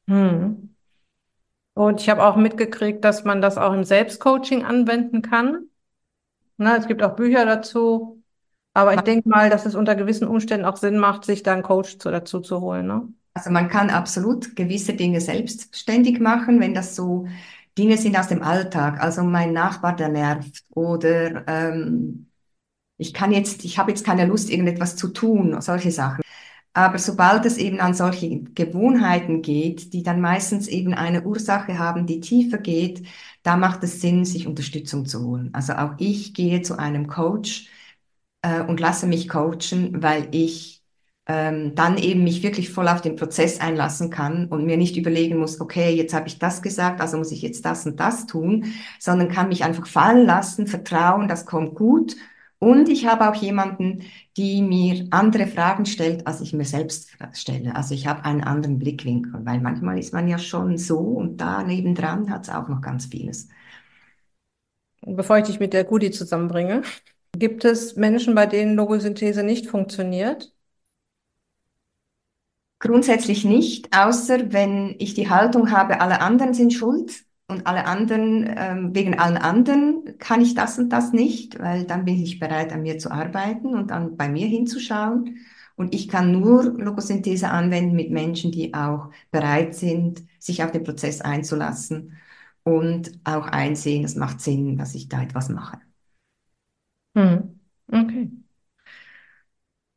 Hm. 0.09 0.70
Und 1.75 2.01
ich 2.01 2.09
habe 2.09 2.25
auch 2.25 2.37
mitgekriegt, 2.37 3.05
dass 3.05 3.25
man 3.25 3.41
das 3.41 3.59
auch 3.59 3.73
im 3.73 3.85
Selbstcoaching 3.85 4.65
anwenden 4.65 5.23
kann. 5.23 5.67
Na, 6.57 6.77
es 6.77 6.87
gibt 6.87 7.03
auch 7.03 7.17
Bücher 7.17 7.47
dazu. 7.47 8.23
Aber 8.73 8.95
ich 8.95 9.01
denke 9.01 9.29
mal, 9.29 9.51
dass 9.51 9.67
es 9.67 9.75
unter 9.75 9.95
gewissen 9.97 10.29
Umständen 10.29 10.65
auch 10.65 10.77
Sinn 10.77 10.99
macht, 10.99 11.25
sich 11.25 11.43
da 11.43 11.53
einen 11.53 11.63
Coach 11.63 11.99
zu, 11.99 12.11
dazu 12.11 12.41
zu 12.41 12.61
holen. 12.61 12.87
Ne? 12.87 13.09
Also 13.35 13.51
man 13.51 13.69
kann 13.69 13.91
absolut 13.91 14.55
gewisse 14.55 14.95
Dinge 14.95 15.21
selbstständig 15.21 16.21
machen, 16.21 16.61
wenn 16.61 16.75
das 16.75 16.95
so 16.95 17.27
Dinge 17.77 17.97
sind 17.97 18.19
aus 18.19 18.29
dem 18.29 18.43
Alltag. 18.43 19.01
Also 19.01 19.23
mein 19.23 19.53
Nachbar, 19.53 19.97
der 19.97 20.09
nervt 20.09 20.65
oder 20.71 21.47
ähm, 21.49 22.27
ich 22.97 23.15
kann 23.15 23.33
jetzt, 23.33 23.65
ich 23.65 23.79
habe 23.79 23.91
jetzt 23.91 24.05
keine 24.05 24.27
Lust, 24.27 24.51
irgendetwas 24.51 24.95
zu 24.95 25.09
tun, 25.09 25.61
solche 25.61 25.91
Sachen. 25.91 26.23
Aber 26.73 26.99
sobald 26.99 27.45
es 27.47 27.57
eben 27.59 27.81
an 27.81 27.95
solche 27.95 28.43
Gewohnheiten 28.43 29.43
geht, 29.43 29.93
die 29.93 30.03
dann 30.05 30.21
meistens 30.21 30.69
eben 30.69 30.95
eine 30.95 31.25
Ursache 31.25 31.79
haben, 31.79 32.07
die 32.07 32.21
tiefer 32.21 32.59
geht, 32.59 33.07
da 33.43 33.57
macht 33.57 33.83
es 33.83 34.01
Sinn, 34.01 34.25
sich 34.25 34.47
Unterstützung 34.47 35.05
zu 35.07 35.25
holen. 35.27 35.51
Also 35.53 35.73
auch 35.75 35.95
ich 35.99 36.33
gehe 36.35 36.63
zu 36.63 36.79
einem 36.79 37.09
Coach 37.09 37.69
äh, 38.43 38.63
und 38.63 38.81
lasse 38.81 39.07
mich 39.07 39.29
coachen, 39.29 40.03
weil 40.03 40.29
ich 40.33 40.83
ähm, 41.27 41.75
dann 41.75 41.99
eben 41.99 42.25
mich 42.25 42.43
wirklich 42.43 42.71
voll 42.71 42.89
auf 42.89 43.01
den 43.03 43.17
Prozess 43.17 43.61
einlassen 43.61 44.11
kann 44.11 44.47
und 44.47 44.65
mir 44.65 44.77
nicht 44.77 44.97
überlegen 44.97 45.39
muss, 45.39 45.61
okay, 45.61 45.91
jetzt 45.95 46.15
habe 46.15 46.29
ich 46.29 46.39
das 46.39 46.63
gesagt, 46.63 47.01
also 47.01 47.19
muss 47.19 47.33
ich 47.33 47.43
jetzt 47.43 47.65
das 47.65 47.87
und 47.87 48.01
das 48.01 48.27
tun, 48.27 48.67
sondern 48.99 49.29
kann 49.29 49.49
mich 49.49 49.65
einfach 49.65 49.87
fallen 49.87 50.27
lassen, 50.27 50.67
vertrauen, 50.67 51.29
das 51.29 51.47
kommt 51.47 51.75
gut 51.75 52.17
und 52.61 52.89
ich 52.91 53.07
habe 53.07 53.29
auch 53.31 53.35
jemanden, 53.35 54.03
die 54.37 54.63
mir 54.63 55.07
andere 55.11 55.47
Fragen 55.47 55.87
stellt, 55.87 56.27
als 56.27 56.43
ich 56.43 56.53
mir 56.53 56.67
selbst 56.67 57.11
stelle. 57.33 57.75
Also 57.75 57.95
ich 57.95 58.07
habe 58.07 58.25
einen 58.27 58.43
anderen 58.45 58.79
Blickwinkel, 58.79 59.45
weil 59.47 59.61
manchmal 59.61 59.99
ist 59.99 60.13
man 60.13 60.29
ja 60.29 60.39
schon 60.39 60.77
so 60.79 60.99
und 60.99 61.39
da 61.39 61.63
nebendran 61.63 62.31
hat 62.31 62.45
es 62.45 62.55
auch 62.55 62.69
noch 62.69 62.83
ganz 62.83 63.07
vieles. 63.07 63.49
Bevor 65.03 65.39
ich 65.39 65.45
dich 65.47 65.59
mit 65.61 65.73
der 65.73 65.85
Gudi 65.85 66.11
zusammenbringe, 66.11 66.83
gibt 67.33 67.65
es 67.65 67.97
Menschen, 67.97 68.35
bei 68.35 68.47
denen 68.47 68.77
Logosynthese 68.77 69.43
nicht 69.43 69.67
funktioniert? 69.67 70.53
Grundsätzlich 72.79 73.45
nicht, 73.45 73.97
außer 73.97 74.53
wenn 74.53 74.97
ich 74.99 75.15
die 75.15 75.31
Haltung 75.31 75.71
habe, 75.71 76.01
alle 76.01 76.21
anderen 76.21 76.55
sind 76.55 76.73
schuld 76.75 77.25
und 77.51 77.67
alle 77.67 77.87
anderen, 77.87 78.45
ähm, 78.57 78.95
wegen 78.95 79.19
allen 79.19 79.37
anderen 79.37 80.17
kann 80.19 80.41
ich 80.41 80.55
das 80.55 80.79
und 80.79 80.91
das 80.91 81.13
nicht, 81.13 81.59
weil 81.59 81.85
dann 81.85 82.05
bin 82.05 82.23
ich 82.23 82.39
bereit, 82.39 82.73
an 82.73 82.83
mir 82.83 82.99
zu 82.99 83.11
arbeiten 83.11 83.75
und 83.75 83.91
dann 83.91 84.17
bei 84.17 84.29
mir 84.29 84.47
hinzuschauen. 84.47 85.39
Und 85.77 85.95
ich 85.95 86.09
kann 86.09 86.33
nur 86.33 86.65
Logosynthese 86.65 87.51
anwenden 87.51 87.97
mit 87.97 88.11
Menschen, 88.11 88.53
die 88.53 88.75
auch 88.75 89.11
bereit 89.31 89.75
sind, 89.75 90.23
sich 90.39 90.63
auf 90.65 90.73
den 90.73 90.85
Prozess 90.85 91.21
einzulassen 91.21 92.19
und 92.65 93.13
auch 93.25 93.47
einsehen, 93.47 94.05
es 94.05 94.17
macht 94.17 94.41
Sinn, 94.41 94.77
dass 94.77 94.95
ich 94.95 95.09
da 95.09 95.23
etwas 95.23 95.49
mache. 95.49 95.79
Hm. 97.15 97.61
Okay. 97.93 98.40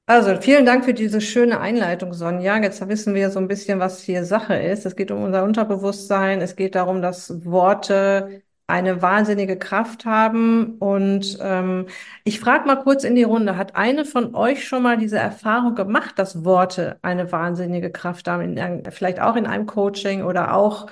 Also 0.05 0.36
vielen 0.41 0.65
Dank 0.65 0.84
für 0.84 0.93
diese 0.93 1.21
schöne 1.21 1.61
Einleitung, 1.61 2.13
Sonja. 2.13 2.57
Jetzt 2.61 2.86
wissen 2.89 3.13
wir 3.15 3.32
so 3.32 3.39
ein 3.39 3.47
bisschen, 3.47 3.80
was 3.80 4.01
hier 4.03 4.25
Sache 4.25 4.55
ist. 4.55 4.86
Es 4.86 4.95
geht 4.97 5.11
um 5.11 5.23
unser 5.23 5.43
Unterbewusstsein. 5.45 6.41
Es 6.41 6.57
geht 6.57 6.75
darum, 6.75 7.01
dass 7.01 7.45
Worte 7.45 8.43
eine 8.67 9.01
wahnsinnige 9.01 9.57
Kraft 9.57 10.03
haben. 10.05 10.78
Und 10.80 11.38
ähm, 11.41 11.88
ich 12.25 12.41
frage 12.41 12.65
mal 12.67 12.84
kurz 12.84 13.05
in 13.05 13.15
die 13.15 13.23
Runde, 13.23 13.55
hat 13.55 13.75
eine 13.78 14.03
von 14.03 14.36
euch 14.36 14.67
schon 14.67 14.84
mal 14.84 14.97
diese 14.97 15.17
Erfahrung 15.19 15.73
gemacht, 15.75 16.19
dass 16.19 16.43
Worte 16.43 16.99
eine 17.01 17.32
wahnsinnige 17.32 17.89
Kraft 17.89 18.28
haben? 18.28 18.57
In, 18.57 18.91
vielleicht 18.91 19.21
auch 19.21 19.38
in 19.38 19.45
einem 19.47 19.67
Coaching 19.67 20.23
oder 20.23 20.53
auch 20.55 20.88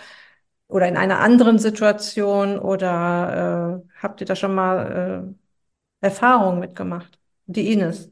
oder 0.68 0.88
in 0.88 0.98
einer 0.98 1.20
anderen 1.20 1.60
Situation? 1.60 2.60
Oder 2.60 3.84
äh, 3.84 3.90
habt 4.02 4.22
ihr 4.22 4.28
da 4.28 4.36
schon 4.38 4.56
mal 4.56 5.34
äh, 6.02 6.06
Erfahrungen 6.08 6.60
mitgemacht? 6.60 7.20
Die 7.48 7.72
Ines. 7.74 8.11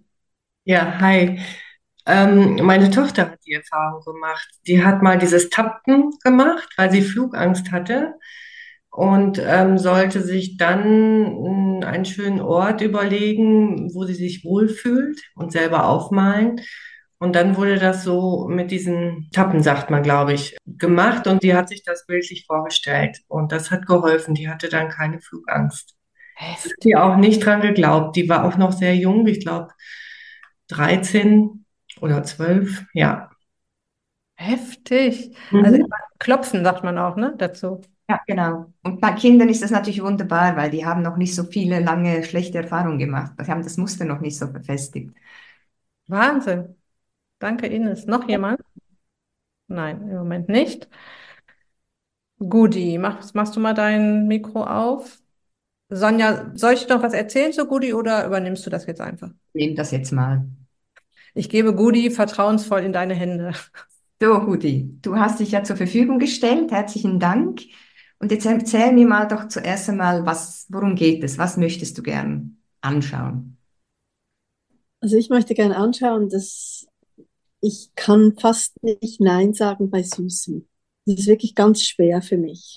Ja, 0.66 1.00
hi. 1.00 1.40
Ähm, 2.06 2.56
meine 2.64 2.90
Tochter 2.92 3.32
hat 3.32 3.40
die 3.46 3.54
Erfahrung 3.54 4.04
gemacht. 4.04 4.48
Die 4.68 4.84
hat 4.84 5.02
mal 5.02 5.18
dieses 5.18 5.50
Tappen 5.50 6.12
gemacht, 6.24 6.70
weil 6.78 6.92
sie 6.92 7.02
Flugangst 7.02 7.72
hatte. 7.72 8.14
und 8.92 9.40
ähm, 9.46 9.78
sollte 9.80 10.22
sich 10.24 10.58
dann 10.58 11.80
mh, 11.82 11.88
einen 11.88 12.06
schönen 12.06 12.42
Ort 12.42 12.82
überlegen, 12.82 13.94
wo 13.96 14.06
sie 14.06 14.16
sich 14.16 14.46
wohlfühlt 14.46 15.22
und 15.36 15.52
selber 15.54 15.88
aufmalen. 15.88 16.62
Und 17.20 17.36
dann 17.36 17.58
wurde 17.58 17.80
das 17.80 18.04
so 18.06 18.48
mit 18.50 18.72
diesen 18.72 19.30
Tappen, 19.34 19.64
sagt 19.64 19.90
man, 19.92 20.04
glaube 20.04 20.34
ich, 20.34 20.58
gemacht 20.68 21.28
und 21.28 21.44
die 21.44 21.56
hat 21.56 21.70
sich 21.70 21.84
das 21.84 22.06
bildlich 22.08 22.46
vorgestellt. 22.48 23.20
Und 23.30 23.52
das 23.54 23.72
hat 23.72 23.88
geholfen. 23.88 24.36
Die 24.36 24.50
hatte 24.50 24.70
dann 24.70 24.90
keine 24.90 25.22
Flugangst. 25.22 25.96
Hat 26.64 26.74
die 26.84 26.96
auch 26.98 27.18
nicht 27.18 27.46
dran 27.46 27.62
geglaubt. 27.62 28.16
Die 28.16 28.30
war 28.30 28.46
auch 28.46 28.58
noch 28.58 28.72
sehr 28.74 28.96
jung, 28.96 29.28
ich 29.28 29.42
glaube 29.42 29.70
13 30.70 31.66
oder 32.02 32.24
12, 32.24 32.86
ja. 32.94 33.30
Heftig. 34.36 35.36
Mhm. 35.52 35.66
Also 35.66 35.86
klopfen, 36.18 36.64
sagt 36.64 36.84
man 36.84 36.98
auch, 36.98 37.18
ne, 37.18 37.36
dazu. 37.38 37.82
Ja, 38.10 38.20
genau. 38.26 38.74
Und 38.82 39.02
bei 39.02 39.12
Kindern 39.12 39.50
ist 39.50 39.62
das 39.62 39.70
natürlich 39.70 40.02
wunderbar, 40.02 40.56
weil 40.56 40.72
die 40.72 40.86
haben 40.86 41.02
noch 41.04 41.18
nicht 41.18 41.36
so 41.36 41.44
viele 41.44 41.80
lange 41.80 42.24
schlechte 42.24 42.58
Erfahrungen 42.58 42.98
gemacht. 42.98 43.34
Sie 43.40 43.52
haben 43.52 43.62
das 43.64 43.78
Muster 43.78 44.06
noch 44.06 44.20
nicht 44.20 44.38
so 44.38 44.48
verfestigt. 44.48 45.14
Wahnsinn. 46.08 46.76
Danke, 47.40 47.68
Ines. 47.68 48.06
Noch 48.06 48.28
jemand? 48.28 48.62
Nein, 49.68 50.02
im 50.10 50.18
Moment 50.18 50.50
nicht. 50.50 50.90
Gudi, 52.40 52.98
mach, 52.98 53.34
machst 53.34 53.56
du 53.56 53.60
mal 53.60 53.74
dein 53.74 54.28
Mikro 54.28 54.64
auf? 54.64 55.22
Sonja, 55.90 56.52
soll 56.56 56.74
ich 56.74 56.88
noch 56.90 57.04
was 57.04 57.14
erzählen 57.14 57.54
zu 57.54 57.68
Gudi 57.68 57.94
oder 57.94 58.26
übernimmst 58.28 58.66
du 58.66 58.70
das 58.72 58.86
jetzt 58.88 59.02
einfach? 59.02 59.32
Nehm 59.54 59.76
das 59.76 59.92
jetzt 59.92 60.12
mal. 60.12 60.48
Ich 61.34 61.50
gebe 61.50 61.76
Gudi 61.76 62.12
vertrauensvoll 62.12 62.82
in 62.82 62.94
deine 62.94 63.14
Hände. 63.14 63.54
So, 64.22 64.34
Rudi, 64.34 64.98
du 65.02 65.16
hast 65.16 65.40
dich 65.40 65.52
ja 65.52 65.64
zur 65.64 65.78
Verfügung 65.78 66.20
gestellt. 66.20 66.72
Herzlichen 66.72 67.22
Dank. 67.22 67.62
Und 68.20 68.32
jetzt 68.32 68.46
erzähl 68.46 68.92
mir 68.92 69.08
mal 69.08 69.28
doch 69.28 69.48
zuerst 69.48 69.90
einmal, 69.90 70.26
was, 70.26 70.66
worum 70.68 70.96
geht 70.96 71.24
es? 71.24 71.38
Was 71.38 71.56
möchtest 71.56 71.98
du 71.98 72.04
gern 72.04 72.58
anschauen? 72.82 73.58
Also 75.00 75.16
ich 75.16 75.30
möchte 75.30 75.54
gerne 75.54 75.78
anschauen, 75.78 76.28
dass 76.28 76.86
ich 77.62 77.92
kann 77.96 78.36
fast 78.38 78.82
nicht 78.84 79.22
Nein 79.22 79.54
sagen 79.54 79.90
bei 79.90 80.04
Süßem. 80.04 80.68
Das 81.06 81.20
ist 81.20 81.28
wirklich 81.28 81.56
ganz 81.56 81.84
schwer 81.84 82.22
für 82.22 82.38
mich. 82.38 82.76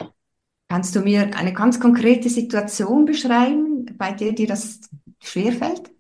Kannst 0.68 0.94
du 0.96 1.00
mir 1.00 1.36
eine 1.36 1.53
ganz 1.53 1.80
konkrete 1.80 2.28
Situation 2.28 3.05
beschreiben, 3.05 3.86
bei 3.98 4.12
der 4.12 4.32
dir 4.32 4.46
das 4.46 4.80
schwerfällt? 5.20 5.90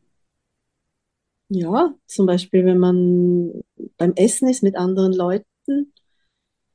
Ja, 1.54 1.94
zum 2.06 2.26
Beispiel, 2.26 2.64
wenn 2.64 2.78
man 2.78 3.62
beim 3.98 4.14
Essen 4.14 4.48
ist 4.48 4.62
mit 4.62 4.74
anderen 4.76 5.12
Leuten, 5.12 5.92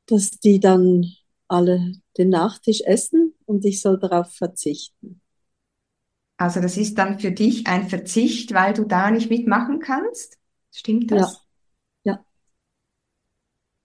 dass 0.07 0.32
die 0.32 0.59
dann 0.59 1.05
alle 1.47 1.93
den 2.17 2.30
Nachtisch 2.30 2.82
essen 2.86 3.36
und 3.45 3.65
ich 3.65 3.82
soll 3.82 3.99
darauf 3.99 4.34
verzichten. 4.34 5.21
Also 6.38 6.61
das 6.61 6.78
ist 6.78 6.97
dann 6.97 7.19
für 7.19 7.32
dich 7.32 7.67
ein 7.67 7.89
Verzicht, 7.89 8.53
weil 8.53 8.73
du 8.73 8.84
da 8.86 9.11
nicht 9.11 9.30
mitmachen 9.30 9.80
kannst? 9.80 10.38
Stimmt 10.71 11.11
Ja, 11.11 11.21
das? 11.21 11.45
ja. 12.05 12.25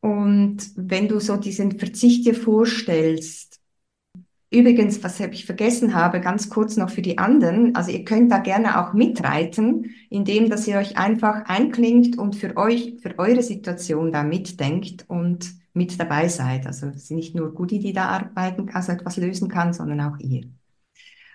Und 0.00 0.58
wenn 0.76 1.08
du 1.08 1.20
so 1.20 1.36
diesen 1.36 1.78
Verzicht 1.78 2.26
dir 2.26 2.34
vorstellst, 2.34 3.51
übrigens, 4.52 5.02
was 5.02 5.18
ich 5.18 5.46
vergessen 5.46 5.94
habe, 5.94 6.20
ganz 6.20 6.50
kurz 6.50 6.76
noch 6.76 6.90
für 6.90 7.02
die 7.02 7.18
anderen, 7.18 7.74
also 7.74 7.90
ihr 7.90 8.04
könnt 8.04 8.30
da 8.30 8.38
gerne 8.38 8.80
auch 8.80 8.92
mitreiten, 8.92 9.90
indem 10.10 10.50
dass 10.50 10.68
ihr 10.68 10.76
euch 10.76 10.96
einfach 10.96 11.46
einklingt 11.46 12.18
und 12.18 12.36
für 12.36 12.56
euch, 12.56 12.96
für 13.02 13.18
eure 13.18 13.42
Situation 13.42 14.12
da 14.12 14.22
mitdenkt 14.22 15.04
und 15.08 15.52
mit 15.74 15.98
dabei 15.98 16.28
seid. 16.28 16.66
Also 16.66 16.86
es 16.88 17.08
sind 17.08 17.16
nicht 17.16 17.34
nur 17.34 17.54
Gudi, 17.54 17.78
die 17.78 17.92
da 17.92 18.06
arbeiten, 18.06 18.68
also 18.72 18.92
etwas 18.92 19.16
lösen 19.16 19.48
kann, 19.48 19.72
sondern 19.72 20.00
auch 20.00 20.18
ihr. 20.18 20.42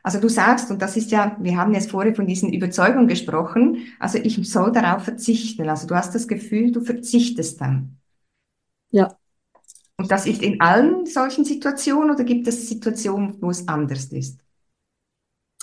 Also 0.04 0.22
du 0.22 0.30
sagst, 0.30 0.72
und 0.72 0.82
das 0.82 0.96
ist 0.96 1.12
ja, 1.12 1.36
wir 1.40 1.58
haben 1.58 1.74
jetzt 1.74 1.92
vorher 1.92 2.16
von 2.16 2.28
diesen 2.28 2.54
Überzeugungen 2.54 3.08
gesprochen, 3.08 3.88
also 4.00 4.18
ich 4.18 4.40
soll 4.50 4.72
darauf 4.72 5.04
verzichten. 5.04 5.68
Also 5.68 5.86
du 5.88 5.96
hast 5.96 6.16
das 6.16 6.28
Gefühl, 6.28 6.72
du 6.72 6.82
verzichtest 6.82 7.60
dann. 7.60 7.98
Ja. 8.90 9.18
Und 9.98 10.12
das 10.12 10.28
ist 10.28 10.42
in 10.42 10.62
allen 10.62 11.06
solchen 11.06 11.44
Situationen 11.44 12.12
oder 12.12 12.24
gibt 12.24 12.48
es 12.48 12.70
Situationen, 12.70 13.42
wo 13.42 13.50
es 13.50 13.68
anders 13.68 14.06
ist? 14.06 14.40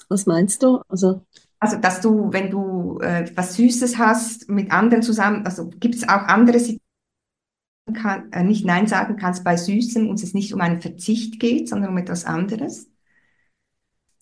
Was 0.08 0.26
meinst 0.26 0.62
du? 0.62 0.80
Also, 0.88 1.22
Also, 1.60 1.76
dass 1.76 2.00
du, 2.00 2.32
wenn 2.32 2.50
du 2.50 2.98
äh, 3.00 3.30
was 3.34 3.54
Süßes 3.54 3.96
hast 3.96 4.48
mit 4.48 4.70
anderen 4.70 5.02
zusammen, 5.02 5.46
also 5.46 5.68
gibt 5.68 5.94
es 5.94 6.02
auch 6.04 6.24
andere 6.26 6.58
Situationen, 6.58 6.80
kann, 7.94 8.32
äh, 8.32 8.42
nicht 8.42 8.64
Nein 8.64 8.86
sagen 8.86 9.16
kannst 9.16 9.44
bei 9.44 9.56
Süßem 9.56 10.08
und 10.08 10.22
es 10.22 10.34
nicht 10.34 10.52
um 10.52 10.60
einen 10.60 10.80
Verzicht 10.80 11.38
geht, 11.38 11.68
sondern 11.68 11.90
um 11.90 11.98
etwas 11.98 12.24
anderes? 12.24 12.88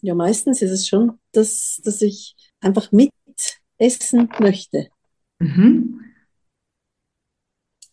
ja, 0.02 0.14
meistens 0.14 0.60
ist 0.60 0.70
es 0.70 0.86
schon, 0.86 1.18
dass, 1.30 1.80
dass 1.84 2.02
ich 2.02 2.34
einfach 2.60 2.90
mitessen 2.92 4.28
möchte. 4.40 4.88
Mhm. 5.38 6.00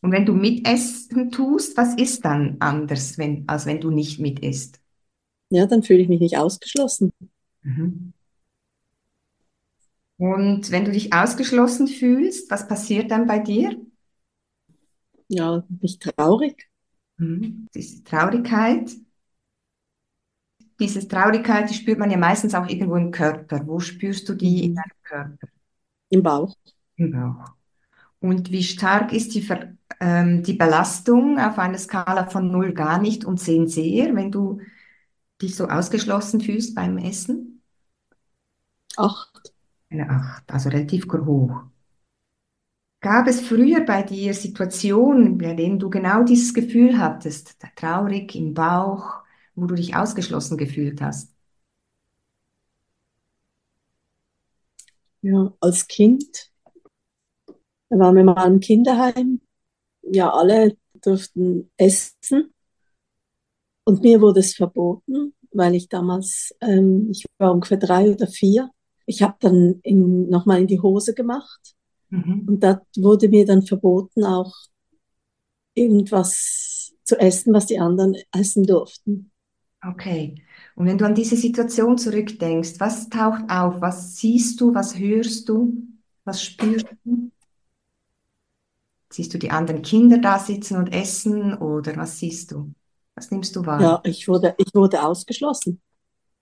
Und 0.02 0.12
wenn 0.12 0.26
du 0.26 0.34
mitessen 0.34 1.32
tust, 1.32 1.76
was 1.78 1.95
ist 1.95 2.24
dann 2.26 2.58
anders, 2.60 3.18
wenn, 3.18 3.43
als 3.47 3.66
wenn 3.66 3.82
du 3.82 3.91
nicht 3.91 4.20
mit 4.20 4.39
isst? 4.39 4.80
Ja, 5.52 5.66
dann 5.68 5.84
fühle 5.84 6.00
ich 6.02 6.10
mich 6.10 6.20
nicht 6.20 6.38
ausgeschlossen. 6.38 7.12
Mhm. 7.64 8.12
Und 10.18 10.70
wenn 10.70 10.86
du 10.86 10.91
dich 10.91 11.14
ausgeschlossen 11.14 11.88
fühlst, 11.88 12.52
was 12.52 12.68
passiert 12.68 13.10
dann 13.10 13.26
bei 13.26 13.39
dir? 13.39 13.76
Ja, 15.28 15.64
mich 15.82 15.97
traurig. 16.00 16.70
Mhm. 17.18 17.68
Diese 17.74 18.04
Traurigkeit. 18.04 18.91
Diese 20.80 21.08
Traurigkeit, 21.08 21.70
die 21.70 21.76
spürt 21.76 22.00
man 22.00 22.10
ja 22.10 22.18
meistens 22.18 22.56
auch 22.56 22.68
irgendwo 22.68 22.95
im 22.95 23.12
Körper. 23.12 23.68
Wo 23.68 23.80
spürst 23.80 24.28
du 24.30 24.34
die 24.34 24.64
in 24.66 24.72
Mhm. 24.72 24.76
deinem 24.76 25.04
Körper? 25.04 25.47
Im 26.10 26.24
Bauch. 26.24 26.56
Im 26.97 27.12
Bauch. 27.12 27.56
Und 28.22 28.51
wie 28.51 28.63
stark 28.63 29.13
ist 29.13 29.34
die, 29.36 29.41
Ver 29.41 29.74
ähm, 29.99 30.43
die 30.43 30.53
Belastung 30.53 31.39
auf 31.39 31.57
einer 31.57 31.78
Skala 31.78 32.26
von 32.28 32.51
0 32.51 32.74
gar 32.74 32.99
nicht 32.99 33.26
und 33.26 33.38
10 33.39 33.67
sehr, 33.67 34.13
wenn 34.15 34.32
du 34.32 34.59
dich 35.41 35.55
so 35.55 35.67
ausgeschlossen 35.67 36.41
fühlst 36.41 36.76
beim 36.76 36.97
Essen? 36.97 37.61
Acht. 38.97 39.53
Eine 39.89 40.09
8, 40.09 40.51
also 40.51 40.70
relativ 40.70 41.07
hoch. 41.11 41.63
Gab 43.01 43.28
es 43.28 43.41
früher 43.41 43.82
bei 43.86 44.03
dir 44.03 44.34
Situationen, 44.34 45.38
bei 45.38 45.53
denen 45.53 45.80
du 45.80 45.89
genau 45.89 46.24
dieses 46.24 46.53
Gefühl 46.53 46.97
hattest, 46.97 47.57
traurig 47.76 48.36
im 48.36 48.53
Bauch, 48.53 49.15
wo 49.55 49.65
du 49.67 49.76
dich 49.76 49.95
ausgeschlossen 49.95 50.57
gefühlt 50.57 51.01
hast? 51.01 51.34
Ja, 55.22 55.53
als 55.61 55.88
Kind. 55.88 56.51
Da 57.89 57.97
waren 57.97 58.15
wir 58.15 58.23
mal 58.23 58.47
im 58.47 58.59
Kinderheim. 58.59 59.41
Ja, 60.03 60.31
alle 60.31 60.77
durften 61.01 61.71
essen. 61.77 62.53
Und 63.83 64.03
mir 64.03 64.21
wurde 64.21 64.41
es 64.41 64.55
verboten, 64.55 65.33
weil 65.51 65.75
ich 65.75 65.89
damals, 65.89 66.55
ähm, 66.61 67.09
ich 67.11 67.25
war 67.37 67.51
ungefähr 67.53 67.77
drei 67.77 68.11
oder 68.11 68.27
vier. 68.27 68.69
Ich 69.05 69.23
habe 69.23 69.37
dann 69.39 69.81
nochmal 70.29 70.61
in 70.61 70.67
die 70.67 70.79
Hose 70.79 71.15
gemacht. 71.15 71.75
Mhm. 72.09 72.45
Und 72.47 72.63
da 72.63 72.81
wurde 72.95 73.29
mir 73.29 73.45
dann 73.45 73.63
verboten, 73.63 74.23
auch 74.23 74.53
irgendwas 75.73 76.93
zu 77.03 77.19
essen, 77.19 77.53
was 77.53 77.65
die 77.65 77.79
anderen 77.79 78.15
essen 78.31 78.65
durften. 78.65 79.31
Okay. 79.83 80.35
Und 80.75 80.85
wenn 80.85 80.97
du 80.97 81.05
an 81.05 81.15
diese 81.15 81.35
Situation 81.35 81.97
zurückdenkst, 81.97 82.79
was 82.79 83.09
taucht 83.09 83.49
auf? 83.49 83.81
Was 83.81 84.17
siehst 84.17 84.59
du? 84.61 84.73
Was 84.73 84.97
hörst 84.99 85.47
du? 85.49 85.87
Was 86.25 86.43
spürst 86.43 86.87
du? 87.03 87.31
Siehst 89.12 89.34
du 89.34 89.38
die 89.39 89.51
anderen 89.51 89.82
Kinder 89.82 90.20
da 90.20 90.39
sitzen 90.39 90.78
und 90.78 90.93
essen 90.93 91.53
oder 91.55 91.95
was 91.97 92.20
siehst 92.20 92.51
du? 92.51 92.74
Was 93.16 93.32
nimmst 93.32 93.55
du 93.55 93.66
wahr? 93.66 93.82
Ja, 93.82 94.01
ich 94.03 94.28
wurde, 94.28 94.55
ich 94.57 94.74
wurde 94.74 95.03
ausgeschlossen. 95.03 95.82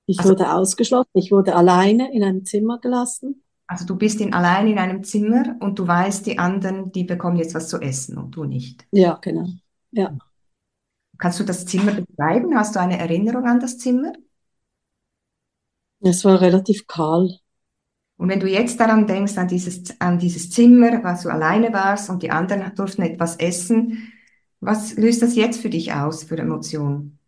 Ich 0.06 0.20
Also, 0.20 0.32
wurde 0.32 0.54
ausgeschlossen. 0.54 1.10
Ich 1.14 1.32
wurde 1.32 1.56
alleine 1.56 2.14
in 2.14 2.24
einem 2.24 2.46
Zimmer 2.46 2.80
gelassen. 2.80 3.44
also 3.68 3.86
du 3.86 3.96
bist 3.96 4.20
in, 4.22 4.34
allein 4.34 4.68
in 4.68 4.78
einem 4.80 5.04
Zimmer 5.04 5.56
und 5.60 5.80
du 5.80 5.88
weißt, 5.88 6.26
die 6.26 6.40
anderen, 6.40 6.92
die 6.92 7.04
bekommen 7.04 7.38
jetzt 7.38 7.56
was 7.56 7.70
zu 7.70 7.80
essen 7.80 8.18
und 8.18 8.32
du 8.36 8.44
nicht. 8.46 8.86
Ja, 8.92 9.16
genau. 9.22 9.48
Ja. 9.92 10.18
Kannst 11.20 11.40
du 11.40 11.44
das 11.44 11.66
Zimmer 11.66 11.94
beschreiben? 11.94 12.56
Hast 12.58 12.76
du 12.76 12.80
eine 12.80 12.98
Erinnerung 13.00 13.46
an 13.46 13.60
das 13.60 13.78
Zimmer? 13.78 14.14
Es 16.00 16.26
war 16.26 16.42
relativ 16.42 16.88
kahl. 16.88 17.40
Und 18.18 18.30
wenn 18.30 18.40
du 18.40 18.48
jetzt 18.48 18.80
daran 18.80 19.08
denkst, 19.08 19.38
an 19.38 19.48
dieses, 19.48 20.00
an 20.02 20.20
dieses 20.20 20.50
Zimmer, 20.50 21.04
was 21.04 21.24
du 21.24 21.30
alleine 21.30 21.72
warst 21.72 22.10
und 22.10 22.24
die 22.24 22.32
anderen 22.32 22.74
durften 22.76 23.04
etwas 23.04 23.36
essen, 23.38 24.12
was 24.60 24.96
löst 24.98 25.22
das 25.22 25.36
jetzt 25.36 25.62
für 25.62 25.70
dich 25.70 25.94
aus, 25.94 26.24
für 26.24 26.38
Emotionen? 26.38 27.20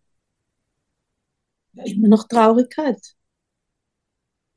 Immer 1.84 2.10
noch 2.10 2.28
Traurigkeit. 2.28 3.16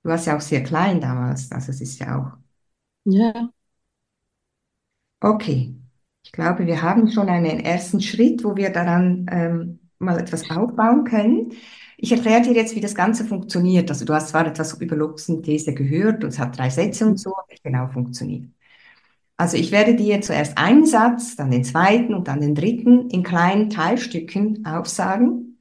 Du 0.03 0.09
warst 0.11 0.27
ja 0.27 0.37
auch 0.37 0.41
sehr 0.41 0.63
klein 0.63 1.01
damals, 1.01 1.51
also 1.53 1.71
es 1.71 1.81
ist 1.81 1.99
ja 2.01 2.19
auch. 2.19 2.39
Ja. 3.05 3.53
Okay, 5.21 5.75
ich 6.25 6.33
glaube, 6.33 6.67
wir 6.67 6.83
haben 6.83 7.11
schon 7.11 7.29
einen 7.29 7.61
ersten 7.61 8.01
Schritt, 8.01 8.43
wo 8.45 8.57
wir 8.57 8.71
daran 8.71 9.27
ähm, 9.31 9.79
mal 9.99 10.19
etwas 10.19 10.51
aufbauen 10.51 11.05
können. 11.05 11.53
Ich 12.03 12.11
erkläre 12.11 12.43
dir 12.43 12.53
jetzt, 12.53 12.75
wie 12.75 12.81
das 12.81 12.97
Ganze 12.97 13.25
funktioniert. 13.25 13.89
Also 13.89 14.05
du 14.05 14.13
hast 14.13 14.31
zwar 14.31 14.45
etwas 14.45 14.73
über 14.81 14.97
Luxenthese 14.97 15.73
gehört 15.73 16.25
und 16.25 16.31
es 16.31 16.39
hat 16.41 16.59
drei 16.59 16.69
Sätze 16.69 17.07
und 17.07 17.17
so, 17.21 17.31
aber 17.31 17.47
genau 17.63 17.87
funktioniert. 17.87 18.51
Also 19.37 19.57
ich 19.57 19.71
werde 19.71 19.95
dir 19.95 20.21
zuerst 20.21 20.59
einen 20.59 20.85
Satz, 20.85 21.37
dann 21.37 21.53
den 21.53 21.63
zweiten 21.63 22.13
und 22.13 22.27
dann 22.27 22.41
den 22.41 22.57
dritten 22.57 23.09
in 23.11 23.23
kleinen 23.23 23.71
Teilstücken 23.71 24.67
aufsagen 24.67 25.59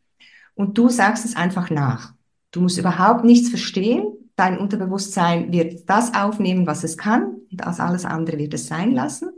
und 0.55 0.79
du 0.79 0.89
sagst 0.89 1.25
es 1.25 1.35
einfach 1.35 1.69
nach. 1.69 2.15
Du 2.49 2.61
musst 2.61 2.79
überhaupt 2.79 3.23
nichts 3.23 3.49
verstehen. 3.49 4.07
Dein 4.35 4.57
Unterbewusstsein 4.57 5.51
wird 5.51 5.87
das 5.87 6.15
aufnehmen, 6.15 6.65
was 6.65 6.83
es 6.83 6.97
kann 6.97 7.35
und 7.51 7.61
das 7.61 7.79
alles 7.79 8.03
andere 8.03 8.39
wird 8.39 8.55
es 8.55 8.65
sein 8.65 8.93
lassen. 8.93 9.29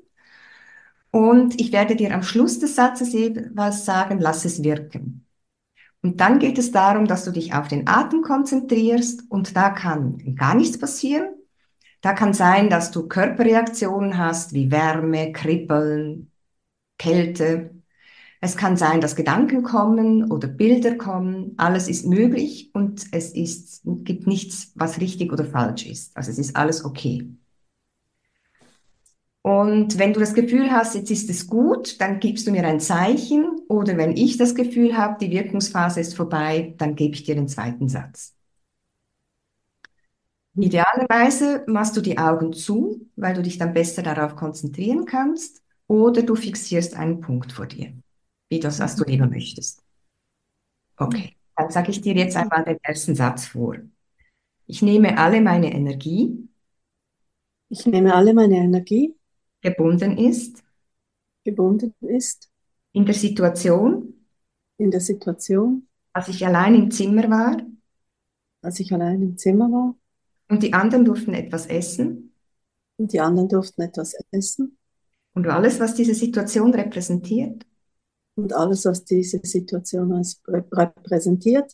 Und 1.12 1.60
ich 1.60 1.74
werde 1.74 1.98
dir 1.98 2.16
am 2.16 2.24
Schluss 2.24 2.60
des 2.60 2.76
Satzes 2.76 3.14
was 3.54 3.84
sagen, 3.84 4.20
lass 4.22 4.46
es 4.46 4.64
wirken. 4.64 5.26
Und 6.04 6.20
dann 6.20 6.40
geht 6.40 6.58
es 6.58 6.72
darum, 6.72 7.08
dass 7.08 7.24
du 7.24 7.32
dich 7.32 7.54
auf 7.54 7.70
den 7.70 7.88
Atem 7.88 8.22
konzentrierst 8.22 9.24
und 9.32 9.56
da 9.56 9.70
kann 9.70 10.36
gar 10.36 10.54
nichts 10.54 10.78
passieren. 10.78 11.28
Da 12.02 12.12
kann 12.14 12.34
sein, 12.34 12.70
dass 12.70 12.92
du 12.92 13.08
Körperreaktionen 13.08 14.18
hast 14.18 14.54
wie 14.54 14.70
Wärme, 14.70 15.32
Kribbeln, 15.32 16.30
Kälte. 16.98 17.82
Es 18.42 18.58
kann 18.58 18.76
sein, 18.76 19.00
dass 19.00 19.16
Gedanken 19.16 19.64
kommen 19.64 20.30
oder 20.30 20.50
Bilder 20.50 20.96
kommen. 20.96 21.54
Alles 21.56 21.88
ist 21.88 22.06
möglich 22.06 22.72
und 22.74 23.06
es 23.14 23.32
ist, 23.32 23.84
gibt 23.86 24.28
nichts, 24.28 24.74
was 24.76 25.00
richtig 25.00 25.32
oder 25.32 25.46
falsch 25.46 25.86
ist. 25.86 26.18
Also 26.18 26.32
es 26.32 26.38
ist 26.38 26.58
alles 26.58 26.84
okay. 26.84 27.30
Und 29.44 30.00
wenn 30.00 30.14
du 30.14 30.22
das 30.22 30.34
Gefühl 30.34 30.72
hast, 30.72 30.96
jetzt 30.96 31.12
ist 31.12 31.30
es 31.30 31.48
gut, 31.48 32.00
dann 32.00 32.22
gibst 32.22 32.48
du 32.48 32.52
mir 32.52 32.66
ein 32.66 32.80
Zeichen. 32.80 33.60
Oder 33.68 33.98
wenn 33.98 34.16
ich 34.16 34.38
das 34.38 34.56
Gefühl 34.56 34.98
habe, 34.98 35.18
die 35.20 35.32
Wirkungsphase 35.32 36.00
ist 36.00 36.16
vorbei, 36.16 36.74
dann 36.78 36.96
gebe 36.96 37.14
ich 37.14 37.24
dir 37.24 37.36
den 37.36 37.50
zweiten 37.50 37.90
Satz. 37.90 38.34
Idealerweise 40.56 41.66
machst 41.68 41.98
du 41.98 42.02
die 42.02 42.18
Augen 42.18 42.54
zu, 42.54 43.06
weil 43.18 43.34
du 43.34 43.42
dich 43.42 43.58
dann 43.58 43.74
besser 43.74 44.02
darauf 44.02 44.38
konzentrieren 44.38 45.04
kannst. 45.04 45.62
Oder 45.88 46.22
du 46.22 46.36
fixierst 46.36 46.96
einen 46.96 47.20
Punkt 47.20 47.52
vor 47.52 47.66
dir, 47.66 47.92
wie 48.48 48.62
das, 48.62 48.80
was 48.80 48.96
du 48.96 49.04
lieber 49.04 49.28
möchtest. 49.28 49.84
Okay, 50.96 51.36
dann 51.58 51.70
sage 51.70 51.92
ich 51.92 52.00
dir 52.00 52.14
jetzt 52.14 52.38
einmal 52.38 52.64
den 52.64 52.78
ersten 52.82 53.14
Satz 53.14 53.48
vor. 53.48 53.76
Ich 54.68 54.82
nehme 54.82 55.18
alle 55.18 55.42
meine 55.42 55.74
Energie. 55.74 56.48
Ich 57.68 57.86
nehme 57.86 58.16
alle 58.16 58.34
meine 58.34 58.56
Energie 58.56 59.14
gebunden 59.64 60.18
ist, 60.18 60.64
gebunden 61.44 61.96
ist, 62.02 62.52
in 62.92 63.06
der 63.06 63.16
Situation, 63.16 64.14
in 64.78 64.92
der 64.92 65.02
Situation, 65.02 65.88
als 66.14 66.28
ich 66.28 66.46
allein 66.46 66.76
im 66.76 66.92
Zimmer 66.92 67.30
war? 67.30 67.58
Als 68.62 68.80
ich 68.80 68.94
allein 68.94 69.22
im 69.22 69.38
Zimmer 69.38 69.72
war. 69.72 69.96
Und 70.50 70.62
die 70.62 70.74
anderen 70.74 71.06
durften 71.06 71.34
etwas 71.34 71.66
essen? 71.66 72.36
Und 72.98 73.12
die 73.14 73.20
anderen 73.20 73.50
durften 73.50 73.82
etwas 73.82 74.14
essen. 74.32 74.78
Und 75.34 75.48
alles, 75.48 75.80
was 75.80 75.96
diese 75.96 76.14
Situation 76.14 76.74
repräsentiert, 76.74 77.66
und 78.36 78.54
alles, 78.54 78.86
was 78.86 79.06
diese 79.06 79.40
Situation 79.44 80.12
repräsentiert, 80.48 81.72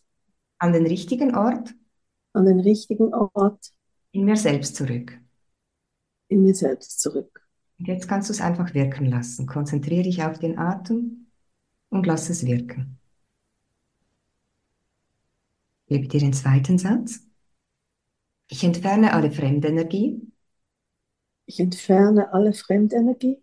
an 0.58 0.74
den 0.74 0.86
richtigen 0.86 1.36
Ort, 1.36 1.74
an 2.34 2.46
den 2.46 2.60
richtigen 2.60 3.14
Ort, 3.14 3.72
in 4.12 4.26
mir 4.26 4.36
selbst 4.36 4.76
zurück. 4.76 5.20
in 6.28 6.44
mir 6.44 6.56
selbst 6.56 7.00
zurück. 7.00 7.49
Und 7.80 7.88
jetzt 7.88 8.08
kannst 8.08 8.30
du 8.30 8.34
es 8.34 8.42
einfach 8.42 8.74
wirken 8.74 9.06
lassen. 9.06 9.48
Konzentriere 9.48 10.04
dich 10.04 10.24
auf 10.24 10.38
den 10.40 10.58
Atem 10.60 11.28
und 11.90 12.06
lass 12.06 12.30
es 12.30 12.46
wirken. 12.46 13.00
Ich 15.88 15.96
gebe 15.98 16.08
dir 16.08 16.20
den 16.22 16.32
zweiten 16.34 16.78
Satz. 16.78 17.28
Ich 18.48 18.64
entferne 18.64 19.14
alle 19.14 19.32
Fremdenergie 19.32 20.22
Ich 21.46 21.60
entferne 21.60 22.32
alle 22.32 22.54
Fremdenergie 22.54 23.38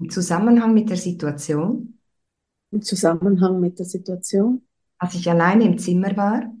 im 0.00 0.10
Zusammenhang 0.10 0.74
mit 0.74 0.90
der 0.90 0.96
Situation, 0.96 1.98
im 2.72 2.82
Zusammenhang 2.82 3.60
mit 3.60 3.78
der 3.78 3.86
Situation, 3.86 4.62
als 4.98 5.14
ich 5.14 5.30
alleine 5.30 5.64
im 5.64 5.78
Zimmer 5.78 6.16
war 6.16 6.52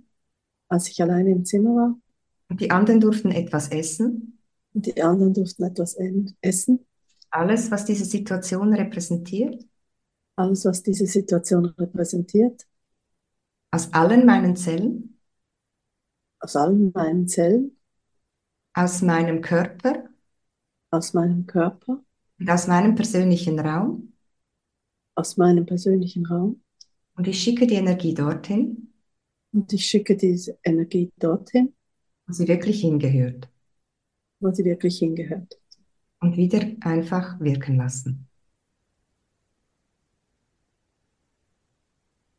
als 0.68 0.88
ich 0.88 1.02
alleine 1.02 1.30
im 1.30 1.44
Zimmer 1.44 1.70
war 1.76 1.98
und 2.50 2.60
die 2.60 2.70
anderen 2.70 3.00
durften 3.00 3.30
etwas 3.32 3.68
essen. 3.68 4.38
und 4.74 4.86
die 4.86 5.02
anderen 5.02 5.34
durften 5.34 5.64
etwas 5.64 5.94
en- 5.94 6.36
essen. 6.40 6.86
Alles, 7.34 7.70
was 7.70 7.84
diese 7.84 8.06
Situation 8.06 8.72
repräsentiert, 8.72 9.62
Alles, 10.36 10.64
was 10.64 10.84
diese 10.84 11.06
Situation 11.06 11.66
repräsentiert, 11.66 12.68
aus 13.72 13.92
allen 13.92 14.24
meinen 14.24 14.56
Zellen, 14.56 15.18
aus 16.40 16.54
allen 16.56 16.92
meinen 16.94 17.26
Zellen, 17.28 17.76
aus 18.74 19.02
meinem 19.02 19.40
Körper 19.40 20.04
aus 20.90 21.12
meinem 21.12 21.44
Körper, 21.46 22.02
und 22.38 22.48
aus 22.50 22.66
meinem 22.68 22.94
persönlichen 22.94 23.58
Raum. 23.58 24.12
aus 25.16 25.36
meinem 25.36 25.66
persönlichen 25.66 26.24
Raum. 26.26 26.62
Und 27.16 27.26
ich 27.26 27.42
schicke 27.42 27.66
die 27.66 27.74
Energie 27.74 28.14
dorthin, 28.14 28.92
Und 29.54 29.72
ich 29.72 29.86
schicke 29.86 30.18
diese 30.18 30.58
Energie 30.62 31.10
dorthin, 31.18 31.74
wo 32.26 32.34
sie 32.34 32.46
wirklich 32.48 32.82
hingehört. 32.82 33.48
wo 34.40 34.52
sie 34.52 34.64
wirklich 34.64 34.98
hingehört. 35.00 35.58
Und 36.24 36.38
wieder 36.38 36.66
einfach 36.80 37.38
wirken 37.38 37.76
lassen. 37.76 38.26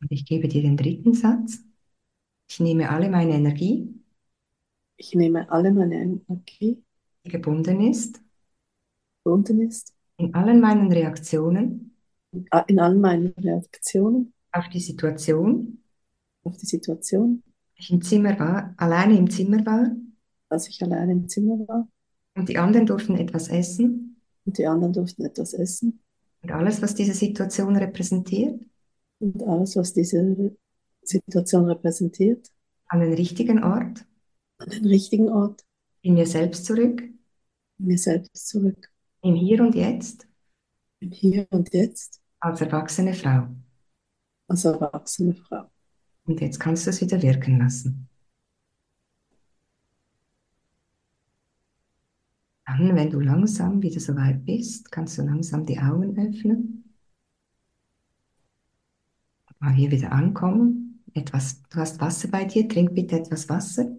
Und 0.01 0.11
ich 0.11 0.25
gebe 0.25 0.47
dir 0.47 0.63
den 0.63 0.75
dritten 0.75 1.13
Satz. 1.13 1.59
Ich 2.49 2.59
nehme 2.59 2.89
alle 2.89 3.09
meine 3.11 3.33
Energie, 3.33 3.87
Ich 4.97 5.13
nehme 5.13 5.51
alle 5.51 5.71
meine 5.71 5.95
Energie, 6.01 6.83
die 7.23 7.29
gebunden 7.29 7.79
ist, 7.81 8.21
gebunden 9.23 9.61
ist, 9.61 9.93
in 10.17 10.33
allen 10.33 10.59
meinen 10.61 10.91
Reaktionen 10.91 11.95
in 12.67 12.79
allen 12.79 12.99
meinen 12.99 13.33
Reaktionen 13.37 14.33
auf 14.51 14.67
die 14.69 14.79
Situation, 14.79 15.83
auf 16.43 16.57
die 16.57 16.65
Situation, 16.65 17.43
ich 17.75 17.91
im 17.91 18.01
Zimmer 18.01 18.39
war, 18.39 18.73
alleine 18.77 19.15
im 19.17 19.29
Zimmer 19.29 19.63
war 19.63 19.91
als 20.49 20.69
ich 20.69 20.81
alleine 20.81 21.11
im 21.13 21.29
Zimmer 21.29 21.67
war 21.67 21.87
und 22.35 22.49
die 22.49 22.57
anderen 22.57 22.85
durften 22.85 23.15
etwas 23.17 23.47
essen? 23.49 24.21
Und 24.45 24.57
die 24.57 24.67
anderen 24.67 24.93
durften 24.93 25.25
etwas 25.25 25.53
essen. 25.53 26.01
und 26.41 26.51
alles, 26.51 26.81
was 26.81 26.95
diese 26.95 27.13
Situation 27.13 27.75
repräsentiert, 27.75 28.61
Und 29.19 29.43
alles, 29.43 29.75
was 29.75 29.93
diese 29.93 30.55
Situation 31.03 31.65
repräsentiert, 31.65 32.51
an 32.87 32.99
den 33.01 33.13
richtigen 33.13 33.63
Ort, 33.63 34.05
an 34.57 34.69
den 34.69 34.85
richtigen 34.85 35.29
Ort, 35.29 35.65
in 36.01 36.15
mir 36.15 36.27
selbst 36.27 36.65
zurück, 36.65 37.01
in 37.79 37.85
mir 37.87 37.97
selbst 37.97 38.47
zurück, 38.47 38.91
im 39.21 39.35
Hier 39.35 39.61
und 39.61 39.75
Jetzt, 39.75 40.27
im 40.99 41.11
Hier 41.11 41.47
und 41.51 41.73
Jetzt, 41.73 42.21
als 42.39 42.61
erwachsene 42.61 43.13
Frau. 43.13 43.47
als 44.47 44.65
erwachsene 44.65 45.35
Frau. 45.35 45.69
Und 46.25 46.41
jetzt 46.41 46.59
kannst 46.59 46.85
du 46.85 46.89
es 46.91 47.01
wieder 47.01 47.21
wirken 47.21 47.59
lassen. 47.59 48.09
Dann, 52.65 52.95
wenn 52.95 53.09
du 53.11 53.19
langsam 53.19 53.81
wieder 53.81 53.99
so 53.99 54.15
weit 54.15 54.45
bist, 54.45 54.91
kannst 54.91 55.17
du 55.17 55.21
langsam 55.21 55.65
die 55.65 55.79
Augen 55.79 56.17
öffnen. 56.17 56.93
Mal 59.59 59.73
hier 59.73 59.91
wieder 59.91 60.11
ankommen. 60.11 61.03
Etwas, 61.13 61.61
du 61.69 61.77
hast 61.77 62.01
Wasser 62.01 62.27
bei 62.27 62.45
dir, 62.45 62.67
trink 62.67 62.93
bitte 62.93 63.19
etwas 63.19 63.47
Wasser. 63.49 63.95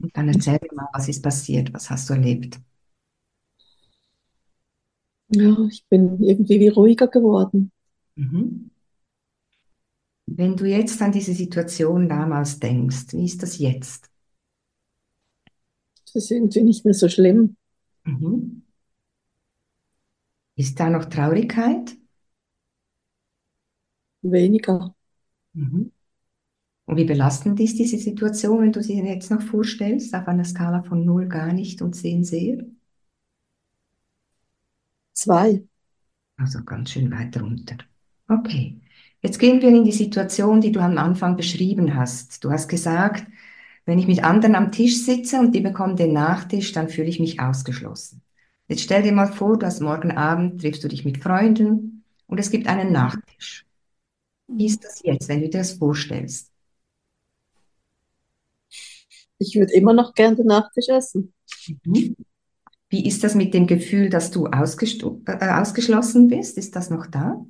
Und 0.00 0.16
dann 0.16 0.28
erzähl 0.28 0.58
mir 0.62 0.74
mal, 0.74 0.88
was 0.92 1.08
ist 1.08 1.22
passiert, 1.22 1.72
was 1.72 1.90
hast 1.90 2.08
du 2.10 2.14
erlebt. 2.14 2.60
Ja, 5.28 5.56
ich 5.70 5.86
bin 5.88 6.22
irgendwie 6.22 6.60
wie 6.60 6.68
ruhiger 6.68 7.08
geworden. 7.08 7.72
Mhm. 8.16 8.70
Wenn 10.26 10.56
du 10.56 10.66
jetzt 10.66 11.00
an 11.02 11.12
diese 11.12 11.34
Situation 11.34 12.08
damals 12.08 12.58
denkst, 12.58 13.12
wie 13.12 13.24
ist 13.24 13.42
das 13.42 13.58
jetzt? 13.58 14.11
Das 16.12 16.24
ist 16.24 16.30
irgendwie 16.30 16.62
nicht 16.62 16.84
mehr 16.84 16.94
so 16.94 17.08
schlimm. 17.08 17.56
Mhm. 18.04 18.62
Ist 20.56 20.78
da 20.78 20.90
noch 20.90 21.06
Traurigkeit? 21.06 21.96
Weniger. 24.22 24.94
Mhm. 25.54 25.90
Und 26.84 26.96
wie 26.96 27.04
belastend 27.04 27.58
ist 27.60 27.78
diese 27.78 27.96
Situation, 27.96 28.60
wenn 28.60 28.72
du 28.72 28.82
sie 28.82 28.98
jetzt 28.98 29.30
noch 29.30 29.40
vorstellst, 29.40 30.14
auf 30.14 30.28
einer 30.28 30.44
Skala 30.44 30.82
von 30.82 31.04
0 31.04 31.28
gar 31.28 31.52
nicht 31.52 31.80
und 31.80 31.94
10 31.94 32.24
sehr? 32.24 32.64
Zwei. 35.12 35.64
Also 36.36 36.62
ganz 36.64 36.90
schön 36.90 37.10
weit 37.10 37.40
runter. 37.40 37.76
Okay, 38.28 38.80
jetzt 39.20 39.38
gehen 39.38 39.62
wir 39.62 39.68
in 39.68 39.84
die 39.84 39.92
Situation, 39.92 40.60
die 40.60 40.72
du 40.72 40.80
am 40.80 40.98
Anfang 40.98 41.36
beschrieben 41.36 41.94
hast. 41.94 42.44
Du 42.44 42.50
hast 42.50 42.68
gesagt, 42.68 43.26
wenn 43.84 43.98
ich 43.98 44.06
mit 44.06 44.22
anderen 44.24 44.54
am 44.54 44.72
Tisch 44.72 45.04
sitze 45.04 45.38
und 45.40 45.52
die 45.54 45.60
bekommen 45.60 45.96
den 45.96 46.12
Nachtisch, 46.12 46.72
dann 46.72 46.88
fühle 46.88 47.08
ich 47.08 47.20
mich 47.20 47.40
ausgeschlossen. 47.40 48.22
Jetzt 48.68 48.82
stell 48.82 49.02
dir 49.02 49.12
mal 49.12 49.30
vor, 49.30 49.58
du 49.58 49.66
hast 49.66 49.80
morgen 49.80 50.12
Abend, 50.12 50.60
triffst 50.60 50.84
du 50.84 50.88
dich 50.88 51.04
mit 51.04 51.22
Freunden 51.22 52.04
und 52.26 52.38
es 52.38 52.50
gibt 52.50 52.68
einen 52.68 52.92
Nachtisch. 52.92 53.66
Wie 54.46 54.66
ist 54.66 54.84
das 54.84 55.02
jetzt, 55.02 55.28
wenn 55.28 55.40
du 55.40 55.48
dir 55.48 55.58
das 55.58 55.72
vorstellst? 55.72 56.50
Ich 59.38 59.56
würde 59.56 59.72
immer 59.72 59.92
noch 59.92 60.14
gern 60.14 60.36
den 60.36 60.46
Nachtisch 60.46 60.88
essen. 60.88 61.32
Mhm. 61.84 62.16
Wie 62.88 63.06
ist 63.06 63.24
das 63.24 63.34
mit 63.34 63.54
dem 63.54 63.66
Gefühl, 63.66 64.10
dass 64.10 64.30
du 64.30 64.46
äh, 64.46 64.56
ausgeschlossen 64.56 66.28
bist? 66.28 66.58
Ist 66.58 66.76
das 66.76 66.90
noch 66.90 67.06
da? 67.06 67.44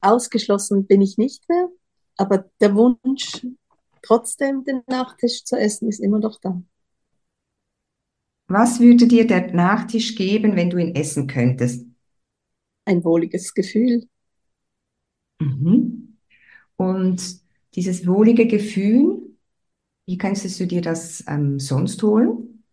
Ausgeschlossen 0.00 0.86
bin 0.86 1.00
ich 1.00 1.18
nicht 1.18 1.48
mehr, 1.48 1.68
aber 2.16 2.50
der 2.60 2.74
Wunsch, 2.74 3.46
trotzdem 4.08 4.64
den 4.64 4.82
Nachtisch 4.86 5.44
zu 5.44 5.56
essen, 5.56 5.88
ist 5.88 6.00
immer 6.00 6.18
noch 6.18 6.40
da. 6.40 6.62
Was 8.48 8.78
würde 8.80 9.06
dir 9.06 9.26
der 9.26 9.54
Nachtisch 9.54 10.14
geben, 10.14 10.54
wenn 10.54 10.68
du 10.70 10.76
ihn 10.76 10.94
essen 10.94 11.26
könntest? 11.28 11.86
Ein 12.86 13.04
wohliges 13.04 13.54
Gefühl. 13.54 14.08
Mhm. 15.40 16.18
Und 16.76 17.40
dieses 17.74 18.06
wohlige 18.06 18.46
Gefühl, 18.46 19.22
wie 20.06 20.18
kannst 20.18 20.60
du 20.60 20.66
dir 20.66 20.82
das 20.82 21.24
ähm, 21.28 21.60
sonst 21.60 22.02
holen? 22.02 22.64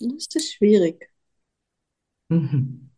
Das 0.00 0.26
ist 0.34 0.54
schwierig. 0.54 1.08
Mhm. 2.28 2.90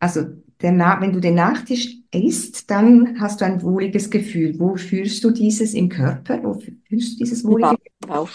Also 0.00 0.42
der 0.62 0.72
wenn 1.00 1.12
du 1.12 1.20
den 1.20 1.34
Nachtisch 1.34 1.96
isst, 2.12 2.70
dann 2.70 3.18
hast 3.20 3.40
du 3.40 3.46
ein 3.46 3.62
wohliges 3.62 4.10
Gefühl. 4.10 4.58
Wo 4.58 4.76
fühlst 4.76 5.24
du 5.24 5.30
dieses 5.30 5.74
im 5.74 5.88
Körper? 5.88 6.42
Wo 6.42 6.54
fühlst 6.54 7.14
du 7.14 7.18
dieses 7.18 7.42
Im 7.42 7.50
wohlige 7.50 7.76
Bauch. 8.06 8.30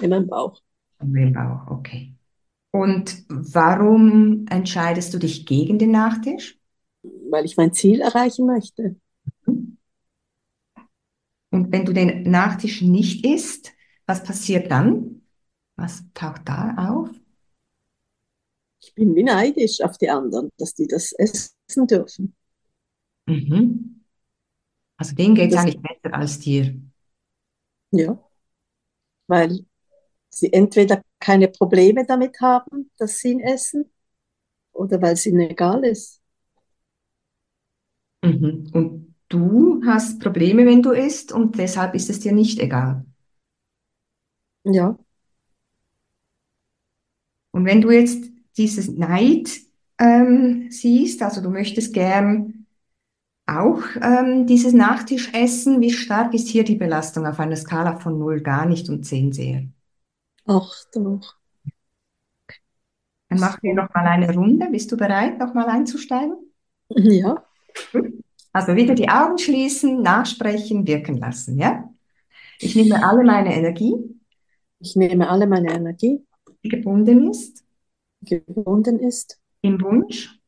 In 0.00 0.10
meinem 0.10 0.26
Bauch. 0.26 0.60
Gefühl? 0.60 0.62
Im 1.00 1.12
Bauch, 1.32 1.66
okay. 1.68 2.14
Und 2.72 3.24
warum 3.28 4.46
entscheidest 4.48 5.14
du 5.14 5.18
dich 5.18 5.46
gegen 5.46 5.78
den 5.78 5.92
Nachtisch? 5.92 6.58
Weil 7.02 7.44
ich 7.44 7.56
mein 7.56 7.72
Ziel 7.72 8.00
erreichen 8.00 8.46
möchte. 8.46 8.96
Und 11.52 11.72
wenn 11.72 11.84
du 11.84 11.92
den 11.92 12.30
Nachtisch 12.30 12.82
nicht 12.82 13.24
isst, 13.24 13.72
was 14.06 14.22
passiert 14.22 14.70
dann? 14.70 15.22
Was 15.76 16.04
taucht 16.14 16.42
da 16.46 16.74
auf? 16.76 17.10
Ich 18.82 18.94
bin 18.94 19.14
wie 19.14 19.22
neidisch 19.22 19.80
auf 19.82 19.98
die 19.98 20.08
anderen, 20.08 20.50
dass 20.58 20.74
die 20.74 20.86
das 20.86 21.12
essen 21.12 21.59
dürfen. 21.76 22.34
Mhm. 23.26 24.04
Also 24.96 25.14
denen 25.14 25.34
geht 25.34 25.52
es 25.52 25.58
eigentlich 25.58 25.80
besser 25.80 26.14
als 26.14 26.38
dir. 26.38 26.78
Ja. 27.90 28.22
Weil 29.26 29.64
sie 30.28 30.52
entweder 30.52 31.02
keine 31.18 31.48
Probleme 31.48 32.04
damit 32.06 32.40
haben, 32.40 32.90
dass 32.98 33.18
sie 33.18 33.32
ihn 33.32 33.40
essen, 33.40 33.90
oder 34.72 35.00
weil 35.02 35.14
es 35.14 35.26
ihnen 35.26 35.40
egal 35.40 35.84
ist. 35.84 36.20
Mhm. 38.22 38.70
Und 38.72 39.14
du 39.28 39.82
hast 39.86 40.20
Probleme, 40.20 40.66
wenn 40.66 40.82
du 40.82 40.92
isst, 40.92 41.32
und 41.32 41.58
deshalb 41.58 41.94
ist 41.94 42.10
es 42.10 42.20
dir 42.20 42.32
nicht 42.32 42.58
egal. 42.58 43.04
Ja. 44.64 44.98
Und 47.52 47.64
wenn 47.64 47.80
du 47.80 47.90
jetzt 47.90 48.30
dieses 48.56 48.88
Neid 48.88 49.50
ähm, 50.00 50.68
siehst, 50.70 51.22
also 51.22 51.42
du 51.42 51.50
möchtest 51.50 51.94
gern 51.94 52.66
auch 53.46 53.82
ähm, 54.02 54.46
dieses 54.46 54.72
Nachtisch 54.74 55.32
essen, 55.34 55.80
wie 55.82 55.92
stark 55.92 56.34
ist 56.34 56.48
hier 56.48 56.64
die 56.64 56.76
Belastung 56.76 57.26
auf 57.26 57.40
einer 57.40 57.56
Skala 57.56 57.98
von 57.98 58.18
0 58.18 58.42
gar 58.42 58.66
nicht 58.66 58.88
und 58.90 59.04
10 59.04 59.32
sehr? 59.32 59.64
Ach 60.44 60.84
doch. 60.92 61.38
Dann 63.28 63.40
machen 63.40 63.60
wir 63.62 63.74
noch 63.74 63.92
mal 63.94 64.06
eine 64.06 64.32
Runde. 64.34 64.68
Bist 64.70 64.92
du 64.92 64.96
bereit, 64.96 65.38
noch 65.38 65.54
mal 65.54 65.66
einzusteigen? 65.68 66.34
Ja. 66.88 67.44
Also 68.52 68.74
wieder 68.76 68.94
die 68.94 69.08
Augen 69.08 69.38
schließen, 69.38 70.02
nachsprechen, 70.02 70.86
wirken 70.86 71.16
lassen, 71.18 71.58
ja? 71.58 71.88
Ich 72.60 72.76
nehme 72.76 73.04
alle 73.04 73.24
meine 73.24 73.54
Energie, 73.54 73.94
Ich 74.80 74.96
nehme 74.96 75.30
alle 75.30 75.46
meine 75.48 75.72
Energie, 75.74 76.26
die 76.64 76.70
gebunden 76.70 77.30
ist, 77.30 77.64
die 78.22 78.44
gebunden 78.44 79.00
ist, 79.00 79.39
im 79.62 79.80
Wunsch, 79.80 80.38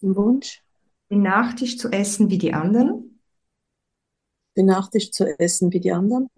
im 0.00 0.16
Wunsch, 0.16 0.62
den 1.10 1.22
Nachtisch 1.22 1.78
zu 1.78 1.90
essen 1.90 2.30
wie 2.30 2.38
die 2.38 2.52
anderen. 2.52 3.20
Den 4.56 4.66
Nachtisch 4.66 5.10
zu 5.12 5.38
essen 5.38 5.72
wie 5.72 5.80
die 5.80 5.92
anderen. 5.92 6.28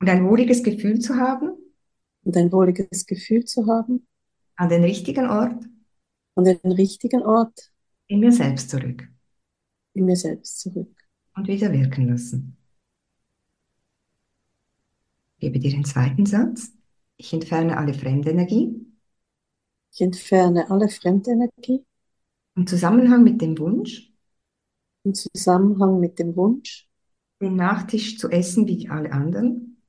Und 0.00 0.08
ein 0.08 0.24
wohliges 0.24 0.62
Gefühl 0.62 0.98
zu 0.98 1.16
haben. 1.16 1.52
Und 2.22 2.36
ein 2.36 2.50
wohliges 2.52 3.06
Gefühl 3.06 3.44
zu 3.44 3.66
haben, 3.66 4.06
an 4.56 4.68
den 4.68 4.82
richtigen 4.82 5.28
Ort. 5.28 5.64
An 6.36 6.44
den 6.44 6.72
richtigen 6.72 7.22
Ort. 7.22 7.70
In 8.06 8.20
mir 8.20 8.32
selbst 8.32 8.70
zurück. 8.70 9.08
In 9.92 10.06
mir 10.06 10.16
selbst 10.16 10.60
zurück. 10.60 10.90
und 11.36 11.48
wieder 11.48 11.72
wirken 11.72 12.08
lassen. 12.08 12.56
Gebe 15.38 15.58
dir 15.58 15.70
den 15.70 15.84
zweiten 15.84 16.26
Satz. 16.26 16.72
Ich 17.16 17.32
entferne 17.32 17.76
alle 17.76 17.94
Fremdenergie 17.94 18.83
Ich 19.94 20.00
entferne 20.00 20.70
alle 20.70 20.88
Fremdenergie. 20.88 21.84
Im 22.56 22.66
Zusammenhang 22.66 23.22
mit 23.22 23.40
dem 23.40 23.56
Wunsch, 23.58 24.12
im 25.04 25.14
Zusammenhang 25.14 26.00
mit 26.00 26.18
dem 26.18 26.34
Wunsch, 26.36 26.88
den 27.40 27.54
Nachtisch 27.56 28.18
zu 28.18 28.28
essen 28.28 28.66
wie 28.66 28.88
alle 28.88 29.12
anderen? 29.12 29.80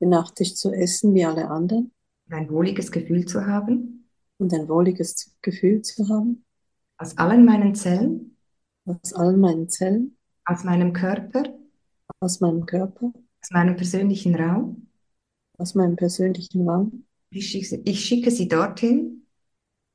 Den 0.00 0.10
Nachtisch 0.10 0.54
zu 0.54 0.72
essen 0.72 1.14
wie 1.14 1.26
alle 1.26 1.50
anderen. 1.50 1.92
Und 2.26 2.34
ein 2.34 2.50
wohliges 2.50 2.90
Gefühl 2.90 3.26
zu 3.26 3.46
haben? 3.46 4.08
Und 4.38 4.54
ein 4.54 4.68
wohliges 4.68 5.36
Gefühl 5.42 5.82
zu 5.82 6.08
haben. 6.08 6.44
Aus 6.96 7.18
allen 7.18 7.44
meinen 7.44 7.74
Zellen, 7.74 8.36
aus 8.86 9.12
allen 9.12 9.40
meinen 9.40 9.68
Zellen, 9.68 10.16
aus 10.46 10.64
meinem 10.64 10.92
Körper, 10.94 11.42
aus 12.20 12.40
meinem 12.40 12.64
Körper, 12.64 13.12
aus 13.42 13.50
meinem 13.50 13.76
persönlichen 13.76 14.34
Raum. 14.36 14.88
aus 15.58 15.74
meinem 15.74 15.96
persönlichen 15.96 16.68
Raum. 16.68 17.04
Ich 17.30 17.50
schicke, 17.50 17.82
ich 17.84 18.04
schicke 18.04 18.30
sie 18.30 18.48
dorthin, 18.48 19.17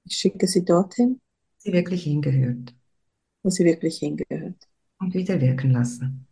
Ich 0.05 0.15
schicke 0.17 0.47
sie 0.47 0.63
dorthin, 0.63 1.19
wo 1.19 1.59
sie 1.59 1.73
wirklich 1.73 2.03
hingehört 2.03 2.73
wo 3.43 3.49
sie 3.49 3.65
wirklich 3.65 3.99
hingehört. 3.99 4.67
und 4.99 5.13
wieder 5.13 5.39
wirken 5.39 5.71
lassen. 5.71 6.27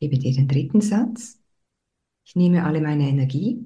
Gebe 0.00 0.18
dir 0.18 0.34
den 0.34 0.48
dritten 0.48 0.80
Satz. 0.80 1.38
Ich 2.24 2.36
nehme 2.36 2.64
alle 2.64 2.80
meine 2.80 3.08
Energie, 3.08 3.64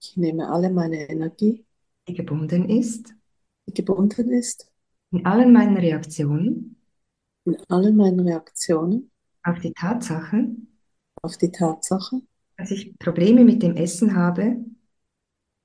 Ich 0.00 0.16
nehme 0.16 0.48
alle 0.50 0.70
meine 0.70 1.08
Energie, 1.08 1.64
die 2.08 2.14
gebunden 2.14 2.68
ist, 2.68 3.14
die 3.66 3.74
gebunden 3.74 4.30
ist, 4.32 4.70
in 5.10 5.26
allen 5.26 5.52
meinen 5.52 5.76
Reaktionen 5.76 6.76
in 7.44 7.56
allen 7.68 7.96
meinen 7.96 8.20
Reaktionen 8.20 9.10
auf 9.42 9.58
die 9.60 9.72
Tatsache, 9.72 10.48
auf 11.22 11.36
die 11.36 11.50
Tatsache, 11.50 12.22
dass 12.56 12.70
ich 12.70 12.98
Probleme 12.98 13.44
mit 13.44 13.62
dem 13.62 13.76
Essen 13.76 14.14
habe, 14.14 14.56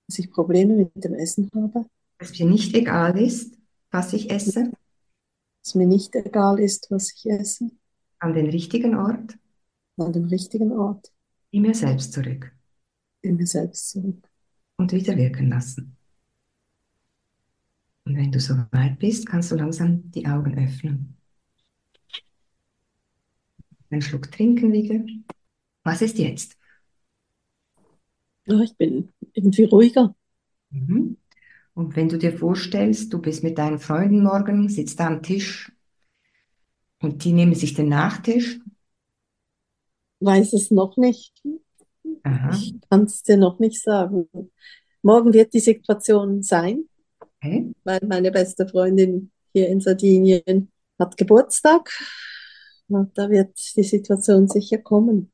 dass 0.10 0.20
ich 0.20 0.32
Probleme 0.32 0.76
mit 0.76 1.04
dem 1.04 1.14
Essen 1.14 1.50
habe, 1.56 1.86
dass 2.18 2.38
mir 2.38 2.48
nicht 2.48 2.76
egal 2.76 3.18
ist, 3.18 3.58
was 3.92 4.12
ich 4.14 4.30
esse, 4.30 4.72
dass 5.64 5.76
mir 5.76 5.88
nicht 5.88 6.16
egal 6.16 6.60
ist, 6.60 6.92
was 6.92 7.14
ich 7.14 7.26
esse, 7.30 7.70
an 8.20 8.34
den 8.34 8.50
richtigen 8.50 8.96
Ort, 8.96 9.38
an 9.98 10.12
dem 10.12 10.26
richtigen 10.26 10.72
Ort, 10.74 11.14
in 11.52 11.62
mir 11.62 11.74
selbst 11.74 12.12
zurück 12.12 12.52
in 13.22 13.36
mir 13.36 13.48
selbst 13.48 13.90
zurück. 13.90 14.30
und 14.78 14.94
wieder 14.94 15.18
wirken 15.18 15.50
lassen. 15.50 15.98
Und 18.06 18.16
wenn 18.16 18.32
du 18.32 18.40
soweit 18.40 18.98
bist, 18.98 19.28
kannst 19.28 19.52
du 19.52 19.56
langsam 19.56 20.10
die 20.12 20.26
Augen 20.26 20.58
öffnen. 20.58 21.18
Einen 23.90 24.02
Schluck 24.02 24.32
trinken 24.32 24.72
wieder. 24.72 25.04
Was 25.84 26.02
ist 26.02 26.18
jetzt? 26.18 26.58
Ja, 28.50 28.60
ich 28.62 28.76
bin 28.76 29.14
irgendwie 29.34 29.66
ruhiger. 29.66 30.16
Mhm. 30.72 31.18
Und 31.74 31.96
wenn 31.96 32.10
du 32.10 32.18
dir 32.18 32.34
vorstellst, 32.34 33.14
du 33.14 33.20
bist 33.20 33.44
mit 33.44 33.58
deinen 33.58 33.80
Freunden 33.80 34.24
morgen, 34.24 34.70
sitzt 34.70 35.00
da 35.00 35.08
am 35.08 35.24
Tisch 35.24 35.72
und 37.02 37.24
die 37.24 37.32
nehmen 37.32 37.56
sich 37.56 37.74
den 37.74 37.90
Nachtisch. 37.90 38.60
Weiß 40.20 40.54
es 40.54 40.72
noch 40.72 40.98
nicht. 40.98 41.42
Aha, 42.24 42.52
Ich 42.52 42.76
kann 42.90 43.04
es 43.04 43.24
dir 43.24 43.38
noch 43.38 43.60
nicht 43.60 43.82
sagen. 43.82 44.28
Morgen 45.02 45.34
wird 45.34 45.54
die 45.54 45.62
Situation 45.62 46.44
sein, 46.44 46.84
okay. 47.20 47.72
weil 47.84 48.02
meine 48.06 48.32
beste 48.32 48.68
Freundin 48.68 49.32
hier 49.54 49.70
in 49.70 49.80
Sardinien 49.80 50.72
hat 50.98 51.16
Geburtstag. 51.16 51.90
Und 52.90 53.18
da 53.18 53.30
wird 53.30 53.58
die 53.78 53.84
Situation 53.84 54.48
sicher 54.48 54.80
kommen. 54.80 55.32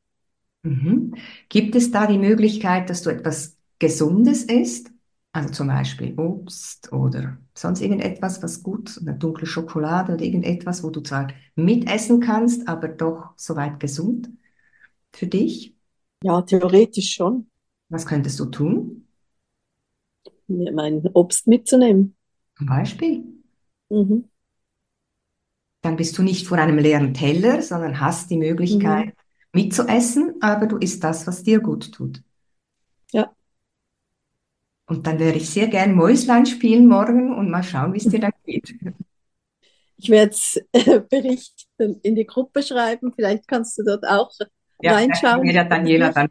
Mhm. 0.66 1.14
Gibt 1.50 1.76
es 1.76 1.92
da 1.92 2.08
die 2.08 2.18
Möglichkeit, 2.18 2.90
dass 2.90 3.04
du 3.04 3.10
etwas 3.12 3.58
Gesundes 3.80 4.44
isst? 4.44 4.90
Also 5.32 5.50
zum 5.52 5.68
Beispiel 5.68 6.18
Obst 6.18 6.92
oder 6.94 7.38
sonst 7.54 7.82
irgendetwas, 7.82 8.42
was 8.42 8.64
gut, 8.64 8.98
eine 9.02 9.16
dunkle 9.16 9.46
Schokolade 9.46 10.14
oder 10.14 10.24
irgendetwas, 10.24 10.82
wo 10.84 10.90
du 10.90 11.02
zwar 11.02 11.28
mitessen 11.56 12.22
kannst, 12.22 12.68
aber 12.68 12.88
doch 12.88 13.34
soweit 13.36 13.80
gesund 13.80 14.30
für 15.14 15.28
dich? 15.28 15.76
Ja, 16.24 16.42
theoretisch 16.42 17.14
schon, 17.14 17.50
Was 17.90 18.06
könntest 18.06 18.40
du 18.40 18.46
tun? 18.46 19.08
mir 20.48 20.72
mein 20.72 21.06
Obst 21.14 21.46
mitzunehmen. 21.48 22.16
Zum 22.58 22.68
Beispiel? 22.68 23.24
Mhm. 23.90 24.26
Dann 25.82 25.96
bist 25.98 26.18
du 26.18 26.24
nicht 26.24 26.48
vor 26.48 26.58
einem 26.58 26.78
leeren 26.80 27.14
Teller, 27.14 27.62
sondern 27.62 28.00
hast 28.02 28.30
die 28.32 28.38
Möglichkeit, 28.38 29.14
mitzuessen, 29.56 30.36
aber 30.42 30.68
du 30.68 30.78
isst 30.78 31.04
das, 31.04 31.26
was 31.26 31.44
dir 31.44 31.60
gut 31.60 31.92
tut. 31.92 32.22
Ja. 33.12 33.34
Und 34.88 35.08
dann 35.08 35.18
werde 35.20 35.38
ich 35.38 35.50
sehr 35.50 35.68
gern 35.68 35.96
Mäuslein 35.96 36.46
spielen 36.46 36.88
morgen 36.88 37.34
und 37.34 37.50
mal 37.50 37.64
schauen, 37.64 37.94
wie 37.94 37.98
es 37.98 38.08
dir 38.08 38.20
dann 38.20 38.32
geht. 38.46 38.76
Ich 39.98 40.10
werde 40.10 40.32
es 40.32 40.62
äh, 40.74 41.00
berichten, 41.00 42.00
in 42.04 42.16
die 42.16 42.26
Gruppe 42.26 42.62
schreiben. 42.62 43.14
Vielleicht 43.16 43.48
kannst 43.48 43.78
du 43.78 43.84
dort 43.84 44.06
auch 44.06 44.32
Ja, 44.82 44.94
reinschauen. 44.94 45.42
mir 45.42 45.54
der 45.54 45.66
Daniela 45.66 46.12
dann 46.12 46.30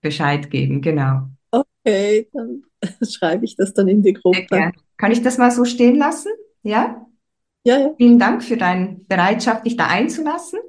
Bescheid 0.00 0.50
geben, 0.50 0.82
genau. 0.82 1.28
Okay, 1.50 2.28
dann 2.32 2.62
schreibe 3.08 3.44
ich 3.44 3.56
das 3.56 3.72
dann 3.74 3.88
in 3.88 4.02
die 4.02 4.12
Gruppe. 4.12 4.72
Kann 4.96 5.12
ich 5.12 5.22
das 5.22 5.38
mal 5.38 5.50
so 5.50 5.64
stehen 5.64 5.96
lassen? 5.96 6.30
Ja? 6.62 7.06
Ja, 7.64 7.78
ja. 7.78 7.94
Vielen 7.96 8.18
Dank 8.18 8.44
für 8.44 8.56
deine 8.56 9.00
Bereitschaft, 9.08 9.64
dich 9.66 9.76
da 9.76 9.86
einzulassen. 9.86 10.60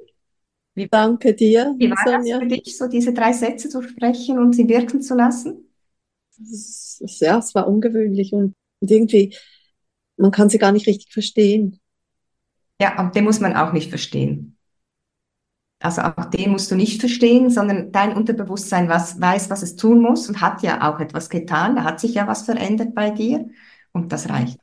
Danke 0.90 1.34
dir, 1.34 1.74
Wie 1.78 1.90
war 1.90 1.96
das 2.04 2.26
Sonja. 2.26 2.38
für 2.38 2.46
dich, 2.46 2.76
so 2.76 2.86
diese 2.88 3.12
drei 3.14 3.32
Sätze 3.32 3.68
zu 3.68 3.82
sprechen 3.82 4.38
und 4.38 4.54
sie 4.54 4.68
wirken 4.68 5.00
zu 5.00 5.14
lassen? 5.14 5.64
Ist- 6.38 7.02
Ja, 7.20 7.38
es 7.38 7.54
war 7.54 7.66
ungewöhnlich 7.66 8.32
und, 8.32 8.54
und 8.80 8.90
irgendwie, 8.90 9.34
man 10.16 10.30
kann 10.30 10.48
sie 10.50 10.58
gar 10.58 10.72
nicht 10.72 10.86
richtig 10.86 11.12
verstehen. 11.12 11.80
Ja, 12.80 12.98
und 13.00 13.14
den 13.14 13.24
muss 13.24 13.40
man 13.40 13.54
auch 13.56 13.72
nicht 13.72 13.88
verstehen. 13.90 14.56
Also 15.78 16.02
auch 16.02 16.24
den 16.30 16.50
musst 16.50 16.70
du 16.70 16.74
nicht 16.74 17.00
verstehen, 17.00 17.50
sondern 17.50 17.92
dein 17.92 18.14
Unterbewusstsein 18.16 18.88
was, 18.88 19.20
weiß, 19.20 19.50
was 19.50 19.62
es 19.62 19.76
tun 19.76 20.00
muss 20.00 20.28
und 20.28 20.40
hat 20.40 20.62
ja 20.62 20.90
auch 20.90 21.00
etwas 21.00 21.28
getan. 21.28 21.76
Da 21.76 21.84
hat 21.84 22.00
sich 22.00 22.14
ja 22.14 22.26
was 22.26 22.42
verändert 22.42 22.94
bei 22.94 23.10
dir 23.10 23.48
und 23.92 24.10
das 24.12 24.28
reicht. 24.28 24.58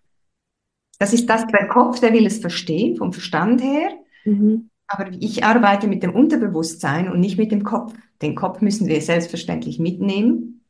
Das 0.99 1.13
ist 1.13 1.29
das, 1.29 1.45
der 1.47 1.67
Kopf, 1.67 1.99
der 1.99 2.13
will 2.13 2.25
es 2.25 2.39
verstehen, 2.39 2.95
vom 2.97 3.13
Verstand 3.13 3.61
her. 3.61 3.89
Mhm. 4.25 4.69
Aber 4.93 5.11
ich 5.19 5.43
arbeite 5.43 5.87
mit 5.87 6.03
dem 6.03 6.13
Unterbewusstsein 6.13 7.09
und 7.11 7.19
nicht 7.19 7.37
mit 7.37 7.51
dem 7.51 7.63
Kopf. 7.63 7.93
Den 8.21 8.35
Kopf 8.35 8.61
müssen 8.61 8.87
wir 8.87 9.01
selbstverständlich 9.01 9.79
mitnehmen. 9.79 10.63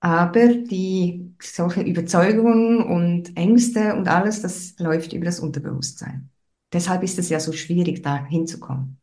Aber 0.00 0.48
die 0.48 1.34
solche 1.42 1.82
Überzeugungen 1.82 2.82
und 2.82 3.36
Ängste 3.36 3.94
und 3.94 4.08
alles, 4.08 4.42
das 4.42 4.78
läuft 4.78 5.12
über 5.12 5.24
das 5.24 5.40
Unterbewusstsein. 5.40 6.30
Deshalb 6.72 7.02
ist 7.02 7.18
es 7.18 7.30
ja 7.30 7.40
so 7.40 7.52
schwierig, 7.52 8.02
da 8.02 8.24
hinzukommen. 8.26 8.98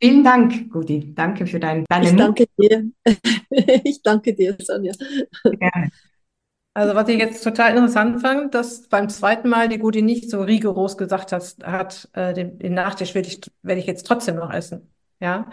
Vielen 0.00 0.24
Dank, 0.24 0.70
Gudi. 0.70 1.14
Danke 1.14 1.46
für 1.46 1.60
dein, 1.60 1.84
deine 1.88 2.10
Ich 2.10 2.16
danke 2.16 2.46
dir. 2.58 2.84
Ich 3.84 4.02
danke 4.02 4.34
dir, 4.34 4.56
Sonja. 4.60 4.92
Gerne. 5.60 5.90
Also 6.76 6.94
was 6.94 7.08
ich 7.08 7.18
jetzt 7.18 7.42
total 7.42 7.70
interessant 7.70 8.20
fand, 8.20 8.54
dass 8.54 8.86
beim 8.88 9.08
zweiten 9.08 9.48
Mal 9.48 9.70
die 9.70 9.78
Gudi 9.78 10.02
nicht 10.02 10.28
so 10.28 10.42
rigoros 10.42 10.98
gesagt 10.98 11.32
hat, 11.32 11.56
hat 11.62 12.06
äh, 12.12 12.34
den, 12.34 12.58
den 12.58 12.74
Nachtisch 12.74 13.14
werde 13.14 13.28
ich, 13.28 13.40
werde 13.62 13.80
ich 13.80 13.86
jetzt 13.86 14.06
trotzdem 14.06 14.36
noch 14.36 14.52
essen. 14.52 14.92
Ja. 15.18 15.50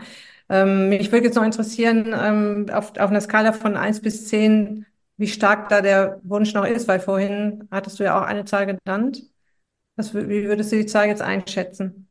Ähm, 0.49 0.89
mich 0.89 1.13
würde 1.13 1.27
jetzt 1.27 1.35
noch 1.35 1.45
interessieren, 1.45 2.13
ähm, 2.13 2.65
auf, 2.73 2.97
auf 2.97 3.09
einer 3.09 3.21
Skala 3.21 3.53
von 3.53 3.77
eins 3.77 4.01
bis 4.01 4.27
zehn, 4.27 4.85
wie 5.15 5.29
stark 5.29 5.69
da 5.69 5.81
der 5.81 6.19
Wunsch 6.23 6.53
noch 6.53 6.65
ist, 6.65 6.89
weil 6.89 6.99
vorhin 6.99 7.69
hattest 7.71 8.01
du 8.01 8.03
ja 8.03 8.19
auch 8.19 8.25
eine 8.25 8.43
Zahl 8.43 8.65
genannt. 8.65 9.23
Was, 9.95 10.13
wie 10.13 10.43
würdest 10.43 10.73
du 10.73 10.75
die 10.75 10.87
Zahl 10.87 11.07
jetzt 11.07 11.21
einschätzen? 11.21 12.09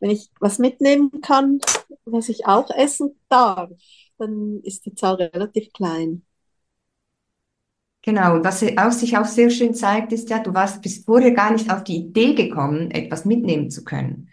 Wenn 0.00 0.10
ich 0.10 0.28
was 0.38 0.58
mitnehmen 0.58 1.22
kann, 1.22 1.60
was 2.04 2.28
ich 2.28 2.44
auch 2.44 2.68
essen 2.68 3.18
darf, 3.30 3.70
dann 4.18 4.60
ist 4.64 4.84
die 4.84 4.94
Zahl 4.94 5.14
relativ 5.14 5.72
klein. 5.72 6.26
Genau, 8.04 8.34
und 8.34 8.44
was 8.44 8.62
auch, 8.76 8.92
sich 8.92 9.16
auch 9.16 9.24
sehr 9.24 9.48
schön 9.50 9.74
zeigt, 9.74 10.12
ist 10.12 10.28
ja, 10.28 10.38
du 10.38 10.52
warst 10.52 10.82
bis 10.82 11.04
vorher 11.04 11.30
gar 11.32 11.52
nicht 11.52 11.72
auf 11.72 11.84
die 11.84 11.96
Idee 11.96 12.34
gekommen, 12.34 12.90
etwas 12.90 13.24
mitnehmen 13.24 13.70
zu 13.70 13.82
können. 13.82 14.28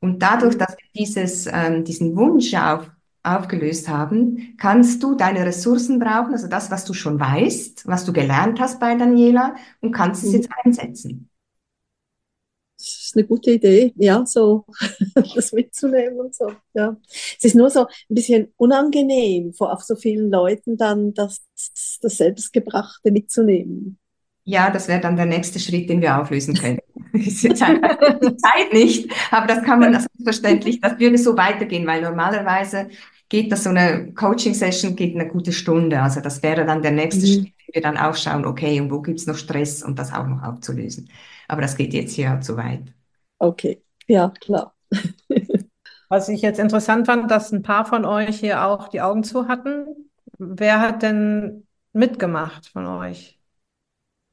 Und 0.00 0.22
dadurch, 0.22 0.56
dass 0.58 0.70
wir 0.78 0.86
dieses, 0.96 1.46
ähm, 1.52 1.84
diesen 1.84 2.16
Wunsch 2.16 2.54
auf, 2.54 2.90
aufgelöst 3.24 3.88
haben, 3.88 4.54
kannst 4.58 5.02
du 5.02 5.16
deine 5.16 5.44
Ressourcen 5.46 5.98
brauchen, 5.98 6.32
also 6.34 6.48
das, 6.48 6.70
was 6.70 6.84
du 6.84 6.94
schon 6.94 7.20
weißt, 7.20 7.86
was 7.88 8.04
du 8.04 8.12
gelernt 8.12 8.60
hast 8.60 8.80
bei 8.80 8.94
Daniela, 8.96 9.56
und 9.80 9.92
kannst 9.92 10.22
es 10.24 10.30
Mhm. 10.30 10.34
jetzt 10.34 10.50
einsetzen. 10.64 11.30
Ist 13.08 13.16
eine 13.16 13.26
gute 13.26 13.52
Idee, 13.52 13.94
ja, 13.96 14.26
so 14.26 14.66
das 15.34 15.52
mitzunehmen 15.52 16.20
und 16.20 16.34
so. 16.34 16.52
Ja. 16.74 16.94
Es 17.08 17.42
ist 17.42 17.54
nur 17.54 17.70
so 17.70 17.86
ein 17.86 18.14
bisschen 18.14 18.52
unangenehm, 18.56 19.54
vor 19.54 19.72
auf 19.72 19.82
so 19.82 19.96
vielen 19.96 20.30
Leuten 20.30 20.76
dann 20.76 21.14
das, 21.14 21.40
das 22.02 22.16
Selbstgebrachte 22.18 23.10
mitzunehmen. 23.10 23.98
Ja, 24.44 24.70
das 24.70 24.88
wäre 24.88 25.00
dann 25.00 25.16
der 25.16 25.26
nächste 25.26 25.58
Schritt, 25.58 25.88
den 25.88 26.02
wir 26.02 26.20
auflösen 26.20 26.54
können. 26.54 26.78
Ist 27.14 27.42
jetzt 27.42 27.62
einfach 27.62 27.96
die 28.20 28.36
Zeit 28.36 28.72
nicht, 28.74 29.10
aber 29.30 29.46
das 29.46 29.62
kann 29.62 29.80
man 29.80 29.92
selbstverständlich, 29.94 30.80
das 30.80 30.98
würde 30.98 31.16
so 31.16 31.36
weitergehen, 31.36 31.86
weil 31.86 32.02
normalerweise 32.02 32.88
geht 33.30 33.52
das 33.52 33.64
so 33.64 33.70
eine 33.70 34.12
Coaching-Session 34.14 34.96
geht 34.96 35.14
eine 35.14 35.28
gute 35.28 35.52
Stunde. 35.52 36.00
Also 36.02 36.20
das 36.20 36.42
wäre 36.42 36.64
dann 36.66 36.82
der 36.82 36.92
nächste 36.92 37.26
Mhm. 37.26 37.26
Schritt, 37.26 37.44
den 37.68 37.74
wir 37.74 37.82
dann 37.82 37.96
auch 37.98 38.16
schauen, 38.16 38.44
okay, 38.46 38.80
und 38.80 38.90
wo 38.90 39.00
gibt's 39.00 39.26
noch 39.26 39.36
Stress 39.36 39.82
und 39.82 39.98
das 39.98 40.12
auch 40.12 40.26
noch 40.26 40.42
aufzulösen. 40.42 41.10
Aber 41.48 41.62
das 41.62 41.76
geht 41.76 41.92
jetzt 41.94 42.14
hier 42.14 42.40
zu 42.40 42.56
weit. 42.56 42.92
Okay, 43.38 43.82
ja, 44.08 44.30
klar. 44.40 44.74
Was 46.08 46.28
ich 46.28 46.42
jetzt 46.42 46.58
interessant 46.58 47.06
fand, 47.06 47.30
dass 47.30 47.52
ein 47.52 47.62
paar 47.62 47.84
von 47.84 48.04
euch 48.04 48.40
hier 48.40 48.64
auch 48.64 48.88
die 48.88 49.00
Augen 49.02 49.24
zu 49.24 49.48
hatten. 49.48 50.10
Wer 50.38 50.80
hat 50.80 51.02
denn 51.02 51.66
mitgemacht 51.92 52.68
von 52.68 52.86
euch? 52.86 53.38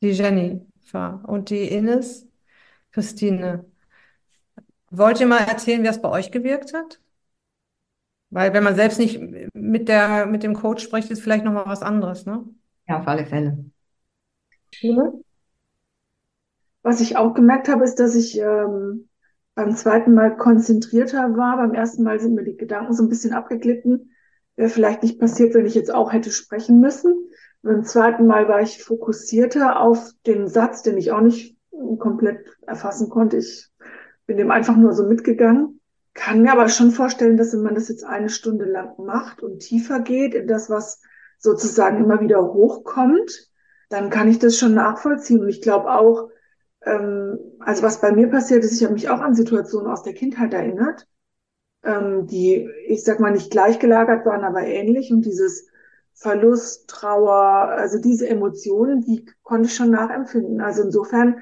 Die 0.02 0.12
Jennifer 0.12 1.24
und 1.28 1.50
die 1.50 1.68
Ines, 1.70 2.28
Christine. 2.92 3.66
Wollt 4.90 5.20
ihr 5.20 5.28
mal 5.28 5.42
erzählen, 5.48 5.84
wie 5.84 5.88
das 5.88 6.02
bei 6.02 6.10
euch 6.10 6.32
gewirkt 6.32 6.74
hat? 6.74 7.00
Weil 8.30 8.54
wenn 8.54 8.64
man 8.64 8.76
selbst 8.76 9.00
nicht 9.00 9.20
mit 9.54 9.88
der, 9.88 10.26
mit 10.26 10.44
dem 10.44 10.54
Coach 10.56 10.84
spricht, 10.84 11.10
ist 11.12 11.22
vielleicht 11.22 11.46
nochmal 11.46 11.66
was 11.68 11.82
anderes, 11.82 12.26
ne? 12.26 12.44
Ja, 12.88 13.00
auf 13.00 13.08
alle 13.08 13.26
Fälle. 13.26 13.66
Was 16.86 17.02
ich 17.02 17.18
auch 17.18 17.34
gemerkt 17.34 17.68
habe, 17.68 17.84
ist, 17.84 18.00
dass 18.00 18.14
ich 18.14 18.40
ähm, 18.40 19.10
beim 19.56 19.76
zweiten 19.76 20.14
Mal 20.14 20.38
konzentrierter 20.38 21.36
war. 21.36 21.58
Beim 21.58 21.74
ersten 21.74 22.04
Mal 22.04 22.20
sind 22.20 22.36
mir 22.36 22.44
die 22.44 22.58
Gedanken 22.58 22.94
so 22.94 23.02
ein 23.02 23.10
bisschen 23.10 23.34
abgeglitten. 23.34 24.12
Wäre 24.56 24.70
vielleicht 24.70 25.02
nicht 25.02 25.20
passiert, 25.20 25.56
wenn 25.56 25.66
ich 25.66 25.74
jetzt 25.74 25.92
auch 25.92 26.14
hätte 26.14 26.30
sprechen 26.30 26.80
müssen. 26.80 27.28
Beim 27.64 27.86
zweiten 27.86 28.28
Mal 28.28 28.48
war 28.48 28.62
ich 28.62 28.84
fokussierter 28.84 29.80
auf 29.80 30.12
den 30.28 30.48
Satz, 30.48 30.84
den 30.84 31.00
ich 31.00 31.12
auch 31.12 31.22
nicht 31.22 31.58
komplett 31.98 32.46
erfassen 32.68 33.10
konnte. 33.10 33.38
Ich 33.38 33.68
bin 34.28 34.38
dem 34.38 34.52
einfach 34.52 34.78
nur 34.78 34.94
so 34.94 35.08
mitgegangen. 35.08 35.82
Kann 36.14 36.44
mir 36.44 36.52
aber 36.52 36.70
schon 36.70 36.92
vorstellen, 36.92 37.36
dass 37.36 37.52
wenn 37.52 37.64
man 37.64 37.74
das 37.74 37.90
jetzt 37.90 38.04
eine 38.04 38.30
Stunde 38.30 38.66
lang 38.66 38.94
macht 39.04 39.42
und 39.42 39.58
tiefer 39.58 40.02
geht 40.02 40.36
in 40.36 40.48
das, 40.48 40.70
was 40.70 41.02
sozusagen 41.40 42.04
immer 42.04 42.22
wieder 42.22 42.44
hochkommt, 42.44 43.50
dann 43.90 44.12
kann 44.12 44.28
ich 44.28 44.38
das 44.38 44.60
schon 44.60 44.76
nachvollziehen. 44.76 45.40
Und 45.40 45.50
ich 45.50 45.64
glaube 45.64 45.90
auch, 45.90 46.30
ähm, 46.86 47.40
also 47.60 47.84
was 47.84 48.02
bei 48.02 48.12
mir 48.12 48.30
passiert 48.30 48.64
ist, 48.64 48.74
ich 48.74 48.84
habe 48.84 48.94
mich 48.94 49.10
auch 49.10 49.20
an 49.20 49.36
Situationen 49.36 49.92
aus 49.92 50.04
der 50.04 50.14
Kindheit 50.14 50.54
erinnert, 50.54 51.08
ähm, 51.84 52.28
die, 52.28 52.70
ich 52.88 53.04
sag 53.04 53.20
mal, 53.20 53.32
nicht 53.32 53.52
gleichgelagert 53.52 54.26
waren, 54.26 54.44
aber 54.44 54.62
ähnlich. 54.62 55.12
Und 55.12 55.26
dieses 55.26 55.68
Verlust, 56.14 56.88
Trauer, 56.90 57.34
also 57.36 58.00
diese 58.00 58.28
Emotionen, 58.28 59.02
die 59.02 59.26
konnte 59.44 59.68
ich 59.68 59.76
schon 59.76 59.92
nachempfinden. 59.92 60.62
Also 60.62 60.84
insofern, 60.84 61.42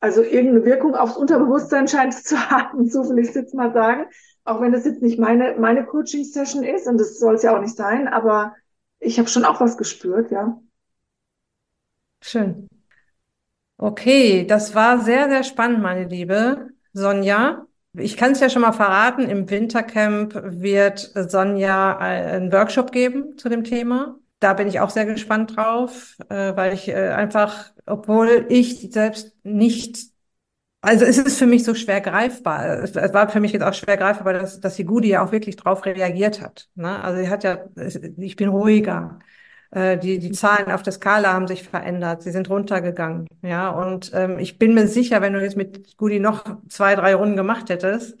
also 0.00 0.22
irgendeine 0.22 0.64
Wirkung 0.64 0.94
aufs 0.94 1.16
Unterbewusstsein 1.16 1.88
scheint 1.88 2.14
es 2.14 2.22
zu 2.24 2.50
haben, 2.50 2.88
so 2.88 3.08
will 3.08 3.18
ich 3.18 3.28
es 3.28 3.34
jetzt 3.34 3.54
mal 3.54 3.72
sagen. 3.72 4.06
Auch 4.44 4.60
wenn 4.60 4.72
das 4.72 4.86
jetzt 4.86 5.02
nicht 5.02 5.18
meine, 5.18 5.56
meine 5.58 5.84
Coaching-Session 5.84 6.64
ist, 6.64 6.86
und 6.86 6.98
das 6.98 7.18
soll 7.18 7.34
es 7.34 7.42
ja 7.42 7.54
auch 7.54 7.60
nicht 7.60 7.76
sein, 7.76 8.08
aber 8.08 8.54
ich 8.98 9.18
habe 9.18 9.28
schon 9.28 9.44
auch 9.44 9.60
was 9.60 9.76
gespürt, 9.76 10.30
ja. 10.30 10.60
Schön. 12.22 12.68
Okay, 13.80 14.44
das 14.44 14.74
war 14.74 15.00
sehr, 15.00 15.28
sehr 15.28 15.44
spannend, 15.44 15.80
meine 15.82 16.04
liebe 16.08 16.70
Sonja. 16.92 17.64
Ich 17.94 18.16
kann 18.16 18.32
es 18.32 18.40
ja 18.40 18.50
schon 18.50 18.62
mal 18.62 18.72
verraten, 18.72 19.22
im 19.22 19.48
Wintercamp 19.48 20.34
wird 20.44 21.12
Sonja 21.14 21.96
einen 21.96 22.52
Workshop 22.52 22.90
geben 22.90 23.38
zu 23.38 23.48
dem 23.48 23.62
Thema. 23.64 24.18
Da 24.40 24.54
bin 24.54 24.66
ich 24.68 24.80
auch 24.80 24.90
sehr 24.90 25.06
gespannt 25.06 25.56
drauf, 25.56 26.16
äh, 26.28 26.56
weil 26.56 26.74
ich 26.74 26.88
äh, 26.88 27.10
einfach, 27.10 27.72
obwohl 27.86 28.46
ich 28.48 28.90
selbst 28.92 29.32
nicht, 29.44 29.98
also 30.80 31.04
es 31.04 31.18
ist 31.18 31.38
für 31.38 31.46
mich 31.46 31.64
so 31.64 31.74
schwer 31.74 32.00
greifbar. 32.00 32.82
Es 32.84 32.94
war 32.96 33.28
für 33.30 33.40
mich 33.40 33.52
jetzt 33.52 33.62
auch 33.64 33.74
schwer 33.74 33.96
greifbar, 33.96 34.32
dass, 34.34 34.60
dass 34.60 34.76
die 34.76 34.84
Gudi 34.84 35.08
ja 35.10 35.24
auch 35.24 35.32
wirklich 35.32 35.56
drauf 35.56 35.84
reagiert 35.86 36.40
hat. 36.42 36.68
Ne? 36.76 37.02
Also 37.02 37.22
sie 37.22 37.28
hat 37.30 37.44
ja, 37.44 37.66
ich 38.18 38.36
bin 38.36 38.48
ruhiger. 38.48 39.18
Äh, 39.70 39.98
Die, 39.98 40.18
die 40.18 40.32
Zahlen 40.32 40.70
auf 40.70 40.82
der 40.82 40.92
Skala 40.92 41.32
haben 41.32 41.46
sich 41.48 41.62
verändert, 41.68 42.22
sie 42.22 42.30
sind 42.30 42.48
runtergegangen. 42.50 43.26
Ja, 43.42 43.70
und 43.70 44.10
ähm, 44.14 44.38
ich 44.38 44.58
bin 44.58 44.74
mir 44.74 44.88
sicher, 44.88 45.20
wenn 45.20 45.32
du 45.34 45.42
jetzt 45.42 45.56
mit 45.56 45.96
Gudi 45.96 46.20
noch 46.20 46.44
zwei, 46.68 46.94
drei 46.94 47.14
Runden 47.14 47.36
gemacht 47.36 47.68
hättest, 47.70 48.16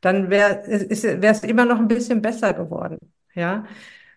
dann 0.00 0.30
wäre 0.30 0.62
es 0.66 1.42
immer 1.44 1.64
noch 1.64 1.78
ein 1.78 1.88
bisschen 1.88 2.22
besser 2.22 2.54
geworden. 2.54 2.98
Ja, 3.34 3.64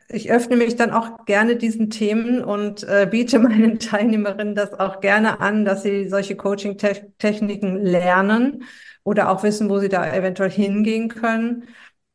ich 0.09 0.31
öffne 0.31 0.57
mich 0.57 0.75
dann 0.75 0.91
auch 0.91 1.25
gerne 1.25 1.55
diesen 1.55 1.89
Themen 1.89 2.43
und 2.43 2.83
äh, 2.83 3.07
biete 3.09 3.39
meinen 3.39 3.79
Teilnehmerinnen 3.79 4.55
das 4.55 4.73
auch 4.73 4.99
gerne 5.01 5.39
an, 5.39 5.65
dass 5.65 5.83
sie 5.83 6.07
solche 6.09 6.35
Coaching-Techniken 6.35 7.77
lernen 7.83 8.63
oder 9.03 9.29
auch 9.29 9.43
wissen, 9.43 9.69
wo 9.69 9.79
sie 9.79 9.89
da 9.89 10.13
eventuell 10.13 10.49
hingehen 10.51 11.09
können. 11.09 11.65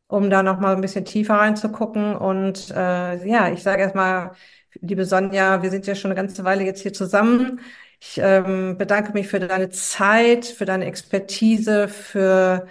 um 0.09 0.31
da 0.31 0.43
noch 0.43 0.59
mal 0.61 0.75
ein 0.75 0.81
bisschen 0.81 1.05
tiefer 1.05 1.35
reinzugucken. 1.35 2.16
Und 2.16 2.71
äh, 2.71 3.27
ja, 3.29 3.51
ich 3.53 3.62
sage 3.62 3.83
erstmal, 3.83 4.33
liebe 4.81 5.05
Sonja, 5.05 5.62
wir 5.62 5.70
sind 5.70 5.87
ja 5.87 5.95
schon 5.95 6.11
eine 6.11 6.20
ganze 6.20 6.45
Weile 6.45 6.64
jetzt 6.64 6.83
hier 6.83 6.93
zusammen. 6.93 7.61
Ich 8.01 8.18
ähm, 8.22 8.76
bedanke 8.79 9.12
mich 9.12 9.29
für 9.29 9.41
deine 9.41 9.70
Zeit, 9.70 10.45
für 10.47 10.64
deine 10.64 10.85
Expertise, 10.87 11.89
für 11.89 12.66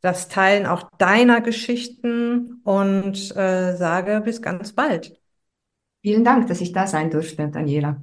das 0.00 0.28
Teilen 0.28 0.66
auch 0.66 0.90
deiner 0.98 1.40
Geschichten 1.40 2.60
und 2.64 3.36
äh, 3.36 3.76
sage 3.76 4.22
bis 4.24 4.40
ganz 4.40 4.72
bald. 4.72 5.20
Vielen 6.02 6.24
Dank, 6.24 6.46
dass 6.48 6.60
ich 6.60 6.72
da 6.72 6.86
sein 6.86 7.10
durfte, 7.10 7.48
Daniela. 7.48 8.02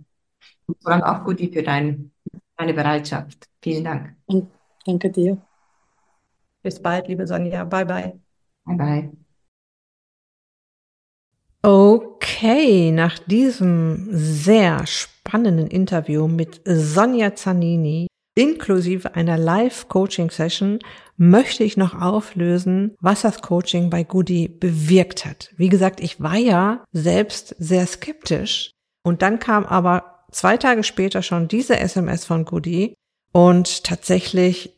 Und 0.68 0.82
vor 0.84 0.92
allem 0.92 1.04
auch 1.04 1.24
Gudi 1.24 1.52
für 1.52 1.64
dein, 1.64 2.12
deine 2.58 2.74
Bereitschaft. 2.74 3.48
Vielen 3.62 3.84
Dank. 3.84 4.16
Und 4.28 4.52
danke 4.86 5.10
dir. 5.10 5.42
Bis 6.62 6.82
bald, 6.82 7.08
liebe 7.08 7.26
Sonja. 7.26 7.64
Bye, 7.64 7.86
bye. 7.86 8.20
Bye, 8.66 8.76
bye. 8.78 9.27
Okay, 11.64 12.92
nach 12.92 13.20
diesem 13.20 14.08
sehr 14.12 14.86
spannenden 14.88 15.68
Interview 15.68 16.28
mit 16.28 16.62
Sonja 16.66 17.36
Zanini 17.36 18.08
inklusive 18.36 19.16
einer 19.16 19.38
Live-Coaching-Session 19.38 20.80
möchte 21.18 21.64
ich 21.64 21.76
noch 21.76 22.00
auflösen, 22.00 22.96
was 23.02 23.22
das 23.22 23.42
Coaching 23.42 23.90
bei 23.90 24.04
Goody 24.04 24.48
bewirkt 24.48 25.26
hat. 25.26 25.50
Wie 25.58 25.70
gesagt, 25.70 26.00
ich 26.00 26.22
war 26.22 26.38
ja 26.38 26.84
selbst 26.92 27.56
sehr 27.58 27.88
skeptisch 27.88 28.72
und 29.04 29.24
dann 29.24 29.40
kam 29.40 29.66
aber 29.66 30.24
zwei 30.32 30.58
Tage 30.58 30.84
später 30.84 31.24
schon 31.24 31.48
diese 31.48 31.80
SMS 31.80 32.26
von 32.26 32.46
Goody 32.46 32.94
und 33.32 33.84
tatsächlich 33.84 34.76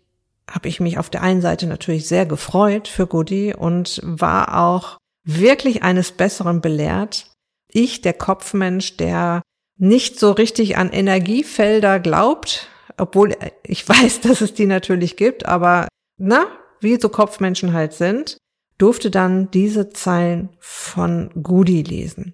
habe 0.50 0.70
ich 0.70 0.80
mich 0.80 0.98
auf 0.98 1.10
der 1.10 1.22
einen 1.22 1.42
Seite 1.42 1.68
natürlich 1.68 2.08
sehr 2.08 2.26
gefreut 2.26 2.88
für 2.88 3.08
Goody 3.08 3.54
und 3.54 4.00
war 4.04 4.66
auch 4.66 4.98
wirklich 5.38 5.84
eines 5.84 6.12
Besseren 6.12 6.62
belehrt. 6.62 7.28
Ich, 7.72 8.02
der 8.02 8.14
Kopfmensch, 8.14 8.98
der 8.98 9.42
nicht 9.78 10.20
so 10.20 10.32
richtig 10.32 10.78
an 10.78 10.92
Energiefelder 10.92 12.00
glaubt, 12.00 12.68
obwohl 12.98 13.36
ich 13.64 13.88
weiß, 13.90 14.22
dass 14.22 14.42
es 14.42 14.54
die 14.54 14.66
natürlich 14.66 15.16
gibt, 15.16 15.46
aber 15.46 15.88
na, 16.18 16.48
wie 16.82 17.00
so 17.00 17.10
Kopfmenschen 17.10 17.74
halt 17.74 17.94
sind, 17.94 18.38
durfte 18.78 19.12
dann 19.12 19.52
diese 19.52 19.90
Zeilen 19.90 20.50
von 20.60 21.30
Gudi 21.42 21.84
lesen. 21.84 22.34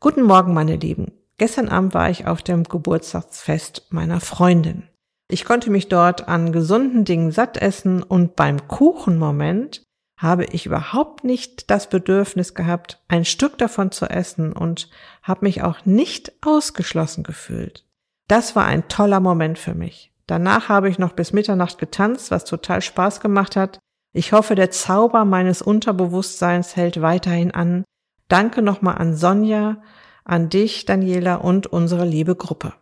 Guten 0.00 0.22
Morgen, 0.22 0.54
meine 0.54 0.76
Lieben. 0.76 1.12
Gestern 1.38 1.68
Abend 1.68 1.94
war 1.94 2.10
ich 2.10 2.26
auf 2.26 2.42
dem 2.42 2.64
Geburtstagsfest 2.64 3.86
meiner 3.90 4.20
Freundin. 4.20 4.88
Ich 5.30 5.44
konnte 5.44 5.70
mich 5.70 5.88
dort 5.88 6.26
an 6.28 6.52
gesunden 6.52 7.04
Dingen 7.04 7.32
satt 7.32 7.56
essen 7.56 8.02
und 8.02 8.34
beim 8.34 8.66
Kuchenmoment 8.66 9.82
habe 10.18 10.44
ich 10.44 10.66
überhaupt 10.66 11.24
nicht 11.24 11.70
das 11.70 11.88
Bedürfnis 11.88 12.54
gehabt, 12.54 13.02
ein 13.08 13.24
Stück 13.24 13.56
davon 13.56 13.92
zu 13.92 14.06
essen 14.06 14.52
und 14.52 14.90
habe 15.22 15.46
mich 15.46 15.62
auch 15.62 15.86
nicht 15.86 16.32
ausgeschlossen 16.44 17.22
gefühlt. 17.22 17.86
Das 18.26 18.54
war 18.56 18.66
ein 18.66 18.88
toller 18.88 19.20
Moment 19.20 19.58
für 19.58 19.74
mich. 19.74 20.12
Danach 20.26 20.68
habe 20.68 20.90
ich 20.90 20.98
noch 20.98 21.12
bis 21.12 21.32
Mitternacht 21.32 21.78
getanzt, 21.78 22.30
was 22.30 22.44
total 22.44 22.82
Spaß 22.82 23.20
gemacht 23.20 23.56
hat. 23.56 23.78
Ich 24.12 24.32
hoffe, 24.32 24.54
der 24.54 24.70
Zauber 24.70 25.24
meines 25.24 25.62
Unterbewusstseins 25.62 26.76
hält 26.76 27.00
weiterhin 27.00 27.52
an. 27.52 27.84
Danke 28.28 28.60
nochmal 28.60 28.98
an 28.98 29.16
Sonja, 29.16 29.80
an 30.24 30.50
dich, 30.50 30.84
Daniela 30.84 31.36
und 31.36 31.66
unsere 31.68 32.04
liebe 32.04 32.34
Gruppe. 32.34 32.74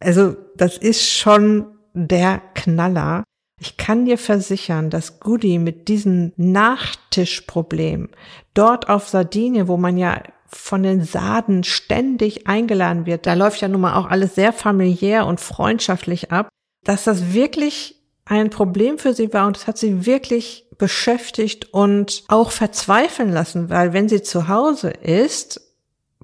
Also, 0.00 0.36
das 0.56 0.76
ist 0.76 1.08
schon 1.08 1.66
der 1.94 2.42
Knaller. 2.54 3.22
Ich 3.58 3.78
kann 3.78 4.04
dir 4.04 4.18
versichern, 4.18 4.90
dass 4.90 5.18
Goody 5.18 5.58
mit 5.58 5.88
diesem 5.88 6.32
Nachtischproblem 6.36 8.10
dort 8.52 8.88
auf 8.88 9.08
Sardinien, 9.08 9.66
wo 9.66 9.78
man 9.78 9.96
ja 9.96 10.22
von 10.46 10.82
den 10.82 11.02
Saden 11.02 11.64
ständig 11.64 12.46
eingeladen 12.46 13.06
wird, 13.06 13.26
da 13.26 13.34
läuft 13.34 13.60
ja 13.62 13.68
nun 13.68 13.80
mal 13.80 13.94
auch 13.94 14.06
alles 14.06 14.34
sehr 14.34 14.52
familiär 14.52 15.26
und 15.26 15.40
freundschaftlich 15.40 16.30
ab, 16.30 16.48
dass 16.84 17.04
das 17.04 17.32
wirklich 17.32 17.96
ein 18.26 18.50
Problem 18.50 18.98
für 18.98 19.14
sie 19.14 19.32
war 19.32 19.46
und 19.46 19.56
es 19.56 19.66
hat 19.66 19.78
sie 19.78 20.04
wirklich 20.04 20.66
beschäftigt 20.78 21.72
und 21.72 22.24
auch 22.28 22.50
verzweifeln 22.50 23.32
lassen, 23.32 23.70
weil 23.70 23.92
wenn 23.92 24.08
sie 24.08 24.22
zu 24.22 24.48
Hause 24.48 24.90
ist, 24.90 25.60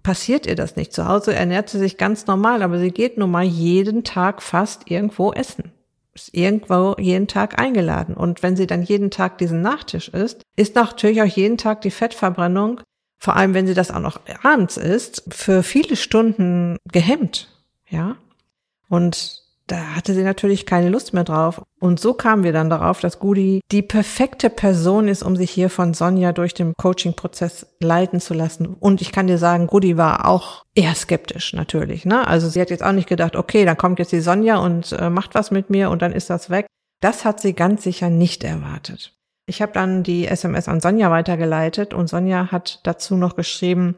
passiert 0.03 0.47
ihr 0.47 0.57
das 0.57 0.77
nicht. 0.77 0.93
Zu 0.93 1.07
Hause 1.07 1.35
ernährt 1.35 1.71
sie 1.71 1.79
sich 1.79 1.97
ganz 1.97 2.27
normal, 2.27 2.63
aber 2.63 2.79
sie 2.79 2.91
geht 2.91 3.17
nun 3.17 3.31
mal 3.31 3.45
jeden 3.45 4.05
Tag 4.05 4.43
fast 4.43 4.91
irgendwo 4.91 5.33
essen 5.33 5.73
irgendwo 6.33 6.95
jeden 6.99 7.29
Tag 7.29 7.59
eingeladen. 7.59 8.15
Und 8.15 8.43
wenn 8.43 8.57
sie 8.57 8.67
dann 8.67 8.83
jeden 8.83 9.11
Tag 9.11 9.39
diesen 9.39 9.63
Nachtisch 9.63 10.09
isst, 10.09 10.43
ist 10.57 10.75
natürlich 10.75 11.23
auch 11.23 11.27
jeden 11.27 11.59
Tag 11.59 11.81
die 11.83 11.91
Fettverbrennung, 11.91 12.81
vor 13.19 13.37
allem 13.37 13.55
wenn 13.55 13.67
sie 13.67 13.75
das 13.75 13.91
auch 13.91 14.01
noch 14.01 14.21
abends 14.43 14.77
isst, 14.77 15.23
für 15.29 15.63
viele 15.63 15.97
Stunden 15.97 16.77
gehemmt. 16.91 17.49
Ja. 17.89 18.17
Und 18.89 19.42
da 19.73 19.97
hatte 19.97 20.13
sie 20.13 20.23
natürlich 20.23 20.67
keine 20.67 20.91
Lust 20.91 21.15
mehr 21.15 21.25
drauf. 21.25 21.63
Und 21.81 21.99
so 21.99 22.13
kamen 22.13 22.45
wir 22.45 22.53
dann 22.53 22.69
darauf, 22.69 23.01
dass 23.01 23.19
Gudi 23.19 23.63
die 23.73 23.81
perfekte 23.81 24.51
Person 24.51 25.09
ist, 25.09 25.23
um 25.23 25.35
sich 25.35 25.51
hier 25.51 25.71
von 25.71 25.95
Sonja 25.95 26.33
durch 26.33 26.53
den 26.53 26.75
Coaching-Prozess 26.77 27.67
leiten 27.81 28.21
zu 28.21 28.35
lassen. 28.35 28.67
Und 28.67 29.01
ich 29.01 29.13
kann 29.13 29.29
dir 29.29 29.39
sagen, 29.39 29.69
Gudi 29.69 29.97
war 29.97 30.29
auch 30.29 30.67
eher 30.75 30.95
skeptisch 30.95 31.55
natürlich. 31.55 32.05
Ne? 32.05 32.27
Also 32.27 32.51
sie 32.51 32.61
hat 32.61 32.69
jetzt 32.69 32.85
auch 32.85 32.93
nicht 32.93 33.09
gedacht, 33.09 33.35
okay, 33.35 33.65
dann 33.65 33.79
kommt 33.79 33.99
jetzt 33.99 34.13
die 34.13 34.21
Sonja 34.21 34.59
und 34.59 34.93
äh, 34.93 35.09
macht 35.09 35.35
was 35.35 35.51
mit 35.51 35.71
mir 35.71 35.89
und 35.89 36.03
dann 36.03 36.13
ist 36.13 36.29
das 36.29 36.51
weg. 36.51 36.67
Das 37.01 37.25
hat 37.25 37.41
sie 37.41 37.55
ganz 37.55 37.83
sicher 37.83 38.11
nicht 38.11 38.45
erwartet. 38.45 39.17
Ich 39.47 39.63
habe 39.63 39.73
dann 39.73 40.03
die 40.03 40.27
SMS 40.27 40.69
an 40.69 40.81
Sonja 40.81 41.11
weitergeleitet 41.11 41.95
und 41.95 42.09
Sonja 42.09 42.53
hat 42.53 42.81
dazu 42.85 43.17
noch 43.17 43.37
geschrieben, 43.37 43.97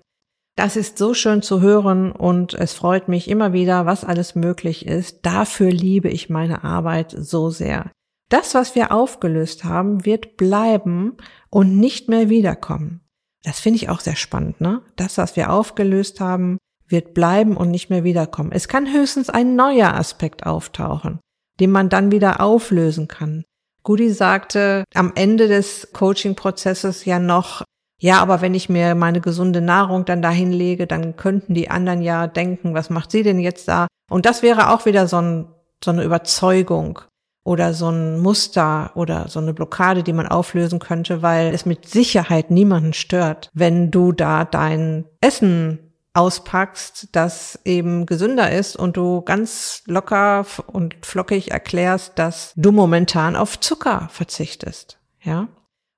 das 0.57 0.77
ist 0.77 0.99
so 0.99 1.15
schön 1.15 1.43
zu 1.43 1.61
hören 1.61 2.13
und 2.13 2.55
es 2.55 2.75
freut 2.75 3.09
mich 3.09 3.29
immer 3.29 3.53
wieder, 3.53 3.87
was 3.87 4.05
alles 4.05 4.35
möglich 4.35 4.87
ist. 4.87 5.21
Dafür 5.23 5.71
liebe 5.71 6.09
ich 6.09 6.31
meine 6.31 6.63
Arbeit 6.63 7.15
so 7.17 7.51
sehr. 7.51 7.91
Das, 8.31 8.55
was 8.55 8.75
wir 8.75 8.93
aufgelöst 8.93 9.65
haben, 9.65 10.05
wird 10.05 10.37
bleiben 10.37 11.17
und 11.51 11.77
nicht 11.79 12.09
mehr 12.09 12.29
wiederkommen. 12.29 13.01
Das 13.43 13.61
finde 13.61 13.77
ich 13.77 13.89
auch 13.91 14.01
sehr 14.01 14.17
spannend, 14.17 14.61
ne? 14.61 14.83
Das, 14.97 15.19
was 15.19 15.37
wir 15.37 15.51
aufgelöst 15.51 16.21
haben, 16.21 16.59
wird 16.87 17.15
bleiben 17.15 17.57
und 17.57 17.71
nicht 17.71 17.91
mehr 17.91 18.05
wiederkommen. 18.05 18.53
Es 18.53 18.69
kann 18.69 18.93
höchstens 18.93 19.31
ein 19.31 19.57
neuer 19.57 19.95
Aspekt 19.95 20.47
auftauchen, 20.47 21.21
den 21.61 21.71
man 21.71 21.89
dann 21.89 22.13
wieder 22.13 22.41
auflösen 22.41 23.09
kann. 23.09 23.45
Gudi 23.83 24.11
sagte 24.11 24.85
am 24.95 25.13
Ende 25.15 25.47
des 25.49 25.91
Coaching-Prozesses 25.93 27.05
ja 27.05 27.19
noch, 27.19 27.65
ja, 28.01 28.21
aber 28.21 28.41
wenn 28.41 28.55
ich 28.55 28.69
mir 28.69 28.95
meine 28.95 29.21
gesunde 29.21 29.61
Nahrung 29.61 30.05
dann 30.05 30.23
dahin 30.23 30.53
lege, 30.53 30.87
dann 30.87 31.17
könnten 31.17 31.55
die 31.55 31.71
anderen 31.71 32.03
ja 32.03 32.27
denken, 32.27 32.75
was 32.75 32.91
macht 32.91 33.11
sie 33.11 33.23
denn 33.23 33.39
jetzt 33.39 33.69
da? 33.69 33.87
Und 34.11 34.27
das 34.27 34.43
wäre 34.43 34.71
auch 34.71 34.85
wieder 34.87 35.07
so, 35.07 35.19
ein, 35.19 35.47
so 35.83 35.91
eine 35.91 36.05
Überzeugung 36.05 37.01
oder 37.45 37.75
so 37.75 37.91
ein 37.91 38.21
Muster 38.21 38.91
oder 38.95 39.29
so 39.29 39.39
eine 39.39 39.55
Blockade, 39.55 40.03
die 40.03 40.13
man 40.13 40.27
auflösen 40.27 40.79
könnte, 40.79 41.23
weil 41.23 41.55
es 41.55 41.67
mit 41.67 41.89
Sicherheit 41.89 42.51
niemanden 42.51 42.95
stört, 42.95 43.51
wenn 43.53 43.91
du 43.91 44.13
da 44.13 44.45
dein 44.45 45.05
Essen 45.21 45.79
auspackst, 46.15 47.09
das 47.13 47.59
eben 47.65 48.07
gesünder 48.07 48.51
ist 48.53 48.77
und 48.77 48.97
du 48.97 49.21
ganz 49.23 49.83
locker 49.87 50.47
und 50.67 50.95
flockig 51.05 51.51
erklärst, 51.51 52.19
dass 52.19 52.53
du 52.57 52.71
momentan 52.71 53.37
auf 53.37 53.59
Zucker 53.61 54.09
verzichtest. 54.11 54.99
Ja? 55.23 55.49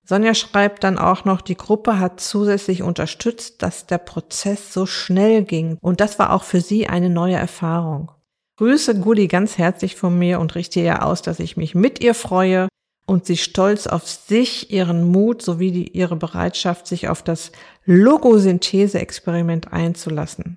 Sonja 0.09 0.35
schreibt 0.35 0.85
dann 0.85 0.99
auch 0.99 1.25
noch, 1.25 1.41
die 1.41 1.57
Gruppe 1.57 1.99
hat 1.99 2.21
zusätzlich 2.21 2.85
unterstützt, 2.85 3.61
dass 3.63 3.87
der 3.87 3.99
Prozess 3.99 4.73
so 4.73 4.87
schnell 4.87 5.43
ging. 5.43 5.79
Und 5.81 6.01
das 6.01 6.21
war 6.21 6.33
auch 6.33 6.45
für 6.45 6.61
sie 6.61 6.87
eine 6.87 7.11
neue 7.11 7.35
Erfahrung. 7.35 8.13
Grüße 8.57 9.01
Gudi 9.01 9.27
ganz 9.27 9.59
herzlich 9.59 9.97
von 9.97 10.17
mir 10.17 10.39
und 10.39 10.55
richte 10.55 10.79
ihr 10.79 11.05
aus, 11.05 11.23
dass 11.23 11.41
ich 11.41 11.57
mich 11.57 11.75
mit 11.75 12.01
ihr 12.01 12.15
freue 12.15 12.69
und 13.07 13.27
sie 13.27 13.37
stolz 13.37 13.89
auf 13.89 14.07
sich, 14.07 14.71
ihren 14.71 15.05
Mut 15.05 15.43
sowie 15.43 15.73
die, 15.73 15.89
ihre 15.89 16.17
Bereitschaft, 16.17 16.87
sich 16.87 17.09
auf 17.09 17.23
das 17.23 17.51
Logosynthese-Experiment 17.85 19.73
einzulassen. 19.73 20.57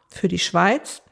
für 0.09 0.27
die 0.27 0.39
Schweiz. 0.39 1.03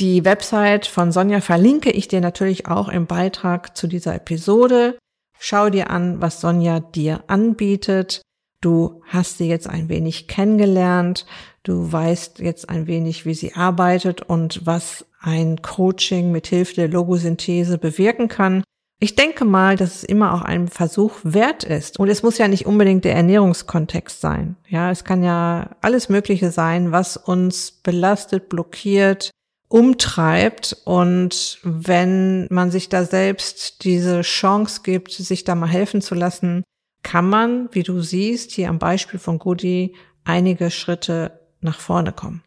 Die 0.00 0.24
Website 0.24 0.86
von 0.86 1.12
Sonja 1.12 1.40
verlinke 1.40 1.92
ich 1.92 2.08
dir 2.08 2.20
natürlich 2.20 2.66
auch 2.66 2.88
im 2.88 3.06
Beitrag 3.06 3.76
zu 3.76 3.86
dieser 3.86 4.16
Episode. 4.16 4.98
Schau 5.38 5.70
dir 5.70 5.90
an, 5.90 6.20
was 6.20 6.40
Sonja 6.40 6.80
dir 6.80 7.22
anbietet. 7.28 8.20
Du 8.60 9.02
hast 9.06 9.38
sie 9.38 9.48
jetzt 9.48 9.68
ein 9.68 9.88
wenig 9.88 10.26
kennengelernt. 10.26 11.24
Du 11.68 11.92
weißt 11.92 12.38
jetzt 12.38 12.70
ein 12.70 12.86
wenig, 12.86 13.26
wie 13.26 13.34
sie 13.34 13.52
arbeitet 13.52 14.22
und 14.22 14.64
was 14.64 15.04
ein 15.20 15.60
Coaching 15.60 16.32
mit 16.32 16.46
Hilfe 16.46 16.76
der 16.76 16.88
Logosynthese 16.88 17.76
bewirken 17.76 18.28
kann. 18.28 18.64
Ich 19.00 19.16
denke 19.16 19.44
mal, 19.44 19.76
dass 19.76 19.96
es 19.96 20.04
immer 20.04 20.32
auch 20.32 20.40
ein 20.40 20.68
Versuch 20.68 21.12
wert 21.24 21.64
ist. 21.64 21.98
Und 21.98 22.08
es 22.08 22.22
muss 22.22 22.38
ja 22.38 22.48
nicht 22.48 22.64
unbedingt 22.64 23.04
der 23.04 23.16
Ernährungskontext 23.16 24.18
sein. 24.18 24.56
Ja, 24.66 24.90
es 24.90 25.04
kann 25.04 25.22
ja 25.22 25.76
alles 25.82 26.08
Mögliche 26.08 26.52
sein, 26.52 26.90
was 26.90 27.18
uns 27.18 27.70
belastet, 27.70 28.48
blockiert, 28.48 29.30
umtreibt. 29.68 30.74
Und 30.86 31.58
wenn 31.64 32.46
man 32.48 32.70
sich 32.70 32.88
da 32.88 33.04
selbst 33.04 33.84
diese 33.84 34.22
Chance 34.22 34.80
gibt, 34.84 35.12
sich 35.12 35.44
da 35.44 35.54
mal 35.54 35.68
helfen 35.68 36.00
zu 36.00 36.14
lassen, 36.14 36.64
kann 37.02 37.28
man, 37.28 37.68
wie 37.72 37.82
du 37.82 38.00
siehst, 38.00 38.52
hier 38.52 38.70
am 38.70 38.78
Beispiel 38.78 39.20
von 39.20 39.38
Goody 39.38 39.94
einige 40.24 40.70
Schritte 40.70 41.37
nach 41.60 41.80
vorne 41.80 42.12
kommen. 42.12 42.42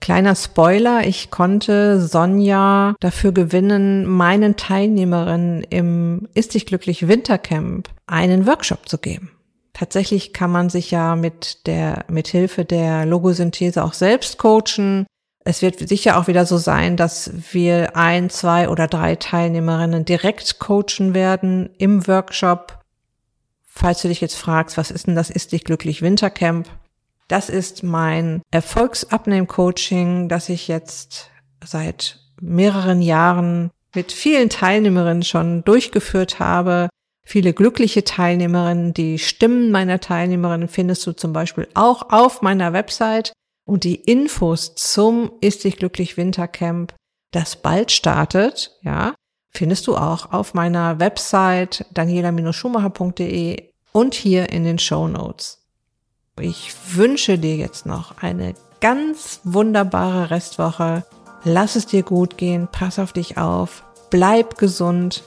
Kleiner 0.00 0.34
Spoiler, 0.34 1.06
ich 1.06 1.30
konnte 1.30 2.00
Sonja 2.00 2.94
dafür 3.00 3.32
gewinnen, 3.32 4.06
meinen 4.06 4.56
Teilnehmerinnen 4.56 5.62
im 5.64 6.26
Ist 6.32 6.54
dich 6.54 6.64
glücklich 6.64 7.06
Wintercamp 7.06 7.90
einen 8.06 8.46
Workshop 8.46 8.88
zu 8.88 8.96
geben. 8.96 9.30
Tatsächlich 9.74 10.32
kann 10.32 10.50
man 10.50 10.70
sich 10.70 10.90
ja 10.90 11.16
mit 11.16 11.66
der, 11.66 12.04
mit 12.08 12.28
Hilfe 12.28 12.64
der 12.64 13.04
Logosynthese 13.04 13.84
auch 13.84 13.92
selbst 13.92 14.38
coachen. 14.38 15.06
Es 15.44 15.62
wird 15.62 15.86
sicher 15.86 16.18
auch 16.18 16.28
wieder 16.28 16.46
so 16.46 16.56
sein, 16.56 16.96
dass 16.96 17.30
wir 17.52 17.96
ein, 17.96 18.30
zwei 18.30 18.68
oder 18.68 18.88
drei 18.88 19.16
Teilnehmerinnen 19.16 20.04
direkt 20.04 20.58
coachen 20.58 21.14
werden 21.14 21.70
im 21.78 22.06
Workshop. 22.06 22.78
Falls 23.66 24.02
du 24.02 24.08
dich 24.08 24.20
jetzt 24.20 24.36
fragst, 24.36 24.76
was 24.76 24.90
ist 24.90 25.06
denn 25.06 25.14
das 25.14 25.30
Ist 25.30 25.52
dich 25.52 25.64
glücklich 25.64 26.02
Wintercamp? 26.02 26.68
Das 27.30 27.48
ist 27.48 27.84
mein 27.84 28.42
Erfolgsabnehm-Coaching, 28.50 30.28
das 30.28 30.48
ich 30.48 30.66
jetzt 30.66 31.30
seit 31.64 32.18
mehreren 32.40 33.00
Jahren 33.02 33.70
mit 33.94 34.10
vielen 34.10 34.50
Teilnehmerinnen 34.50 35.22
schon 35.22 35.62
durchgeführt 35.62 36.40
habe. 36.40 36.88
Viele 37.24 37.52
glückliche 37.52 38.02
Teilnehmerinnen. 38.02 38.94
Die 38.94 39.20
Stimmen 39.20 39.70
meiner 39.70 40.00
Teilnehmerinnen 40.00 40.66
findest 40.66 41.06
du 41.06 41.12
zum 41.12 41.32
Beispiel 41.32 41.68
auch 41.74 42.10
auf 42.10 42.42
meiner 42.42 42.72
Website. 42.72 43.32
Und 43.64 43.84
die 43.84 43.94
Infos 43.94 44.74
zum 44.74 45.30
Ist 45.40 45.62
dich 45.62 45.76
glücklich 45.76 46.16
Wintercamp, 46.16 46.94
das 47.30 47.54
bald 47.54 47.92
startet, 47.92 48.76
ja, 48.82 49.14
findest 49.50 49.86
du 49.86 49.96
auch 49.96 50.32
auf 50.32 50.52
meiner 50.54 50.98
Website 50.98 51.86
daniela-schumacher.de 51.94 53.70
und 53.92 54.14
hier 54.14 54.50
in 54.50 54.64
den 54.64 54.80
Show 54.80 55.06
Notes. 55.06 55.59
Ich 56.40 56.72
wünsche 56.94 57.38
dir 57.38 57.56
jetzt 57.56 57.86
noch 57.86 58.18
eine 58.20 58.54
ganz 58.80 59.40
wunderbare 59.44 60.30
Restwoche. 60.30 61.04
Lass 61.44 61.76
es 61.76 61.86
dir 61.86 62.02
gut 62.02 62.36
gehen, 62.36 62.68
pass 62.70 62.98
auf 62.98 63.12
dich 63.12 63.38
auf, 63.38 63.84
bleib 64.10 64.58
gesund, 64.58 65.22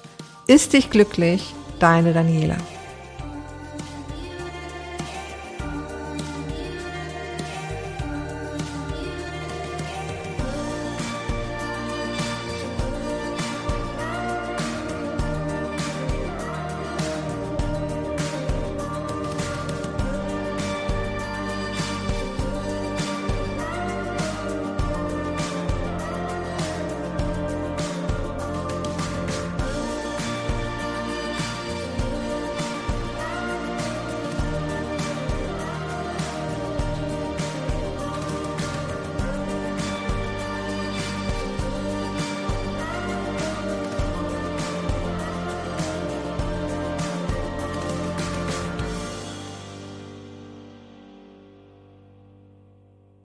ist 0.47 0.73
dich 0.73 0.89
glücklich, 0.89 1.53
deine 1.79 2.13
Daniela. 2.13 2.57